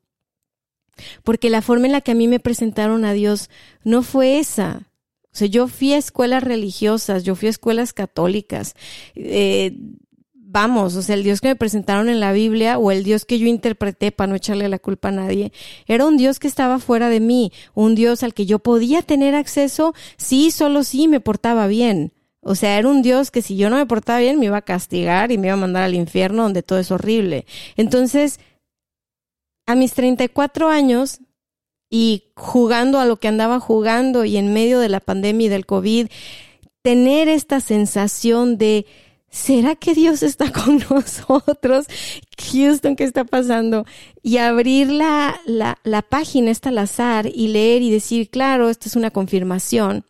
Porque 1.22 1.50
la 1.50 1.62
forma 1.62 1.86
en 1.86 1.92
la 1.92 2.00
que 2.00 2.12
a 2.12 2.16
mí 2.16 2.28
me 2.28 2.40
presentaron 2.40 3.04
a 3.04 3.12
Dios 3.12 3.48
no 3.84 4.02
fue 4.02 4.38
esa. 4.38 4.90
O 5.32 5.36
sea, 5.36 5.46
yo 5.46 5.68
fui 5.68 5.92
a 5.92 5.98
escuelas 5.98 6.42
religiosas, 6.42 7.22
yo 7.22 7.36
fui 7.36 7.46
a 7.46 7.50
escuelas 7.50 7.92
católicas. 7.92 8.74
Eh, 9.14 9.76
vamos, 10.52 10.96
o 10.96 11.02
sea, 11.02 11.14
el 11.14 11.22
Dios 11.22 11.40
que 11.40 11.48
me 11.48 11.56
presentaron 11.56 12.08
en 12.08 12.18
la 12.18 12.32
Biblia 12.32 12.76
o 12.78 12.90
el 12.90 13.04
Dios 13.04 13.24
que 13.24 13.38
yo 13.38 13.46
interpreté 13.46 14.10
para 14.10 14.28
no 14.28 14.34
echarle 14.34 14.68
la 14.68 14.80
culpa 14.80 15.08
a 15.08 15.12
nadie, 15.12 15.52
era 15.86 16.04
un 16.04 16.16
Dios 16.16 16.40
que 16.40 16.48
estaba 16.48 16.80
fuera 16.80 17.08
de 17.08 17.20
mí, 17.20 17.52
un 17.74 17.94
Dios 17.94 18.24
al 18.24 18.34
que 18.34 18.46
yo 18.46 18.58
podía 18.58 19.02
tener 19.02 19.34
acceso 19.34 19.94
sí, 20.16 20.50
solo 20.50 20.82
sí 20.82 21.06
me 21.06 21.20
portaba 21.20 21.66
bien. 21.68 22.12
O 22.42 22.54
sea, 22.54 22.78
era 22.78 22.88
un 22.88 23.02
Dios 23.02 23.30
que 23.30 23.42
si 23.42 23.56
yo 23.56 23.70
no 23.70 23.76
me 23.76 23.86
portaba 23.86 24.18
bien 24.18 24.40
me 24.40 24.46
iba 24.46 24.56
a 24.56 24.62
castigar 24.62 25.30
y 25.30 25.38
me 25.38 25.48
iba 25.48 25.54
a 25.54 25.58
mandar 25.58 25.84
al 25.84 25.94
infierno 25.94 26.42
donde 26.42 26.62
todo 26.62 26.78
es 26.78 26.90
horrible. 26.90 27.46
Entonces, 27.76 28.40
a 29.66 29.74
mis 29.76 29.92
34 29.92 30.68
años 30.68 31.20
y 31.90 32.32
jugando 32.34 32.98
a 32.98 33.04
lo 33.04 33.18
que 33.18 33.28
andaba 33.28 33.60
jugando 33.60 34.24
y 34.24 34.36
en 34.36 34.52
medio 34.52 34.80
de 34.80 34.88
la 34.88 35.00
pandemia 35.00 35.46
y 35.46 35.50
del 35.50 35.66
COVID, 35.66 36.08
tener 36.82 37.28
esta 37.28 37.60
sensación 37.60 38.56
de 38.58 38.86
¿será 39.30 39.76
que 39.76 39.94
Dios 39.94 40.22
está 40.22 40.52
con 40.64 40.82
nosotros? 40.90 41.86
Houston, 42.52 42.96
¿qué 42.96 43.04
está 43.04 43.24
pasando? 43.24 43.86
Y 44.22 44.36
abrir 44.38 44.90
la, 44.90 45.40
la, 45.46 45.78
la 45.84 46.02
página 46.02 46.50
esta 46.50 46.68
al 46.68 46.78
azar 46.78 47.26
y 47.26 47.48
leer 47.48 47.82
y 47.82 47.90
decir, 47.90 48.28
claro, 48.28 48.68
esta 48.68 48.88
es 48.88 48.96
una 48.96 49.10
confirmación. 49.10 50.04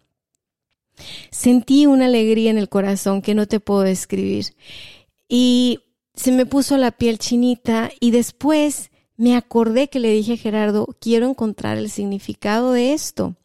Sentí 1.31 1.87
una 1.87 2.07
alegría 2.07 2.51
en 2.51 2.59
el 2.59 2.69
corazón 2.69 3.23
que 3.23 3.35
no 3.35 3.47
te 3.47 3.61
puedo 3.61 3.81
describir. 3.81 4.47
Y 5.29 5.81
se 6.15 6.33
me 6.33 6.45
puso 6.45 6.77
la 6.77 6.91
piel 6.91 7.19
chinita 7.19 7.91
y 8.01 8.11
después 8.11 8.91
me 9.17 9.37
acordé 9.37 9.89
que 9.89 10.01
le 10.01 10.11
dije 10.13 10.35
a 10.35 10.37
Gerardo, 10.37 10.97
quiero 11.01 11.29
encontrar 11.29 11.79
el 11.79 11.91
significado 11.91 12.73
de 12.73 12.93
esto. 12.93 13.37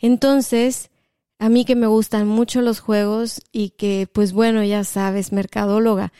Entonces, 0.00 0.90
a 1.40 1.48
mí 1.48 1.64
que 1.64 1.74
me 1.74 1.86
gustan 1.86 2.28
mucho 2.28 2.60
los 2.60 2.80
juegos 2.80 3.40
y 3.50 3.70
que, 3.70 4.06
pues 4.12 4.34
bueno, 4.34 4.62
ya 4.62 4.84
sabes, 4.84 5.32
mercadóloga, 5.32 6.12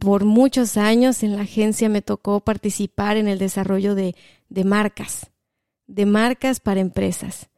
por 0.00 0.24
muchos 0.24 0.76
años 0.76 1.22
en 1.22 1.36
la 1.36 1.42
agencia 1.42 1.88
me 1.88 2.02
tocó 2.02 2.40
participar 2.40 3.16
en 3.16 3.28
el 3.28 3.38
desarrollo 3.38 3.94
de, 3.94 4.16
de 4.48 4.64
marcas, 4.64 5.30
de 5.86 6.04
marcas 6.04 6.58
para 6.58 6.80
empresas. 6.80 7.48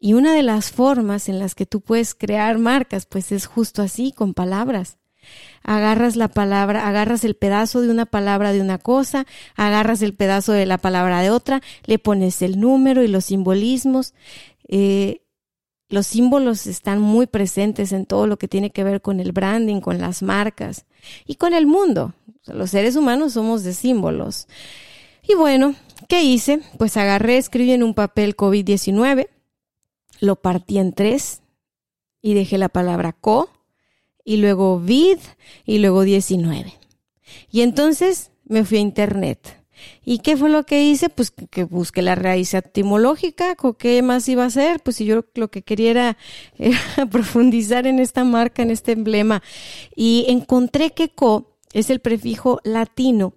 Y 0.00 0.14
una 0.14 0.34
de 0.34 0.42
las 0.42 0.72
formas 0.72 1.28
en 1.28 1.38
las 1.38 1.54
que 1.54 1.66
tú 1.66 1.82
puedes 1.82 2.14
crear 2.14 2.56
marcas, 2.56 3.04
pues 3.04 3.30
es 3.30 3.44
justo 3.44 3.82
así, 3.82 4.10
con 4.10 4.32
palabras. 4.32 4.96
Agarras 5.62 6.16
la 6.16 6.28
palabra, 6.28 6.88
agarras 6.88 7.24
el 7.24 7.36
pedazo 7.36 7.82
de 7.82 7.90
una 7.90 8.06
palabra 8.06 8.54
de 8.54 8.62
una 8.62 8.78
cosa, 8.78 9.26
agarras 9.54 10.00
el 10.00 10.14
pedazo 10.14 10.52
de 10.52 10.64
la 10.64 10.78
palabra 10.78 11.20
de 11.20 11.30
otra, 11.30 11.60
le 11.84 11.98
pones 11.98 12.40
el 12.40 12.58
número 12.58 13.04
y 13.04 13.08
los 13.08 13.26
simbolismos. 13.26 14.14
Eh, 14.66 15.19
los 15.90 16.06
símbolos 16.06 16.66
están 16.66 17.00
muy 17.00 17.26
presentes 17.26 17.92
en 17.92 18.06
todo 18.06 18.26
lo 18.26 18.38
que 18.38 18.48
tiene 18.48 18.70
que 18.70 18.84
ver 18.84 19.02
con 19.02 19.18
el 19.20 19.32
branding, 19.32 19.80
con 19.80 19.98
las 19.98 20.22
marcas 20.22 20.86
y 21.26 21.34
con 21.34 21.52
el 21.52 21.66
mundo. 21.66 22.14
Los 22.46 22.70
seres 22.70 22.94
humanos 22.96 23.34
somos 23.34 23.64
de 23.64 23.74
símbolos. 23.74 24.46
Y 25.28 25.34
bueno, 25.34 25.74
¿qué 26.08 26.22
hice? 26.22 26.60
Pues 26.78 26.96
agarré, 26.96 27.36
escribí 27.36 27.72
en 27.72 27.82
un 27.82 27.94
papel 27.94 28.36
COVID-19, 28.36 29.28
lo 30.20 30.36
partí 30.36 30.78
en 30.78 30.92
tres 30.92 31.42
y 32.22 32.34
dejé 32.34 32.56
la 32.56 32.68
palabra 32.68 33.12
co 33.12 33.50
y 34.24 34.36
luego 34.36 34.78
vid 34.78 35.18
y 35.66 35.78
luego 35.78 36.02
19. 36.02 36.72
Y 37.50 37.62
entonces 37.62 38.30
me 38.44 38.64
fui 38.64 38.78
a 38.78 38.82
internet 38.82 39.59
¿Y 40.04 40.18
qué 40.18 40.36
fue 40.36 40.50
lo 40.50 40.64
que 40.64 40.84
hice? 40.84 41.08
Pues 41.08 41.30
que 41.30 41.64
busqué 41.64 42.02
la 42.02 42.14
raíz 42.14 42.54
etimológica, 42.54 43.56
¿qué 43.78 44.02
más 44.02 44.28
iba 44.28 44.44
a 44.44 44.46
hacer? 44.46 44.80
Pues 44.80 44.96
si 44.96 45.04
yo 45.04 45.24
lo 45.34 45.50
que 45.50 45.62
quería 45.62 46.16
era, 46.58 47.06
profundizar 47.10 47.86
en 47.86 47.98
esta 47.98 48.24
marca, 48.24 48.62
en 48.62 48.70
este 48.70 48.92
emblema. 48.92 49.42
Y 49.94 50.26
encontré 50.28 50.92
que 50.92 51.10
co 51.10 51.58
es 51.72 51.90
el 51.90 52.00
prefijo 52.00 52.60
latino 52.64 53.34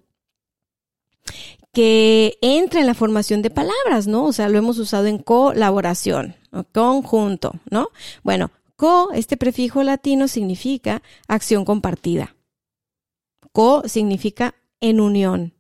que 1.74 2.38
entra 2.42 2.82
en 2.82 2.88
la 2.88 2.94
formación 2.94 3.42
de 3.42 3.50
palabras, 3.50 4.06
¿no? 4.06 4.26
O 4.26 4.34
sea, 4.34 4.48
lo 4.48 4.60
hemos 4.60 4.78
usado 4.78 5.08
en 5.08 5.18
colaboración, 5.18 6.36
conjunto, 6.72 7.54
¿no? 7.70 7.90
Bueno, 8.22 8.52
co, 8.76 9.12
este 9.14 9.38
prefijo 9.38 9.82
latino 9.82 10.28
significa 10.28 11.02
acción 11.28 11.66
compartida. 11.66 12.36
Co 13.52 13.84
significa 13.88 14.54
en 14.82 15.00
unión. 15.00 15.53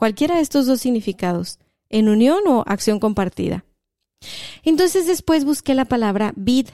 Cualquiera 0.00 0.36
de 0.36 0.40
estos 0.40 0.64
dos 0.64 0.80
significados, 0.80 1.58
en 1.90 2.08
unión 2.08 2.40
o 2.46 2.64
acción 2.66 3.00
compartida. 3.00 3.66
Entonces 4.64 5.06
después 5.06 5.44
busqué 5.44 5.74
la 5.74 5.84
palabra 5.84 6.32
vid. 6.36 6.68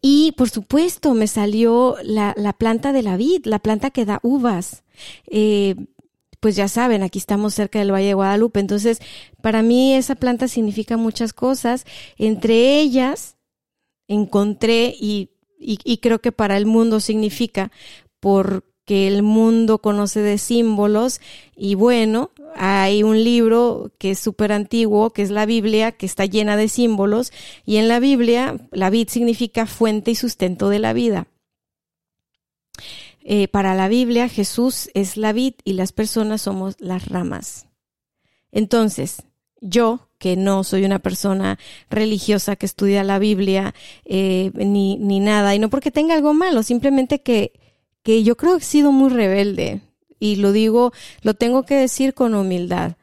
Y 0.00 0.34
por 0.36 0.50
supuesto 0.50 1.14
me 1.14 1.26
salió 1.26 1.96
la, 2.04 2.32
planta 2.56 2.92
de 2.92 3.02
la 3.02 3.16
vid, 3.16 3.44
la 3.46 3.58
planta 3.58 3.90
que 3.90 4.04
da 4.04 4.20
uvas. 4.22 4.84
Eh, 5.26 5.74
pues 6.38 6.54
ya 6.54 6.68
saben, 6.68 7.02
aquí 7.02 7.18
estamos 7.18 7.54
cerca 7.54 7.80
del 7.80 7.90
Valle 7.90 8.06
de 8.06 8.14
Guadalupe. 8.14 8.60
Entonces, 8.60 9.00
para 9.42 9.62
mí 9.62 9.94
esa 9.94 10.14
planta 10.14 10.46
significa 10.46 10.96
muchas 10.96 11.32
cosas. 11.32 11.86
Entre 12.18 12.78
ellas, 12.78 13.36
encontré 14.06 14.94
y, 14.96 15.32
y 15.58 15.98
creo 15.98 16.20
que 16.20 16.30
para 16.30 16.56
el 16.56 16.66
mundo 16.66 17.00
significa 17.00 17.72
por 18.20 18.67
que 18.88 19.06
el 19.06 19.22
mundo 19.22 19.80
conoce 19.80 20.20
de 20.20 20.38
símbolos 20.38 21.20
y 21.54 21.74
bueno, 21.74 22.30
hay 22.56 23.02
un 23.02 23.22
libro 23.22 23.92
que 23.98 24.12
es 24.12 24.18
súper 24.18 24.50
antiguo, 24.50 25.10
que 25.10 25.20
es 25.20 25.28
la 25.28 25.44
Biblia, 25.44 25.92
que 25.92 26.06
está 26.06 26.24
llena 26.24 26.56
de 26.56 26.68
símbolos 26.68 27.30
y 27.66 27.76
en 27.76 27.86
la 27.86 28.00
Biblia 28.00 28.56
la 28.70 28.88
vid 28.88 29.08
significa 29.08 29.66
fuente 29.66 30.12
y 30.12 30.14
sustento 30.14 30.70
de 30.70 30.78
la 30.78 30.94
vida. 30.94 31.26
Eh, 33.20 33.48
para 33.48 33.74
la 33.74 33.88
Biblia 33.88 34.26
Jesús 34.26 34.88
es 34.94 35.18
la 35.18 35.34
vid 35.34 35.52
y 35.64 35.74
las 35.74 35.92
personas 35.92 36.40
somos 36.40 36.76
las 36.78 37.08
ramas. 37.08 37.66
Entonces, 38.52 39.22
yo, 39.60 40.08
que 40.16 40.34
no 40.36 40.64
soy 40.64 40.86
una 40.86 41.00
persona 41.00 41.58
religiosa 41.90 42.56
que 42.56 42.64
estudia 42.64 43.04
la 43.04 43.18
Biblia 43.18 43.74
eh, 44.06 44.50
ni, 44.54 44.96
ni 44.96 45.20
nada, 45.20 45.54
y 45.54 45.58
no 45.58 45.68
porque 45.68 45.90
tenga 45.90 46.14
algo 46.14 46.32
malo, 46.32 46.62
simplemente 46.62 47.20
que 47.20 47.67
que 48.08 48.22
yo 48.24 48.38
creo 48.38 48.56
que 48.56 48.64
he 48.64 48.66
sido 48.66 48.90
muy 48.90 49.10
rebelde 49.10 49.82
y 50.18 50.36
lo 50.36 50.52
digo, 50.52 50.94
lo 51.20 51.34
tengo 51.34 51.64
que 51.64 51.74
decir 51.74 52.14
con 52.14 52.34
humildad. 52.34 52.96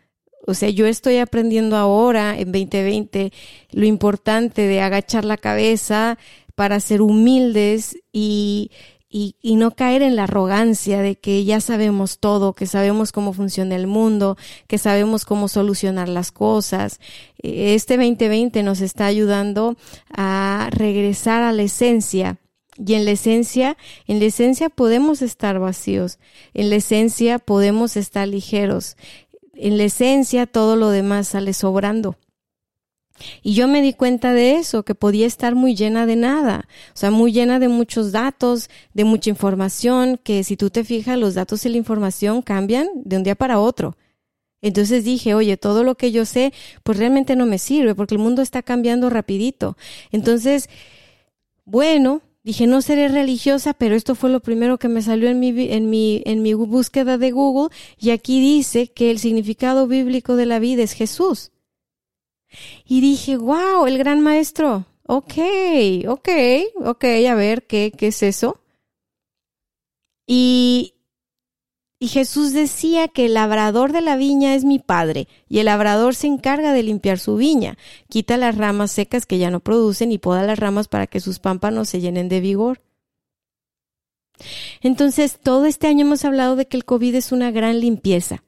O 0.48 0.56
sea, 0.56 0.72
yo 0.72 0.88
estoy 0.88 1.20
aprendiendo 1.20 1.78
ahora, 1.78 2.36
en 2.36 2.52
2020, 2.52 3.32
lo 3.70 3.86
importante 3.86 4.64
de 4.64 4.82
agachar 4.82 5.24
la 5.24 5.38
cabeza 5.38 6.18
para 6.56 6.80
ser 6.80 7.04
humildes 7.04 8.00
y, 8.12 8.72
y, 9.08 9.36
y, 9.44 9.58
no 9.58 9.76
caer 9.76 10.02
en 10.02 10.16
la 10.16 10.24
arrogancia 10.24 11.04
de 11.04 11.18
que 11.18 11.46
ya 11.46 11.62
sabemos 11.62 12.18
todo, 12.18 12.54
que 12.54 12.66
sabemos 12.66 13.12
cómo 13.12 13.32
funciona 13.32 13.76
el 13.76 13.86
mundo, 13.86 14.38
que 14.66 14.80
sabemos 14.80 15.24
cómo 15.24 15.50
solucionar 15.50 16.10
las 16.10 16.32
cosas. 16.32 17.00
Este 17.44 17.98
2020 17.98 18.64
nos 18.64 18.82
está 18.82 19.06
ayudando 19.06 19.78
a 20.10 20.68
regresar 20.72 21.44
a 21.44 21.52
la 21.52 21.62
esencia 21.62 22.40
y 22.78 22.94
en 22.94 23.06
la 23.06 23.12
esencia, 23.12 23.78
en 24.08 24.20
la 24.20 24.26
esencia 24.26 24.70
podemos 24.70 25.22
estar 25.22 25.60
vacíos, 25.60 26.20
en 26.54 26.70
la 26.70 26.78
esencia 26.78 27.40
podemos 27.40 27.98
estar 27.98 28.28
ligeros, 28.28 28.98
en 29.54 29.78
la 29.78 29.86
esencia 29.86 30.46
todo 30.46 30.76
lo 30.76 30.90
demás 30.90 31.30
sale 31.30 31.54
sobrando. 31.54 32.18
Y 33.42 33.54
yo 33.54 33.70
me 33.70 33.82
di 33.82 33.94
cuenta 33.94 34.34
de 34.34 34.56
eso, 34.56 34.84
que 34.84 34.94
podía 34.94 35.26
estar 35.26 35.56
muy 35.56 35.74
llena 35.74 36.06
de 36.06 36.18
nada, 36.18 36.68
o 36.94 36.98
sea, 36.98 37.12
muy 37.12 37.32
llena 37.32 37.60
de 37.60 37.70
muchos 37.70 38.12
datos, 38.12 38.70
de 38.94 39.06
mucha 39.06 39.30
información, 39.30 40.20
que 40.22 40.44
si 40.44 40.58
tú 40.58 40.70
te 40.70 40.84
fijas, 40.84 41.18
los 41.18 41.34
datos 41.34 41.66
y 41.66 41.70
la 41.70 41.78
información 41.78 42.42
cambian 42.42 42.90
de 42.96 43.16
un 43.16 43.24
día 43.24 43.36
para 43.36 43.60
otro. 43.60 43.96
Entonces 44.62 45.06
dije, 45.06 45.34
oye, 45.34 45.56
todo 45.56 45.84
lo 45.84 45.96
que 45.96 46.12
yo 46.12 46.26
sé, 46.26 46.52
pues 46.84 46.98
realmente 46.98 47.36
no 47.36 47.46
me 47.46 47.58
sirve, 47.58 47.96
porque 47.96 48.16
el 48.16 48.20
mundo 48.20 48.42
está 48.42 48.62
cambiando 48.64 49.10
rapidito. 49.10 49.78
Entonces, 50.12 50.70
bueno, 51.64 52.22
Dije, 52.46 52.68
no 52.68 52.84
seré 52.84 53.08
religiosa, 53.08 53.74
pero 53.74 53.96
esto 53.96 54.14
fue 54.14 54.30
lo 54.30 54.40
primero 54.40 54.78
que 54.78 54.88
me 54.88 55.02
salió 55.02 55.30
en 55.30 55.40
mi, 55.40 55.50
en 55.72 55.90
mi, 55.90 56.22
en 56.28 56.44
mi 56.44 56.54
búsqueda 56.54 57.18
de 57.18 57.32
Google 57.32 57.76
y 57.98 58.12
aquí 58.12 58.40
dice 58.40 58.92
que 58.92 59.10
el 59.10 59.18
significado 59.18 59.88
bíblico 59.88 60.36
de 60.36 60.46
la 60.46 60.60
vida 60.60 60.84
es 60.84 60.92
Jesús. 60.92 61.52
Y 62.86 63.02
dije, 63.02 63.38
wow, 63.38 63.88
el 63.88 63.98
gran 63.98 64.22
maestro. 64.22 64.86
Ok, 65.08 65.34
ok, 66.08 66.30
ok, 66.86 67.04
a 67.28 67.34
ver, 67.34 67.66
¿qué, 67.66 67.92
qué 67.98 68.08
es 68.08 68.22
eso? 68.22 68.62
Y, 70.28 70.94
y 72.06 72.08
Jesús 72.08 72.54
decía 72.54 73.08
que 73.08 73.26
el 73.26 73.34
labrador 73.34 73.92
de 73.92 74.02
la 74.02 74.16
viña 74.16 74.54
es 74.54 74.64
mi 74.64 74.78
padre, 74.78 75.28
y 75.50 75.58
el 75.58 75.66
labrador 75.66 76.14
se 76.14 76.28
encarga 76.28 76.72
de 76.72 76.84
limpiar 76.84 77.18
su 77.18 77.36
viña, 77.36 77.80
quita 78.10 78.38
las 78.38 78.56
ramas 78.56 78.92
secas 78.92 79.26
que 79.26 79.40
ya 79.40 79.50
no 79.50 79.60
producen 79.60 80.12
y 80.12 80.20
poda 80.20 80.44
las 80.44 80.60
ramas 80.60 80.88
para 80.88 81.08
que 81.08 81.20
sus 81.20 81.40
pámpanos 81.40 81.90
se 81.90 82.02
llenen 82.02 82.30
de 82.30 82.42
vigor. 82.42 82.80
Entonces, 84.82 85.40
todo 85.42 85.66
este 85.66 85.88
año 85.88 86.06
hemos 86.06 86.26
hablado 86.26 86.56
de 86.56 86.68
que 86.68 86.78
el 86.78 86.86
COVID 86.86 87.16
es 87.16 87.32
una 87.32 87.50
gran 87.50 87.80
limpieza. 87.80 88.44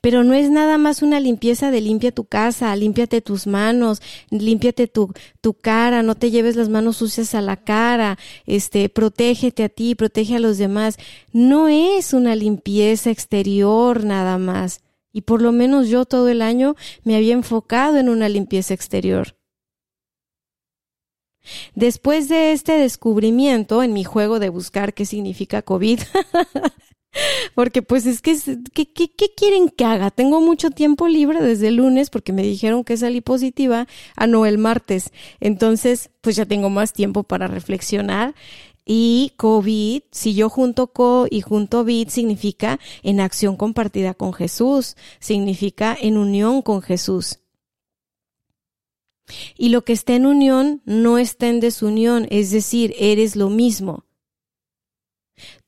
Pero 0.00 0.24
no 0.24 0.34
es 0.34 0.50
nada 0.50 0.78
más 0.78 1.02
una 1.02 1.20
limpieza 1.20 1.70
de 1.70 1.80
limpia 1.80 2.12
tu 2.12 2.24
casa, 2.24 2.74
límpiate 2.76 3.20
tus 3.20 3.46
manos, 3.46 4.00
límpiate 4.30 4.86
tu, 4.86 5.12
tu 5.40 5.54
cara, 5.54 6.02
no 6.02 6.14
te 6.14 6.30
lleves 6.30 6.56
las 6.56 6.68
manos 6.68 6.96
sucias 6.96 7.34
a 7.34 7.40
la 7.40 7.56
cara, 7.56 8.18
este, 8.46 8.88
protégete 8.88 9.64
a 9.64 9.68
ti, 9.68 9.94
protege 9.94 10.36
a 10.36 10.40
los 10.40 10.58
demás. 10.58 10.96
No 11.32 11.68
es 11.68 12.12
una 12.12 12.34
limpieza 12.34 13.10
exterior 13.10 14.04
nada 14.04 14.38
más. 14.38 14.80
Y 15.12 15.22
por 15.22 15.42
lo 15.42 15.52
menos 15.52 15.88
yo 15.88 16.04
todo 16.04 16.28
el 16.28 16.40
año 16.40 16.76
me 17.02 17.16
había 17.16 17.34
enfocado 17.34 17.96
en 17.96 18.08
una 18.08 18.28
limpieza 18.28 18.74
exterior. 18.74 19.36
Después 21.74 22.28
de 22.28 22.52
este 22.52 22.72
descubrimiento 22.72 23.82
en 23.82 23.92
mi 23.92 24.04
juego 24.04 24.38
de 24.38 24.50
buscar 24.50 24.94
qué 24.94 25.06
significa 25.06 25.62
COVID, 25.62 26.00
Porque 27.54 27.82
pues 27.82 28.06
es 28.06 28.22
que, 28.22 28.36
¿qué, 28.72 28.86
qué, 28.92 29.34
quieren 29.36 29.68
que 29.68 29.84
haga? 29.84 30.10
Tengo 30.10 30.40
mucho 30.40 30.70
tiempo 30.70 31.08
libre 31.08 31.42
desde 31.42 31.68
el 31.68 31.76
lunes 31.76 32.10
porque 32.10 32.32
me 32.32 32.42
dijeron 32.42 32.84
que 32.84 32.96
salí 32.96 33.20
positiva, 33.20 33.80
a 33.80 33.86
ah, 34.16 34.26
no 34.26 34.46
el 34.46 34.58
martes. 34.58 35.12
Entonces, 35.40 36.10
pues 36.20 36.36
ya 36.36 36.46
tengo 36.46 36.70
más 36.70 36.92
tiempo 36.92 37.22
para 37.24 37.48
reflexionar. 37.48 38.34
Y 38.84 39.32
COVID, 39.36 40.02
si 40.10 40.34
yo 40.34 40.48
junto 40.48 40.88
co 40.88 41.26
y 41.30 41.42
junto 41.42 41.84
vid, 41.84 42.08
significa 42.08 42.80
en 43.02 43.20
acción 43.20 43.56
compartida 43.56 44.14
con 44.14 44.32
Jesús, 44.32 44.96
significa 45.20 45.96
en 46.00 46.16
unión 46.16 46.62
con 46.62 46.82
Jesús. 46.82 47.40
Y 49.56 49.68
lo 49.68 49.84
que 49.84 49.92
está 49.92 50.14
en 50.14 50.26
unión 50.26 50.82
no 50.84 51.18
está 51.18 51.48
en 51.48 51.60
desunión, 51.60 52.26
es 52.30 52.50
decir, 52.50 52.94
eres 52.98 53.36
lo 53.36 53.48
mismo. 53.48 54.04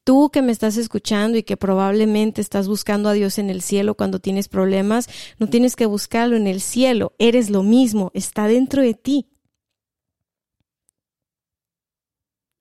Tú 0.05 0.31
que 0.31 0.43
me 0.43 0.51
estás 0.51 0.77
escuchando 0.77 1.39
y 1.39 1.45
que 1.45 1.57
probablemente 1.57 2.41
estás 2.41 2.67
buscando 2.67 3.09
a 3.09 3.13
Dios 3.13 3.39
en 3.39 3.51
el 3.51 3.63
cielo 3.63 3.95
cuando 3.95 4.19
tienes 4.19 4.49
problemas, 4.49 5.09
no 5.39 5.49
tienes 5.49 5.77
que 5.77 5.87
buscarlo 5.87 6.37
en 6.37 6.49
el 6.49 6.61
cielo, 6.61 7.15
eres 7.19 7.51
lo 7.51 7.63
mismo, 7.63 8.11
está 8.15 8.49
dentro 8.49 8.83
de 8.83 8.95
ti. 8.95 9.29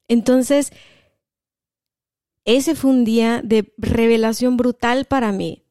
Entonces, 0.07 0.71
ese 2.45 2.75
fue 2.75 2.91
un 2.91 3.05
día 3.05 3.41
de 3.43 3.73
revelación 3.77 4.57
brutal 4.57 5.05
para 5.05 5.31
mí. 5.31 5.63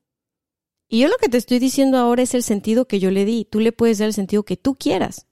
Y 0.88 1.00
yo 1.00 1.08
lo 1.08 1.16
que 1.18 1.28
te 1.28 1.36
estoy 1.36 1.60
diciendo 1.60 1.98
ahora 1.98 2.22
es 2.22 2.34
el 2.34 2.42
sentido 2.42 2.86
que 2.86 2.98
yo 2.98 3.12
le 3.12 3.24
di. 3.24 3.44
Tú 3.44 3.60
le 3.60 3.70
puedes 3.70 3.98
dar 3.98 4.08
el 4.08 4.14
sentido 4.14 4.42
que 4.42 4.56
tú 4.56 4.74
quieras. 4.74 5.26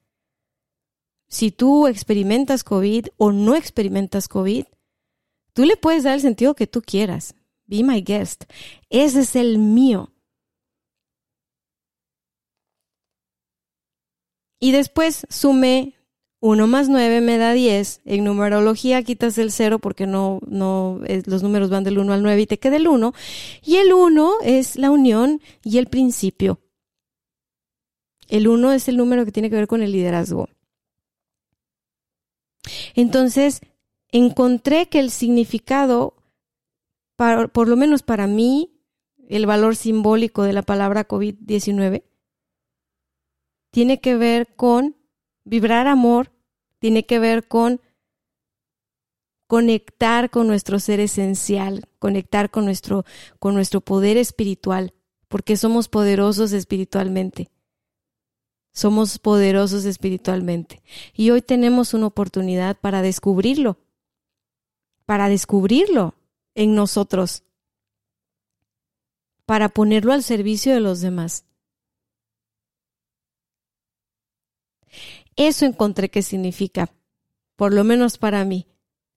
Si 1.29 1.51
tú 1.51 1.89
experimentas 1.89 2.63
COVID 2.63 3.09
o 3.17 3.33
no 3.33 3.57
experimentas 3.57 4.29
COVID, 4.29 4.67
tú 5.59 5.65
le 5.65 5.77
puedes 5.77 6.05
dar 6.05 6.15
el 6.15 6.21
sentido 6.21 6.55
que 6.55 6.69
tú 6.69 6.83
quieras. 6.83 7.35
Be 7.67 7.83
my 7.83 8.01
guest. 8.01 8.45
Ese 8.91 9.23
es 9.23 9.35
el 9.35 9.59
mío. 9.59 10.13
Y 14.61 14.71
después 14.71 15.27
sumé 15.29 15.97
1 16.39 16.69
más 16.69 16.89
9 16.89 17.21
me 17.23 17.39
da 17.39 17.55
10. 17.55 18.03
En 18.05 18.23
numerología 18.23 19.03
quitas 19.03 19.37
el 19.37 19.51
0 19.51 19.81
porque 19.81 20.07
no, 20.07 20.39
no, 20.47 21.01
los 21.27 21.43
números 21.43 21.71
van 21.71 21.83
del 21.83 21.99
1 21.99 22.13
al 22.13 22.23
9 22.23 22.41
y 22.41 22.47
te 22.47 22.61
queda 22.61 22.77
el 22.77 22.87
1. 22.87 23.13
Y 23.65 23.79
el 23.79 23.93
1 23.93 24.35
es 24.45 24.77
la 24.77 24.93
unión 24.93 25.43
y 25.65 25.79
el 25.79 25.89
principio. 25.89 26.61
El 28.29 28.47
1 28.47 28.75
es 28.75 28.87
el 28.87 28.97
número 28.97 29.25
que 29.25 29.33
tiene 29.33 29.51
que 29.51 29.57
ver 29.57 29.67
con 29.67 29.83
el 29.83 29.91
liderazgo. 29.91 30.49
Entonces, 32.95 33.61
encontré 34.11 34.89
que 34.89 35.01
el 35.01 35.11
significado, 35.11 36.15
por 37.17 37.69
lo 37.69 37.77
menos 37.77 38.03
para 38.03 38.27
mí, 38.27 38.81
el 39.29 39.47
valor 39.47 39.77
simbólico 39.77 40.43
de 40.43 40.53
la 40.53 40.63
palabra 40.63 41.07
COVID-19, 41.07 42.05
tiene 43.71 44.01
que 44.01 44.17
ver 44.17 44.55
con 44.57 44.99
Vibrar 45.49 45.87
amor 45.87 46.31
tiene 46.79 47.07
que 47.07 47.19
ver 47.19 47.49
con 47.49 47.81
conectar 49.47 50.29
con 50.29 50.47
nuestro 50.47 50.79
ser 50.79 51.01
esencial, 51.01 51.89
conectar 51.99 52.51
con 52.51 52.67
nuestro, 52.67 53.07
con 53.39 53.55
nuestro 53.55 53.81
poder 53.81 54.19
espiritual, 54.19 54.93
porque 55.27 55.57
somos 55.57 55.89
poderosos 55.89 56.53
espiritualmente. 56.53 57.51
Somos 58.75 59.19
poderosos 59.19 59.87
espiritualmente. 59.87 60.83
Y 61.15 61.31
hoy 61.31 61.41
tenemos 61.41 61.95
una 61.95 62.09
oportunidad 62.09 62.77
para 62.79 63.01
descubrirlo, 63.01 63.79
para 65.09 65.31
descubrirlo 65.31 66.15
en 66.55 66.75
nosotros, 66.75 67.43
para 69.47 69.71
ponerlo 69.71 70.13
al 70.13 70.23
servicio 70.23 70.75
de 70.75 70.81
los 70.81 71.01
demás. 71.01 71.47
Eso 75.35 75.65
encontré 75.65 76.11
que 76.11 76.21
significa, 76.21 76.91
por 77.57 77.73
lo 77.73 77.85
menos 77.85 78.19
para 78.19 78.45
mí. 78.45 78.67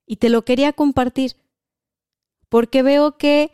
Y 0.05 0.15
te 0.15 0.29
lo 0.29 0.45
quería 0.45 0.71
compartir, 0.71 1.35
porque 2.47 2.83
veo 2.83 3.17
que 3.17 3.51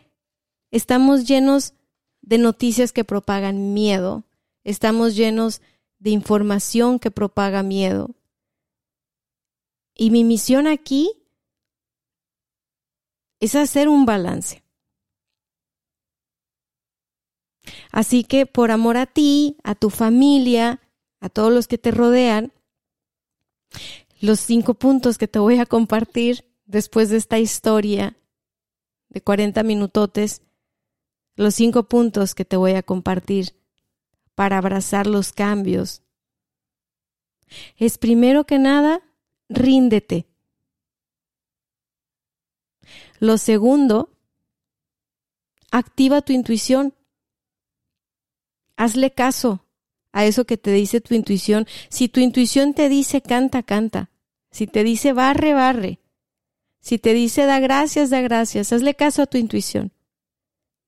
estamos 0.70 1.28
llenos 1.28 1.74
de 2.22 2.38
noticias 2.38 2.92
que 2.92 3.04
propagan 3.04 3.74
miedo, 3.74 4.26
estamos 4.64 5.16
llenos 5.16 5.60
de 5.98 6.12
información 6.12 7.00
que 7.00 7.10
propaga 7.10 7.64
miedo. 7.64 8.12
Y 9.96 10.12
mi 10.12 10.24
misión 10.24 10.68
aquí 10.68 11.24
es 13.40 13.56
hacer 13.56 13.90
un 13.90 14.06
balance. 14.06 14.64
Así 17.92 18.24
que 18.24 18.46
por 18.46 18.72
amor 18.72 18.98
a 18.98 19.06
ti, 19.06 19.58
a 19.64 19.76
tu 19.76 19.90
familia, 19.90 20.82
a 21.20 21.30
todos 21.30 21.52
los 21.52 21.68
que 21.68 21.78
te 21.78 21.92
rodean, 21.92 22.54
los 24.20 24.40
cinco 24.40 24.76
puntos 24.76 25.18
que 25.18 25.28
te 25.28 25.40
voy 25.40 25.60
a 25.60 25.66
compartir 25.66 26.46
después 26.66 27.10
de 27.10 27.18
esta 27.18 27.40
historia 27.40 28.18
de 29.10 29.22
40 29.22 29.64
minutotes, 29.64 30.42
los 31.36 31.56
cinco 31.56 31.84
puntos 31.84 32.36
que 32.36 32.46
te 32.46 32.58
voy 32.58 32.74
a 32.74 32.84
compartir 32.84 33.56
para 34.36 34.58
abrazar 34.58 35.08
los 35.08 35.32
cambios. 35.32 36.04
Es 37.78 37.98
primero 37.98 38.46
que 38.46 38.60
nada, 38.60 39.02
ríndete. 39.50 40.27
Lo 43.20 43.38
segundo, 43.38 44.12
activa 45.72 46.22
tu 46.22 46.34
intuición. 46.34 46.94
Hazle 48.76 49.12
caso 49.12 49.66
a 50.12 50.26
eso 50.26 50.46
que 50.46 50.58
te 50.58 50.72
dice 50.72 51.02
tu 51.02 51.16
intuición. 51.16 51.68
Si 51.90 52.10
tu 52.10 52.20
intuición 52.20 52.74
te 52.74 52.90
dice 52.90 53.22
canta, 53.22 53.64
canta. 53.64 54.12
Si 54.52 54.68
te 54.68 54.84
dice 54.84 55.14
barre, 55.14 55.54
barre. 55.54 56.00
Si 56.80 57.00
te 57.00 57.14
dice 57.14 57.46
da 57.46 57.60
gracias, 57.60 58.10
da 58.10 58.22
gracias. 58.22 58.72
Hazle 58.72 58.96
caso 58.96 59.24
a 59.24 59.28
tu 59.28 59.38
intuición. 59.38 59.92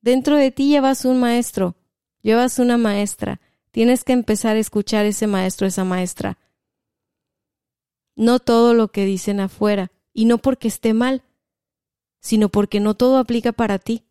Dentro 0.02 0.38
de 0.38 0.52
ti 0.52 0.70
llevas 0.70 1.04
un 1.04 1.20
maestro, 1.20 1.76
llevas 2.22 2.60
una 2.60 2.78
maestra. 2.78 3.42
Tienes 3.72 4.04
que 4.04 4.14
empezar 4.14 4.56
a 4.56 4.60
escuchar 4.60 5.06
ese 5.06 5.28
maestro, 5.28 5.68
esa 5.68 5.84
maestra. 5.84 6.38
No 8.16 8.40
todo 8.40 8.74
lo 8.74 8.90
que 8.90 9.06
dicen 9.06 9.40
afuera, 9.40 9.92
y 10.14 10.26
no 10.26 10.38
porque 10.38 10.68
esté 10.68 10.94
mal, 10.94 11.24
sino 12.20 12.50
porque 12.50 12.80
no 12.80 12.96
todo 12.96 13.18
aplica 13.18 13.52
para 13.52 13.80
ti. 13.80 14.04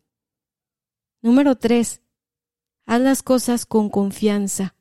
Número 1.21 1.55
tres, 1.55 2.01
haz 2.85 3.01
las 3.01 3.23
cosas 3.23 3.65
con 3.65 3.89
confianza 3.89 4.75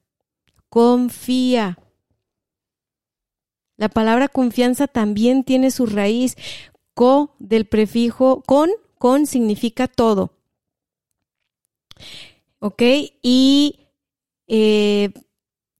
confía. 0.68 1.78
La 3.76 3.88
palabra 3.88 4.28
confianza 4.28 4.86
también 4.86 5.44
tiene 5.44 5.70
su 5.70 5.86
raíz 5.86 6.36
co 6.94 7.36
del 7.38 7.66
prefijo 7.66 8.42
con, 8.42 8.70
con 8.98 9.26
significa 9.26 9.86
todo. 9.86 10.34
¿Ok? 12.58 12.82
Y 13.22 13.86
eh, 14.48 15.12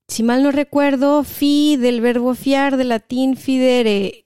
si 0.07 0.23
mal 0.23 0.43
no 0.43 0.51
recuerdo, 0.51 1.23
fi 1.23 1.75
del 1.75 1.99
verbo 1.99 2.35
fiar, 2.35 2.77
del 2.77 2.89
latín 2.89 3.35
fidere. 3.35 4.25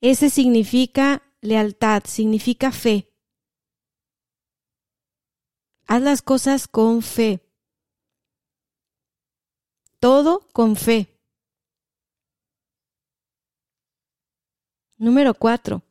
Ese 0.00 0.30
significa 0.30 1.22
lealtad, 1.40 2.02
significa 2.04 2.72
fe. 2.72 3.12
Haz 5.86 6.02
las 6.02 6.22
cosas 6.22 6.66
con 6.66 7.02
fe. 7.02 7.40
Todo 10.00 10.48
con 10.52 10.76
fe. 10.76 11.16
Número 14.98 15.34
cuatro. 15.34 15.82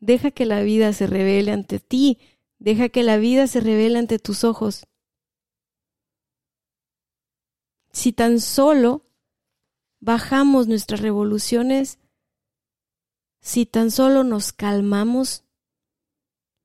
Deja 0.00 0.30
que 0.30 0.46
la 0.46 0.62
vida 0.62 0.92
se 0.92 1.06
revele 1.06 1.52
ante 1.52 1.78
ti. 1.78 2.18
Deja 2.58 2.88
que 2.88 3.02
la 3.02 3.18
vida 3.18 3.46
se 3.46 3.60
revele 3.60 3.98
ante 3.98 4.18
tus 4.18 4.44
ojos. 4.44 4.86
Si 7.92 8.12
tan 8.12 8.40
solo 8.40 9.04
bajamos 10.00 10.66
nuestras 10.66 11.00
revoluciones, 11.00 11.99
si 13.40 13.66
tan 13.66 13.90
solo 13.90 14.24
nos 14.24 14.52
calmamos, 14.52 15.44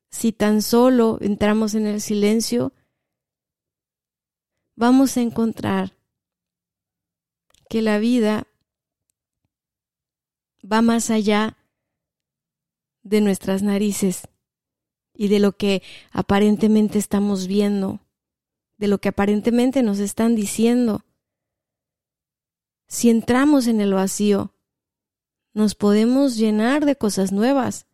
si 0.09 0.32
tan 0.32 0.61
solo 0.61 1.17
entramos 1.21 1.73
en 1.73 1.88
el 1.88 2.01
silencio, 2.01 2.73
vamos 4.76 5.17
a 5.17 5.21
encontrar 5.21 5.95
que 7.69 7.82
la 7.82 7.97
vida 7.99 8.47
va 10.63 10.82
más 10.82 11.09
allá 11.09 11.57
de 13.03 13.21
nuestras 13.21 13.61
narices 13.61 14.28
y 15.13 15.28
de 15.28 15.39
lo 15.39 15.53
que 15.53 15.82
aparentemente 16.11 16.97
estamos 16.97 17.47
viendo, 17.47 17.99
de 18.78 18.88
lo 18.88 18.99
que 18.99 19.09
aparentemente 19.09 19.84
nos 19.84 19.99
están 19.99 20.36
diciendo. 20.36 21.05
Si 22.88 23.09
entramos 23.09 23.67
en 23.67 23.80
el 23.80 23.93
vacío, 23.93 24.55
nos 25.56 25.74
podemos 25.74 26.36
llenar 26.36 26.86
de 26.86 26.95
cosas 26.95 27.32
nuevas. 27.32 27.88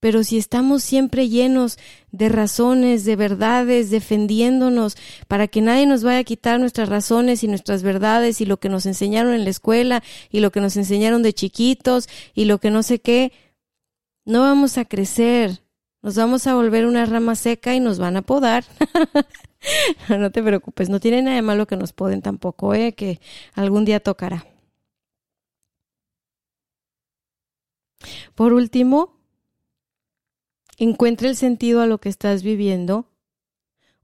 Pero 0.00 0.22
si 0.22 0.38
estamos 0.38 0.84
siempre 0.84 1.28
llenos 1.28 1.76
de 2.12 2.28
razones, 2.28 3.04
de 3.04 3.16
verdades, 3.16 3.90
defendiéndonos 3.90 4.96
para 5.26 5.48
que 5.48 5.60
nadie 5.60 5.86
nos 5.86 6.04
vaya 6.04 6.20
a 6.20 6.24
quitar 6.24 6.60
nuestras 6.60 6.88
razones 6.88 7.42
y 7.42 7.48
nuestras 7.48 7.82
verdades 7.82 8.40
y 8.40 8.46
lo 8.46 8.60
que 8.60 8.68
nos 8.68 8.86
enseñaron 8.86 9.34
en 9.34 9.42
la 9.42 9.50
escuela 9.50 10.04
y 10.30 10.38
lo 10.38 10.52
que 10.52 10.60
nos 10.60 10.76
enseñaron 10.76 11.24
de 11.24 11.32
chiquitos 11.32 12.08
y 12.32 12.44
lo 12.44 12.58
que 12.58 12.70
no 12.70 12.84
sé 12.84 13.00
qué, 13.00 13.32
no 14.24 14.42
vamos 14.42 14.78
a 14.78 14.84
crecer. 14.84 15.62
Nos 16.00 16.14
vamos 16.14 16.46
a 16.46 16.54
volver 16.54 16.86
una 16.86 17.04
rama 17.04 17.34
seca 17.34 17.74
y 17.74 17.80
nos 17.80 17.98
van 17.98 18.16
a 18.16 18.22
podar. 18.22 18.64
no 20.08 20.30
te 20.30 20.44
preocupes, 20.44 20.88
no 20.88 21.00
tiene 21.00 21.22
nada 21.22 21.34
de 21.34 21.42
malo 21.42 21.66
que 21.66 21.76
nos 21.76 21.92
poden 21.92 22.22
tampoco, 22.22 22.72
¿eh? 22.72 22.92
que 22.92 23.20
algún 23.54 23.84
día 23.84 23.98
tocará. 23.98 24.46
Por 28.34 28.52
último, 28.52 29.18
encuentra 30.78 31.28
el 31.28 31.36
sentido 31.36 31.80
a 31.80 31.86
lo 31.86 31.98
que 31.98 32.08
estás 32.08 32.42
viviendo 32.42 33.06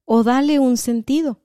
o 0.05 0.23
dale 0.23 0.59
un 0.59 0.77
sentido. 0.77 1.41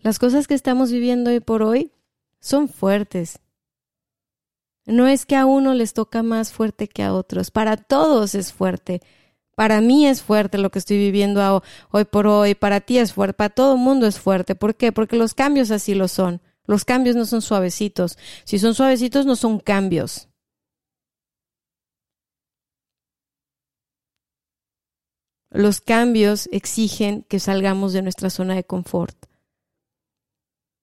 Las 0.00 0.18
cosas 0.18 0.46
que 0.46 0.54
estamos 0.54 0.90
viviendo 0.90 1.30
hoy 1.30 1.40
por 1.40 1.62
hoy 1.62 1.92
son 2.40 2.68
fuertes. 2.68 3.40
No 4.86 5.06
es 5.06 5.24
que 5.24 5.36
a 5.36 5.46
uno 5.46 5.72
les 5.72 5.94
toca 5.94 6.22
más 6.22 6.52
fuerte 6.52 6.88
que 6.88 7.02
a 7.02 7.14
otros, 7.14 7.50
para 7.50 7.76
todos 7.76 8.34
es 8.34 8.52
fuerte. 8.52 9.00
Para 9.54 9.80
mí 9.80 10.06
es 10.06 10.20
fuerte 10.20 10.58
lo 10.58 10.70
que 10.70 10.78
estoy 10.78 10.98
viviendo 10.98 11.62
hoy 11.90 12.04
por 12.04 12.26
hoy, 12.26 12.54
para 12.54 12.80
ti 12.80 12.98
es 12.98 13.14
fuerte, 13.14 13.34
para 13.34 13.50
todo 13.50 13.74
el 13.74 13.80
mundo 13.80 14.06
es 14.06 14.18
fuerte. 14.18 14.54
¿Por 14.54 14.74
qué? 14.74 14.92
Porque 14.92 15.16
los 15.16 15.32
cambios 15.32 15.70
así 15.70 15.94
lo 15.94 16.08
son. 16.08 16.42
Los 16.66 16.84
cambios 16.84 17.16
no 17.16 17.26
son 17.26 17.42
suavecitos. 17.42 18.18
Si 18.44 18.58
son 18.58 18.74
suavecitos, 18.74 19.26
no 19.26 19.36
son 19.36 19.60
cambios. 19.60 20.28
Los 25.50 25.80
cambios 25.80 26.48
exigen 26.50 27.22
que 27.22 27.38
salgamos 27.38 27.92
de 27.92 28.02
nuestra 28.02 28.28
zona 28.30 28.54
de 28.54 28.64
confort. 28.64 29.16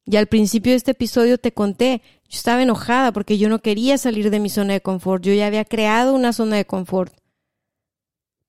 Y 0.06 0.16
al 0.16 0.28
principio 0.28 0.72
de 0.72 0.78
este 0.78 0.92
episodio 0.92 1.38
te 1.38 1.54
conté, 1.54 2.02
yo 2.30 2.38
estaba 2.38 2.62
enojada 2.62 3.12
porque 3.12 3.38
yo 3.38 3.50
no 3.50 3.60
quería 3.60 3.98
salir 3.98 4.30
de 4.30 4.40
mi 4.40 4.50
zona 4.50 4.74
de 4.74 4.82
confort. 4.82 5.24
Yo 5.24 5.34
ya 5.34 5.48
había 5.48 5.66
creado 5.66 6.14
una 6.14 6.32
zona 6.32 6.56
de 6.56 6.66
confort. 6.66 7.14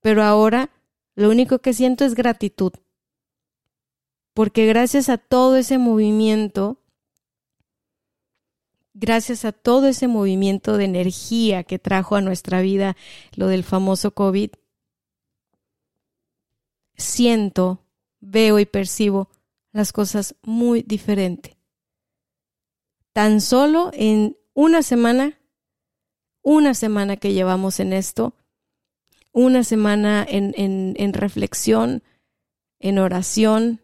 Pero 0.01 0.23
ahora 0.23 0.71
lo 1.15 1.31
único 1.31 1.59
que 1.59 1.75
siento 1.75 2.05
es 2.05 2.15
gratitud. 2.15 2.73
Porque 4.35 4.67
gracias 4.67 5.09
a 5.09 5.19
todo 5.19 5.57
ese 5.57 5.79
movimiento 5.79 6.82
gracias 8.95 9.45
a 9.45 9.53
todo 9.53 9.89
ese 9.89 10.09
movimiento 10.09 10.77
de 10.77 10.85
energía 10.85 11.65
que 11.65 11.79
trajo 11.79 12.17
a 12.17 12.21
nuestra 12.21 12.61
vida 12.61 12.97
lo 13.35 13.47
del 13.47 13.65
famoso 13.65 14.13
COVID, 14.13 14.51
siento, 16.97 17.85
veo 18.21 18.59
y 18.59 18.67
percibo 18.67 19.31
las 19.73 19.93
cosas 19.93 20.35
muy 20.43 20.83
diferente. 20.83 21.57
Tan 23.13 23.41
solo 23.41 23.91
en 23.95 24.37
una 24.55 24.83
semana, 24.83 25.39
una 26.43 26.75
semana 26.75 27.17
que 27.17 27.33
llevamos 27.33 27.81
en 27.81 27.93
esto, 27.93 28.35
una 29.33 29.65
semana 29.65 30.27
en, 30.29 30.55
en, 30.57 30.95
en 30.99 31.13
reflexión, 31.15 32.03
en 32.81 32.99
oración, 32.99 33.81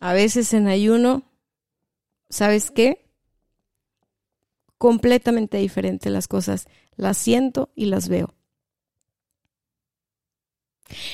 a 0.00 0.12
veces 0.12 0.52
en 0.52 0.66
ayuno, 0.66 1.22
¿sabes 2.28 2.70
qué? 2.70 3.01
Completamente 4.82 5.58
diferente 5.58 6.10
las 6.10 6.26
cosas. 6.26 6.66
Las 6.96 7.16
siento 7.16 7.70
y 7.76 7.84
las 7.84 8.08
veo. 8.08 8.34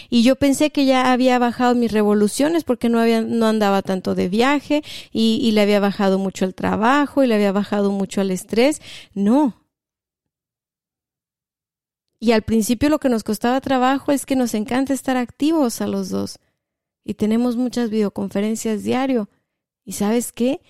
Y 0.08 0.22
yo 0.22 0.36
pensé 0.36 0.70
que 0.70 0.86
ya 0.86 1.12
había 1.12 1.38
bajado 1.38 1.74
mis 1.74 1.92
revoluciones 1.92 2.64
porque 2.64 2.88
no, 2.88 2.98
había, 2.98 3.20
no 3.20 3.44
andaba 3.44 3.82
tanto 3.82 4.14
de 4.14 4.30
viaje 4.30 4.82
y, 5.12 5.38
y 5.42 5.50
le 5.50 5.60
había 5.60 5.80
bajado 5.80 6.18
mucho 6.18 6.46
el 6.46 6.54
trabajo 6.54 7.22
y 7.22 7.26
le 7.26 7.34
había 7.34 7.52
bajado 7.52 7.90
mucho 7.90 8.22
el 8.22 8.30
estrés. 8.30 8.80
No. 9.12 9.66
Y 12.18 12.32
al 12.32 12.40
principio 12.40 12.88
lo 12.88 12.98
que 12.98 13.10
nos 13.10 13.22
costaba 13.22 13.60
trabajo 13.60 14.12
es 14.12 14.24
que 14.24 14.34
nos 14.34 14.54
encanta 14.54 14.94
estar 14.94 15.18
activos 15.18 15.82
a 15.82 15.86
los 15.88 16.08
dos. 16.08 16.38
Y 17.04 17.14
tenemos 17.14 17.56
muchas 17.56 17.90
videoconferencias 17.90 18.82
diario. 18.82 19.28
¿Y 19.84 19.92
sabes 19.92 20.32
qué? 20.32 20.62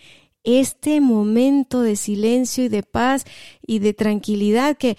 Este 0.45 1.01
momento 1.01 1.83
de 1.83 1.97
silencio 1.97 2.65
y 2.65 2.69
de 2.69 2.83
paz 2.83 3.25
y 3.67 3.81
de 3.81 3.95
tranquilidad 3.95 4.77
que, 4.77 4.97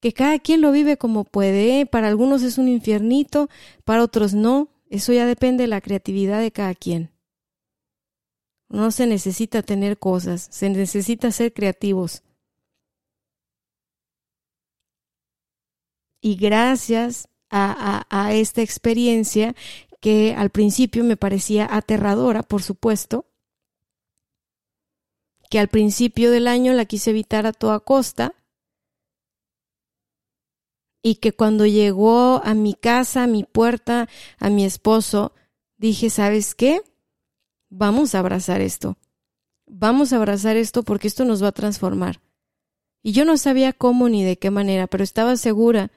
que 0.00 0.12
cada 0.12 0.38
quien 0.38 0.60
lo 0.60 0.72
vive 0.72 0.96
como 0.96 1.24
puede. 1.24 1.80
¿eh? 1.80 1.86
Para 1.86 2.08
algunos 2.08 2.42
es 2.42 2.58
un 2.58 2.68
infiernito, 2.68 3.48
para 3.84 4.02
otros 4.02 4.34
no. 4.34 4.68
Eso 4.88 5.12
ya 5.12 5.26
depende 5.26 5.64
de 5.64 5.68
la 5.68 5.80
creatividad 5.80 6.40
de 6.40 6.52
cada 6.52 6.74
quien. 6.74 7.10
No 8.68 8.90
se 8.90 9.06
necesita 9.06 9.62
tener 9.62 9.98
cosas, 9.98 10.48
se 10.50 10.70
necesita 10.70 11.30
ser 11.30 11.52
creativos. 11.52 12.22
Y 16.20 16.36
gracias 16.36 17.28
a, 17.50 18.04
a, 18.10 18.26
a 18.26 18.34
esta 18.34 18.62
experiencia 18.62 19.54
que 20.00 20.34
al 20.36 20.50
principio 20.50 21.04
me 21.04 21.16
parecía 21.16 21.68
aterradora, 21.70 22.42
por 22.42 22.62
supuesto, 22.62 23.26
que 25.50 25.58
al 25.58 25.68
principio 25.68 26.30
del 26.30 26.48
año 26.48 26.72
la 26.72 26.84
quise 26.84 27.10
evitar 27.10 27.46
a 27.46 27.52
toda 27.52 27.80
costa 27.80 28.34
y 31.02 31.16
que 31.16 31.32
cuando 31.32 31.66
llegó 31.66 32.40
a 32.44 32.54
mi 32.54 32.74
casa, 32.74 33.24
a 33.24 33.26
mi 33.28 33.44
puerta, 33.44 34.08
a 34.38 34.50
mi 34.50 34.64
esposo, 34.64 35.32
dije, 35.76 36.10
¿sabes 36.10 36.54
qué? 36.54 36.82
Vamos 37.68 38.14
a 38.14 38.18
abrazar 38.18 38.60
esto. 38.60 38.98
Vamos 39.66 40.12
a 40.12 40.16
abrazar 40.16 40.56
esto 40.56 40.82
porque 40.82 41.08
esto 41.08 41.24
nos 41.24 41.42
va 41.42 41.48
a 41.48 41.52
transformar. 41.52 42.20
Y 43.02 43.12
yo 43.12 43.24
no 43.24 43.36
sabía 43.36 43.72
cómo 43.72 44.08
ni 44.08 44.24
de 44.24 44.36
qué 44.36 44.50
manera, 44.50 44.88
pero 44.88 45.04
estaba 45.04 45.36
segura 45.36 45.92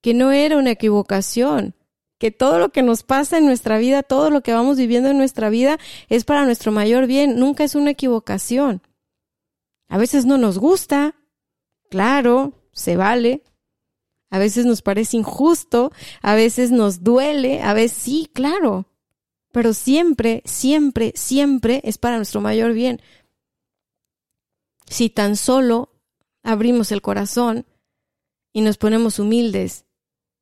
que 0.00 0.14
no 0.14 0.32
era 0.32 0.56
una 0.56 0.70
equivocación, 0.70 1.74
que 2.18 2.30
todo 2.30 2.58
lo 2.58 2.70
que 2.70 2.82
nos 2.82 3.04
pasa 3.04 3.38
en 3.38 3.46
nuestra 3.46 3.78
vida, 3.78 4.02
todo 4.02 4.30
lo 4.30 4.42
que 4.42 4.52
vamos 4.52 4.76
viviendo 4.76 5.08
en 5.08 5.18
nuestra 5.18 5.50
vida 5.50 5.78
es 6.08 6.24
para 6.24 6.44
nuestro 6.44 6.72
mayor 6.72 7.06
bien, 7.06 7.38
nunca 7.38 7.64
es 7.64 7.74
una 7.74 7.90
equivocación. 7.90 8.82
A 9.88 9.98
veces 9.98 10.26
no 10.26 10.36
nos 10.36 10.58
gusta, 10.58 11.14
claro, 11.90 12.52
se 12.72 12.96
vale. 12.96 13.44
A 14.30 14.38
veces 14.38 14.66
nos 14.66 14.82
parece 14.82 15.16
injusto, 15.16 15.90
a 16.20 16.34
veces 16.34 16.70
nos 16.70 17.02
duele, 17.02 17.62
a 17.62 17.72
veces 17.72 17.96
sí, 17.96 18.30
claro. 18.34 18.86
Pero 19.52 19.72
siempre, 19.72 20.42
siempre, 20.44 21.12
siempre 21.16 21.80
es 21.84 21.96
para 21.96 22.16
nuestro 22.16 22.42
mayor 22.42 22.74
bien. 22.74 23.00
Si 24.86 25.08
tan 25.08 25.36
solo 25.36 25.94
abrimos 26.42 26.92
el 26.92 27.00
corazón 27.00 27.64
y 28.52 28.60
nos 28.60 28.76
ponemos 28.76 29.18
humildes 29.18 29.86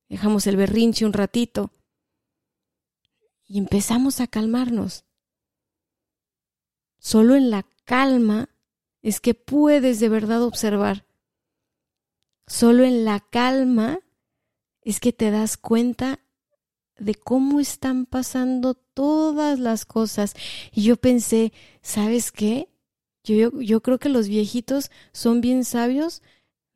dejamos 0.09 0.47
el 0.47 0.57
berrinche 0.57 1.05
un 1.05 1.13
ratito 1.13 1.71
y 3.47 3.59
empezamos 3.59 4.21
a 4.21 4.27
calmarnos. 4.27 5.05
Solo 6.99 7.37
en 7.37 7.51
la 7.51 7.65
calma 7.85 8.49
es 9.03 9.21
que 9.21 9.35
puedes 9.35 10.01
de 10.01 10.09
verdad 10.09 10.43
observar. 10.43 11.07
Solo 12.47 12.85
en 12.85 13.05
la 13.05 13.21
calma 13.21 14.01
es 14.83 15.01
que 15.01 15.13
te 15.13 15.31
das 15.31 15.57
cuenta 15.57 16.21
de 16.99 17.15
cómo 17.15 17.61
están 17.61 18.07
pasando 18.07 18.75
todas 18.75 19.59
las 19.59 19.85
cosas. 19.85 20.35
Y 20.73 20.83
yo 20.85 20.97
pensé, 20.97 21.53
¿sabes 21.83 22.33
qué? 22.33 22.69
Yo, 23.23 23.35
yo, 23.35 23.61
yo, 23.61 23.83
creo 23.83 23.99
que 23.99 24.09
los 24.09 24.29
viejitos 24.29 24.91
son 25.13 25.41
bien 25.41 25.65
sabios, 25.65 26.23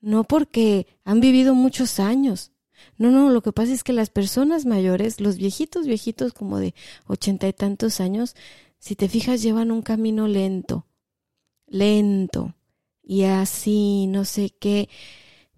no 0.01 0.24
porque 0.24 0.87
han 1.05 1.20
vivido 1.20 1.55
muchos 1.55 2.01
años, 2.01 2.53
no, 2.97 3.11
no, 3.11 3.31
lo 3.31 3.43
que 3.43 3.53
pasa 3.53 3.72
es 3.72 3.85
que 3.85 3.93
las 3.93 4.11
personas 4.11 4.66
mayores, 4.66 5.20
los 5.20 5.37
viejitos, 5.37 5.87
viejitos 5.87 6.33
como 6.33 6.59
de 6.59 6.74
ochenta 7.07 7.49
y 7.49 7.53
tantos 7.53 8.01
años, 8.01 8.37
si 8.78 8.97
te 8.97 9.09
fijas, 9.09 9.43
llevan 9.43 9.70
un 9.70 9.83
camino 9.83 10.28
lento, 10.28 10.87
lento, 11.66 12.55
y 13.03 13.24
así, 13.24 14.07
no 14.07 14.24
sé 14.24 14.51
qué, 14.51 14.89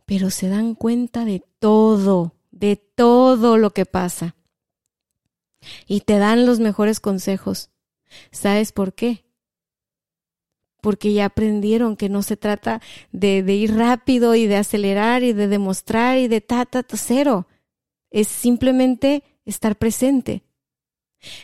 pero 0.07 0.31
se 0.31 0.49
dan 0.49 0.75
cuenta 0.75 1.25
de 1.25 1.45
todo, 1.59 2.35
de 2.51 2.77
todo 2.77 3.59
lo 3.59 3.73
que 3.73 3.87
pasa. 3.87 4.37
Y 5.87 6.01
te 6.01 6.19
dan 6.19 6.47
los 6.47 6.61
mejores 6.61 6.99
consejos. 6.99 7.71
¿Sabes 8.31 8.73
por 8.73 8.95
qué? 8.95 9.25
Porque 10.83 11.15
ya 11.15 11.27
aprendieron 11.27 11.97
que 11.97 12.11
no 12.11 12.23
se 12.23 12.37
trata 12.37 12.83
de, 13.13 13.39
ir 13.39 13.75
rápido 13.77 14.35
y 14.35 14.47
de 14.47 14.57
acelerar 14.57 15.23
y 15.23 15.33
de 15.33 15.47
demostrar 15.47 16.19
y 16.19 16.29
de 16.29 16.43
ta, 16.43 16.67
ta, 16.67 16.83
ta, 16.83 16.97
cero. 16.99 17.47
Es 18.11 18.27
simplemente 18.29 19.23
estar 19.47 19.77
presente. 19.77 20.43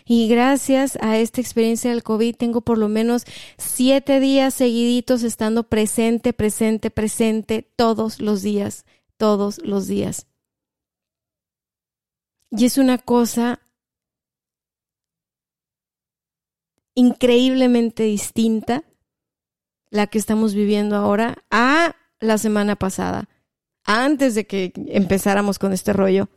Y 0.05 0.29
gracias 0.29 0.99
a 1.01 1.19
esta 1.19 1.41
experiencia 1.41 1.91
del 1.91 2.03
COVID 2.03 2.35
tengo 2.35 2.63
por 2.63 2.79
lo 2.79 2.89
menos 2.89 3.25
siete 3.57 4.19
días 4.19 4.55
seguiditos 4.55 5.23
estando 5.23 5.69
presente, 5.69 6.33
presente, 6.33 6.91
presente 6.91 7.63
todos 7.77 8.21
los 8.21 8.43
días, 8.43 8.87
todos 9.17 9.59
los 9.63 9.87
días. 9.87 10.27
Y 12.51 12.65
es 12.65 12.77
una 12.77 12.99
cosa 12.99 13.61
increíblemente 16.97 18.03
distinta 18.03 18.83
la 19.91 20.07
que 20.07 20.19
estamos 20.19 20.55
viviendo 20.55 20.97
ahora 20.97 21.45
a 21.51 21.97
la 22.21 22.39
semana 22.39 22.77
pasada, 22.77 23.29
antes 23.85 24.35
de 24.35 24.47
que 24.47 24.73
empezáramos 24.89 25.59
con 25.59 25.73
este 25.73 25.93
rollo. 25.93 26.29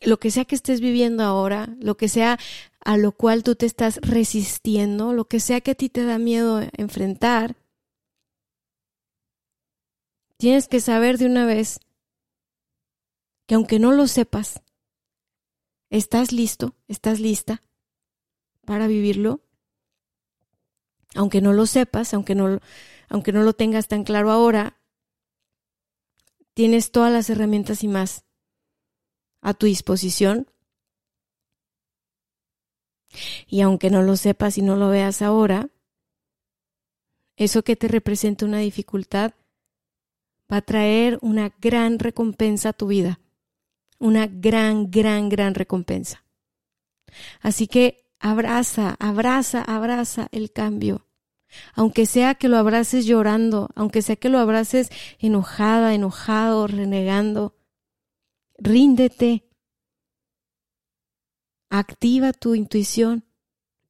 Lo 0.00 0.18
que 0.18 0.30
sea 0.30 0.44
que 0.44 0.54
estés 0.54 0.80
viviendo 0.82 1.22
ahora, 1.22 1.74
lo 1.80 1.96
que 1.96 2.08
sea 2.08 2.38
a 2.80 2.98
lo 2.98 3.12
cual 3.12 3.42
tú 3.42 3.54
te 3.54 3.64
estás 3.64 3.98
resistiendo, 4.02 5.14
lo 5.14 5.24
que 5.24 5.40
sea 5.40 5.62
que 5.62 5.70
a 5.70 5.74
ti 5.74 5.88
te 5.88 6.04
da 6.04 6.18
miedo 6.18 6.60
enfrentar, 6.76 7.56
tienes 10.36 10.68
que 10.68 10.80
saber 10.80 11.16
de 11.16 11.24
una 11.24 11.46
vez 11.46 11.80
que 13.46 13.54
aunque 13.54 13.78
no 13.78 13.92
lo 13.92 14.06
sepas, 14.06 14.60
estás 15.90 16.32
listo, 16.32 16.74
estás 16.88 17.20
lista 17.20 17.62
para 18.64 18.86
vivirlo. 18.86 19.40
Aunque 21.14 21.40
no 21.40 21.52
lo 21.52 21.66
sepas, 21.66 22.12
aunque 22.12 22.34
no, 22.34 22.60
aunque 23.08 23.32
no 23.32 23.42
lo 23.42 23.52
tengas 23.52 23.86
tan 23.88 24.04
claro 24.04 24.30
ahora, 24.30 24.80
tienes 26.54 26.90
todas 26.90 27.12
las 27.12 27.30
herramientas 27.30 27.84
y 27.84 27.88
más 27.88 28.24
a 29.40 29.54
tu 29.54 29.66
disposición. 29.66 30.50
Y 33.46 33.60
aunque 33.60 33.90
no 33.90 34.02
lo 34.02 34.16
sepas 34.16 34.58
y 34.58 34.62
no 34.62 34.74
lo 34.74 34.88
veas 34.88 35.22
ahora, 35.22 35.70
eso 37.36 37.62
que 37.62 37.76
te 37.76 37.88
representa 37.88 38.44
una 38.44 38.58
dificultad 38.58 39.34
va 40.52 40.58
a 40.58 40.62
traer 40.62 41.18
una 41.22 41.54
gran 41.60 41.98
recompensa 41.98 42.70
a 42.70 42.72
tu 42.72 42.88
vida. 42.88 43.20
Una 43.98 44.26
gran, 44.26 44.90
gran, 44.90 45.28
gran 45.28 45.54
recompensa. 45.54 46.24
Así 47.40 47.66
que 47.66 48.06
abraza, 48.18 48.96
abraza, 48.98 49.62
abraza 49.62 50.28
el 50.32 50.52
cambio. 50.52 51.06
Aunque 51.74 52.06
sea 52.06 52.34
que 52.34 52.48
lo 52.48 52.56
abraces 52.56 53.06
llorando, 53.06 53.68
aunque 53.74 54.02
sea 54.02 54.16
que 54.16 54.28
lo 54.28 54.38
abraces 54.38 54.90
enojada, 55.18 55.94
enojado, 55.94 56.66
renegando, 56.66 57.54
ríndete. 58.58 59.48
Activa 61.70 62.32
tu 62.32 62.54
intuición. 62.54 63.24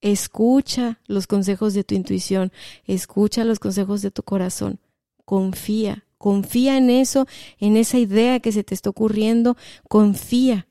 Escucha 0.01 1.01
los 1.07 1.27
consejos 1.27 1.73
de 1.73 1.85
tu 1.85 1.95
intuición. 1.95 2.53
Escucha 2.85 3.45
los 3.45 3.59
consejos 3.59 4.03
de 4.03 4.11
tu 4.11 4.23
corazón. 4.23 4.81
Confía, 5.25 6.05
confía 6.25 6.79
en 6.79 6.89
eso, 6.89 7.27
en 7.59 7.77
esa 7.77 7.99
idea 7.99 8.41
que 8.41 8.51
se 8.51 8.65
te 8.65 8.73
está 8.73 8.89
ocurriendo. 8.89 9.59
Confía. 9.91 10.67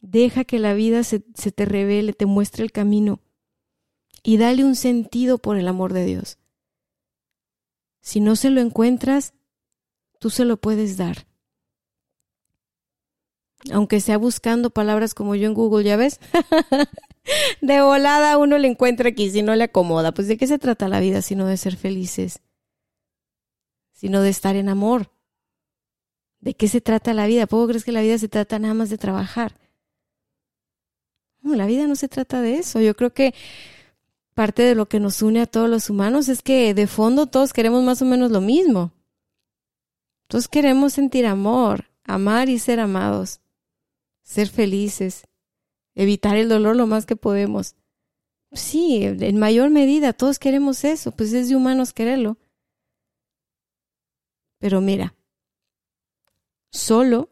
Deja 0.00 0.44
que 0.44 0.60
la 0.60 0.74
vida 0.74 1.02
se, 1.02 1.18
te 1.18 1.64
revele, 1.64 2.12
te 2.12 2.24
muestre 2.24 2.62
el 2.62 2.70
camino 2.70 3.18
y 4.22 4.36
dale 4.36 4.64
un 4.64 4.76
sentido 4.76 5.38
por 5.38 5.56
el 5.56 5.66
amor 5.66 5.92
de 5.92 6.04
Dios. 6.04 6.38
Si 8.00 8.20
no 8.20 8.36
se 8.36 8.50
lo 8.50 8.60
encuentras, 8.60 9.34
tú 10.20 10.30
se 10.30 10.44
lo 10.44 10.56
puedes 10.56 10.96
dar. 10.96 11.26
Aunque 13.72 13.98
sea 13.98 14.18
buscando 14.18 14.70
palabras 14.70 15.14
como 15.14 15.34
yo 15.34 15.48
en 15.48 15.54
Google, 15.54 15.82
¿ya 15.82 15.96
ves? 15.96 16.20
de 17.60 17.82
volada 17.82 18.38
uno 18.38 18.56
le 18.56 18.68
encuentra 18.68 19.08
aquí 19.08 19.32
si 19.32 19.42
no 19.42 19.56
le 19.56 19.64
acomoda. 19.64 20.12
Pues 20.12 20.28
de 20.28 20.36
qué 20.36 20.46
se 20.46 20.60
trata 20.60 20.86
la 20.86 21.00
vida 21.00 21.22
sino 21.22 21.46
de 21.46 21.56
ser 21.56 21.74
felices, 21.74 22.40
sino 24.00 24.22
de 24.22 24.30
estar 24.30 24.56
en 24.56 24.70
amor. 24.70 25.10
¿De 26.40 26.54
qué 26.54 26.68
se 26.68 26.80
trata 26.80 27.12
la 27.12 27.26
vida? 27.26 27.46
¿Puedo 27.46 27.68
crees 27.68 27.84
que 27.84 27.92
la 27.92 28.00
vida 28.00 28.16
se 28.16 28.30
trata 28.30 28.58
nada 28.58 28.72
más 28.72 28.88
de 28.88 28.96
trabajar? 28.96 29.60
No, 31.42 31.54
la 31.54 31.66
vida 31.66 31.86
no 31.86 31.94
se 31.96 32.08
trata 32.08 32.40
de 32.40 32.56
eso. 32.56 32.80
Yo 32.80 32.96
creo 32.96 33.12
que 33.12 33.34
parte 34.32 34.62
de 34.62 34.74
lo 34.74 34.88
que 34.88 35.00
nos 35.00 35.20
une 35.20 35.42
a 35.42 35.46
todos 35.46 35.68
los 35.68 35.90
humanos 35.90 36.30
es 36.30 36.40
que 36.40 36.72
de 36.72 36.86
fondo 36.86 37.26
todos 37.26 37.52
queremos 37.52 37.84
más 37.84 38.00
o 38.00 38.06
menos 38.06 38.30
lo 38.30 38.40
mismo. 38.40 38.90
Todos 40.28 40.48
queremos 40.48 40.94
sentir 40.94 41.26
amor, 41.26 41.90
amar 42.04 42.48
y 42.48 42.58
ser 42.58 42.80
amados, 42.80 43.42
ser 44.22 44.48
felices, 44.48 45.24
evitar 45.94 46.38
el 46.38 46.48
dolor 46.48 46.74
lo 46.74 46.86
más 46.86 47.04
que 47.04 47.16
podemos. 47.16 47.74
Sí, 48.52 49.02
en 49.04 49.38
mayor 49.38 49.68
medida 49.68 50.14
todos 50.14 50.38
queremos 50.38 50.84
eso, 50.84 51.12
pues 51.12 51.34
es 51.34 51.50
de 51.50 51.56
humanos 51.56 51.92
quererlo. 51.92 52.38
Pero 54.60 54.80
mira, 54.80 55.14
solo, 56.70 57.30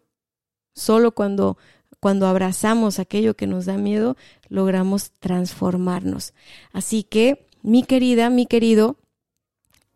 solo 0.74 1.12
cuando 1.12 1.56
cuando 2.00 2.26
abrazamos 2.26 2.98
aquello 2.98 3.34
que 3.34 3.46
nos 3.46 3.66
da 3.66 3.76
miedo, 3.76 4.16
logramos 4.48 5.10
transformarnos. 5.18 6.32
Así 6.72 7.02
que, 7.02 7.46
mi 7.62 7.82
querida, 7.82 8.30
mi 8.30 8.46
querido, 8.46 8.96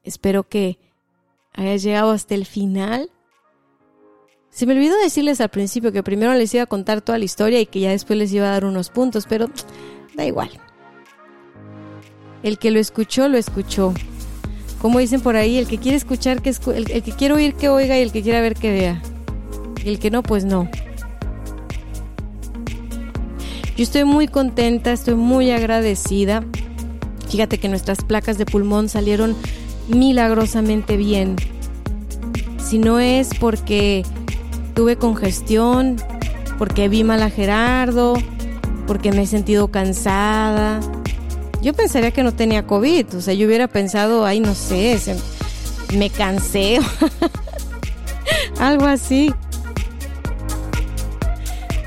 espero 0.03 0.49
que 0.49 0.79
hayas 1.53 1.83
llegado 1.83 2.11
hasta 2.11 2.35
el 2.35 2.45
final. 2.45 3.11
Se 4.51 4.67
me 4.67 4.75
olvidó 4.75 4.97
decirles 4.99 5.41
al 5.41 5.51
principio 5.51 5.93
que 5.93 6.03
primero 6.03 6.35
les 6.35 6.53
iba 6.55 6.65
a 6.65 6.67
contar 6.67 7.03
toda 7.03 7.19
la 7.19 7.25
historia 7.25 7.61
y 7.61 7.67
que 7.67 7.81
ya 7.81 7.91
después 7.91 8.19
les 8.19 8.33
iba 8.33 8.49
a 8.49 8.53
dar 8.53 8.65
unos 8.65 8.91
puntos, 8.91 9.27
pero 9.29 9.49
da 10.15 10.25
igual. 10.25 10.51
El 12.43 12.59
que 12.59 12.73
lo 12.73 12.81
escuchó, 12.81 13.29
lo 13.29 13.39
escuchó. 13.39 13.95
Como 14.83 14.99
dicen 14.99 15.21
por 15.21 15.37
ahí, 15.37 15.59
el 15.59 15.69
que 15.69 15.79
quiere 15.79 15.97
escuchar, 15.97 16.43
que 16.43 16.51
el, 16.51 17.03
que 17.05 17.13
quiere 17.13 17.35
oír, 17.35 17.55
que 17.55 17.69
oiga 17.69 17.97
y 17.97 18.03
el 18.03 18.11
que 18.11 18.21
quiera 18.21 18.41
ver, 18.41 18.55
que 18.55 18.73
vea. 18.73 19.01
Y 19.85 19.89
el 19.89 20.01
que 20.01 20.11
no, 20.11 20.25
pues 20.25 20.45
no. 20.45 20.69
Yo 23.77 23.85
estoy 23.85 24.03
muy 24.03 24.27
contenta, 24.27 24.93
estoy 24.93 25.15
muy 25.15 25.53
agradecida. 25.53 26.43
Fíjate 27.29 27.59
que 27.59 27.69
nuestras 27.69 28.03
placas 28.03 28.39
de 28.39 28.45
pulmón 28.45 28.89
salieron 28.89 29.37
milagrosamente 29.87 30.97
bien. 30.97 31.37
Si 32.59 32.79
no 32.79 32.99
es 32.99 33.29
porque 33.39 34.03
tuve 34.75 34.97
congestión, 34.97 35.95
porque 36.59 36.89
vi 36.89 37.05
mal 37.05 37.23
a 37.23 37.31
Gerardo, 37.31 38.15
porque 38.89 39.13
me 39.13 39.23
he 39.23 39.27
sentido 39.29 39.69
cansada. 39.69 40.81
Yo 41.63 41.73
pensaría 41.75 42.11
que 42.11 42.25
no 42.25 42.35
tenía 42.35 42.67
COVID, 42.67 43.15
o 43.15 43.21
sea, 43.21 43.35
yo 43.35 43.47
hubiera 43.47 43.69
pensado, 43.69 44.27
ay, 44.27 44.41
no 44.41 44.53
sé, 44.53 44.99
me 45.97 46.11
cansé, 46.11 46.81
algo 48.59 48.87
así. 48.87 49.33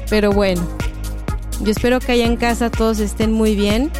Pero 0.09 0.31
bueno, 0.31 0.65
yo 1.59 1.71
espero 1.71 1.99
que 1.99 2.13
allá 2.13 2.25
en 2.25 2.37
casa 2.37 2.69
todos 2.69 2.99
estén 2.99 3.33
muy 3.33 3.53
bien. 3.57 3.91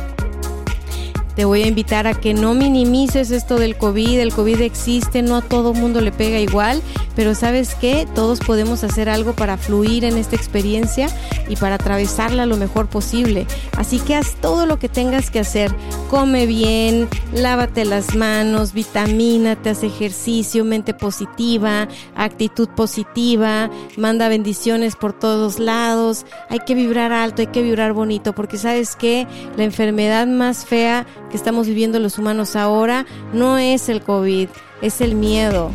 Te 1.36 1.44
voy 1.44 1.64
a 1.64 1.68
invitar 1.68 2.08
a 2.08 2.14
que 2.14 2.34
no 2.34 2.54
minimices 2.54 3.30
esto 3.32 3.58
del 3.58 3.78
COVID. 3.78 4.20
El 4.20 4.34
COVID 4.34 4.62
existe, 4.62 5.22
no 5.22 5.36
a 5.36 5.42
todo 5.42 5.74
mundo 5.74 6.00
le 6.00 6.14
pega 6.14 6.40
igual, 6.40 6.82
pero 7.16 7.36
sabes 7.36 7.76
qué, 7.76 8.08
todos 8.16 8.40
podemos 8.40 8.84
hacer 8.86 9.10
algo 9.10 9.34
para 9.34 9.58
fluir 9.58 10.06
en 10.06 10.18
esta 10.18 10.38
experiencia 10.38 11.08
y 11.50 11.58
para 11.58 11.76
atravesarla 11.76 12.46
lo 12.46 12.56
mejor 12.56 12.88
posible. 12.88 13.48
Así 13.78 14.00
que 14.00 14.16
haz 14.16 14.36
todo 14.36 14.66
lo 14.66 14.80
que 14.80 14.88
tengas 14.88 15.30
que 15.30 15.40
hacer. 15.40 15.76
Come 16.10 16.46
bien, 16.46 17.10
lávate 17.34 17.84
las 17.84 18.16
manos, 18.16 18.74
vitamínate, 18.74 19.72
haz 19.72 19.84
ejercicio, 19.84 20.64
mente 20.64 20.94
positiva, 20.94 21.90
actitud 22.16 22.70
positiva, 22.70 23.70
manda 23.98 24.30
bendiciones 24.30 24.96
por 24.96 25.12
todos 25.12 25.60
lados. 25.60 26.26
Hay 26.50 26.60
que 26.60 26.76
vibrar 26.76 27.12
alto, 27.12 27.42
hay 27.42 27.48
que 27.48 27.62
vibrar 27.62 27.92
bonito, 27.92 28.34
porque 28.34 28.58
sabes 28.58 28.96
que 28.96 29.28
la 29.58 29.66
enfermedad 29.66 30.28
más 30.28 30.66
fea 30.66 31.06
que 31.30 31.38
estamos 31.38 31.68
viviendo 31.68 32.00
los 32.00 32.18
humanos 32.18 32.56
ahora 32.56 33.06
no 33.34 33.58
es 33.58 33.90
el 33.90 34.02
COVID, 34.02 34.50
es 34.82 35.02
el 35.02 35.16
miedo. 35.16 35.72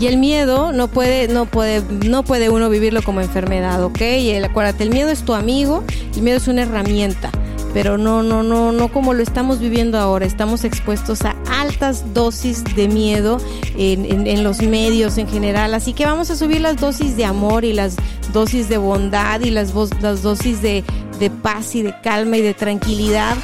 Y 0.00 0.06
el 0.06 0.16
miedo 0.16 0.72
no 0.72 0.86
puede, 0.86 1.26
no 1.26 1.46
puede, 1.46 1.82
no 2.06 2.22
puede 2.22 2.50
uno 2.50 2.70
vivirlo 2.70 3.02
como 3.02 3.20
enfermedad, 3.20 3.82
¿ok? 3.82 4.00
Y 4.00 4.30
el, 4.30 4.44
acuérdate, 4.44 4.84
el 4.84 4.90
miedo 4.90 5.10
es 5.10 5.24
tu 5.24 5.34
amigo, 5.34 5.82
el 6.14 6.22
miedo 6.22 6.36
es 6.36 6.46
una 6.46 6.62
herramienta 6.62 7.32
pero 7.74 7.98
no, 7.98 8.22
no, 8.22 8.42
no, 8.42 8.72
no 8.72 8.88
como 8.88 9.14
lo 9.14 9.22
estamos 9.22 9.60
viviendo 9.60 9.98
ahora. 9.98 10.24
Estamos 10.24 10.64
expuestos 10.64 11.22
a 11.22 11.36
altas 11.50 12.14
dosis 12.14 12.64
de 12.76 12.88
miedo 12.88 13.38
en, 13.76 14.26
en, 14.26 14.44
los 14.44 14.62
medios 14.62 15.18
en 15.18 15.28
general. 15.28 15.74
Así 15.74 15.92
que 15.92 16.06
vamos 16.06 16.30
a 16.30 16.36
subir 16.36 16.60
las 16.60 16.76
dosis 16.78 17.16
de 17.16 17.24
amor 17.24 17.64
y 17.64 17.72
las 17.72 17.96
dosis 18.32 18.68
de 18.68 18.78
bondad 18.78 19.40
y 19.40 19.50
las, 19.50 19.72
las 20.00 20.22
dosis 20.22 20.62
de, 20.62 20.84
de 21.18 21.30
paz 21.30 21.74
y 21.74 21.82
de 21.82 21.94
calma 22.00 22.38
y 22.38 22.42
de 22.42 22.54
tranquilidad. 22.54 23.36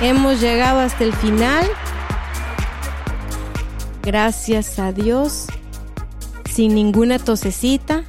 Hemos 0.00 0.40
llegado 0.40 0.80
hasta 0.80 1.04
el 1.04 1.12
final. 1.12 1.66
Gracias 4.02 4.78
a 4.78 4.92
Dios. 4.92 5.46
Sin 6.50 6.74
ninguna 6.74 7.18
tosecita. 7.18 8.04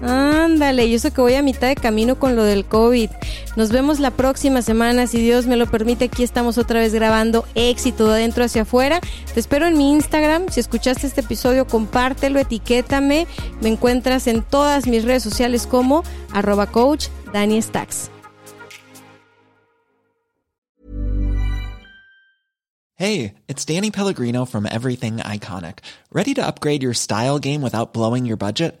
Ándale, 0.00 0.86
y 0.86 0.94
eso 0.94 1.12
que 1.12 1.20
voy 1.20 1.34
a 1.34 1.42
mitad 1.42 1.68
de 1.68 1.74
camino 1.74 2.18
con 2.18 2.36
lo 2.36 2.44
del 2.44 2.64
COVID. 2.64 3.10
Nos 3.56 3.70
vemos 3.70 3.98
la 3.98 4.12
próxima 4.12 4.62
semana, 4.62 5.06
si 5.06 5.20
Dios 5.20 5.46
me 5.46 5.56
lo 5.56 5.66
permite. 5.66 6.04
Aquí 6.06 6.22
estamos 6.22 6.56
otra 6.56 6.80
vez 6.80 6.94
grabando 6.94 7.44
éxito 7.54 8.06
de 8.06 8.14
adentro 8.14 8.44
hacia 8.44 8.62
afuera. 8.62 9.00
Te 9.34 9.40
espero 9.40 9.66
en 9.66 9.76
mi 9.76 9.90
Instagram. 9.90 10.46
Si 10.50 10.60
escuchaste 10.60 11.06
este 11.06 11.22
episodio, 11.22 11.66
compártelo, 11.66 12.38
etiquétame. 12.38 13.26
Me 13.60 13.68
encuentras 13.68 14.26
en 14.28 14.42
todas 14.42 14.86
mis 14.86 15.04
redes 15.04 15.22
sociales 15.22 15.66
como 15.66 16.04
arroba 16.32 16.66
coach 16.68 17.08
Dani. 17.32 17.58
Hey, 22.94 23.34
it's 23.48 23.64
Danny 23.64 23.90
Pellegrino 23.90 24.44
from 24.44 24.66
Everything 24.66 25.18
Iconic. 25.18 25.78
Ready 26.12 26.34
to 26.34 26.44
upgrade 26.44 26.82
your 26.82 26.94
style 26.94 27.38
game 27.38 27.62
without 27.62 27.92
blowing 27.92 28.26
your 28.26 28.36
budget? 28.36 28.80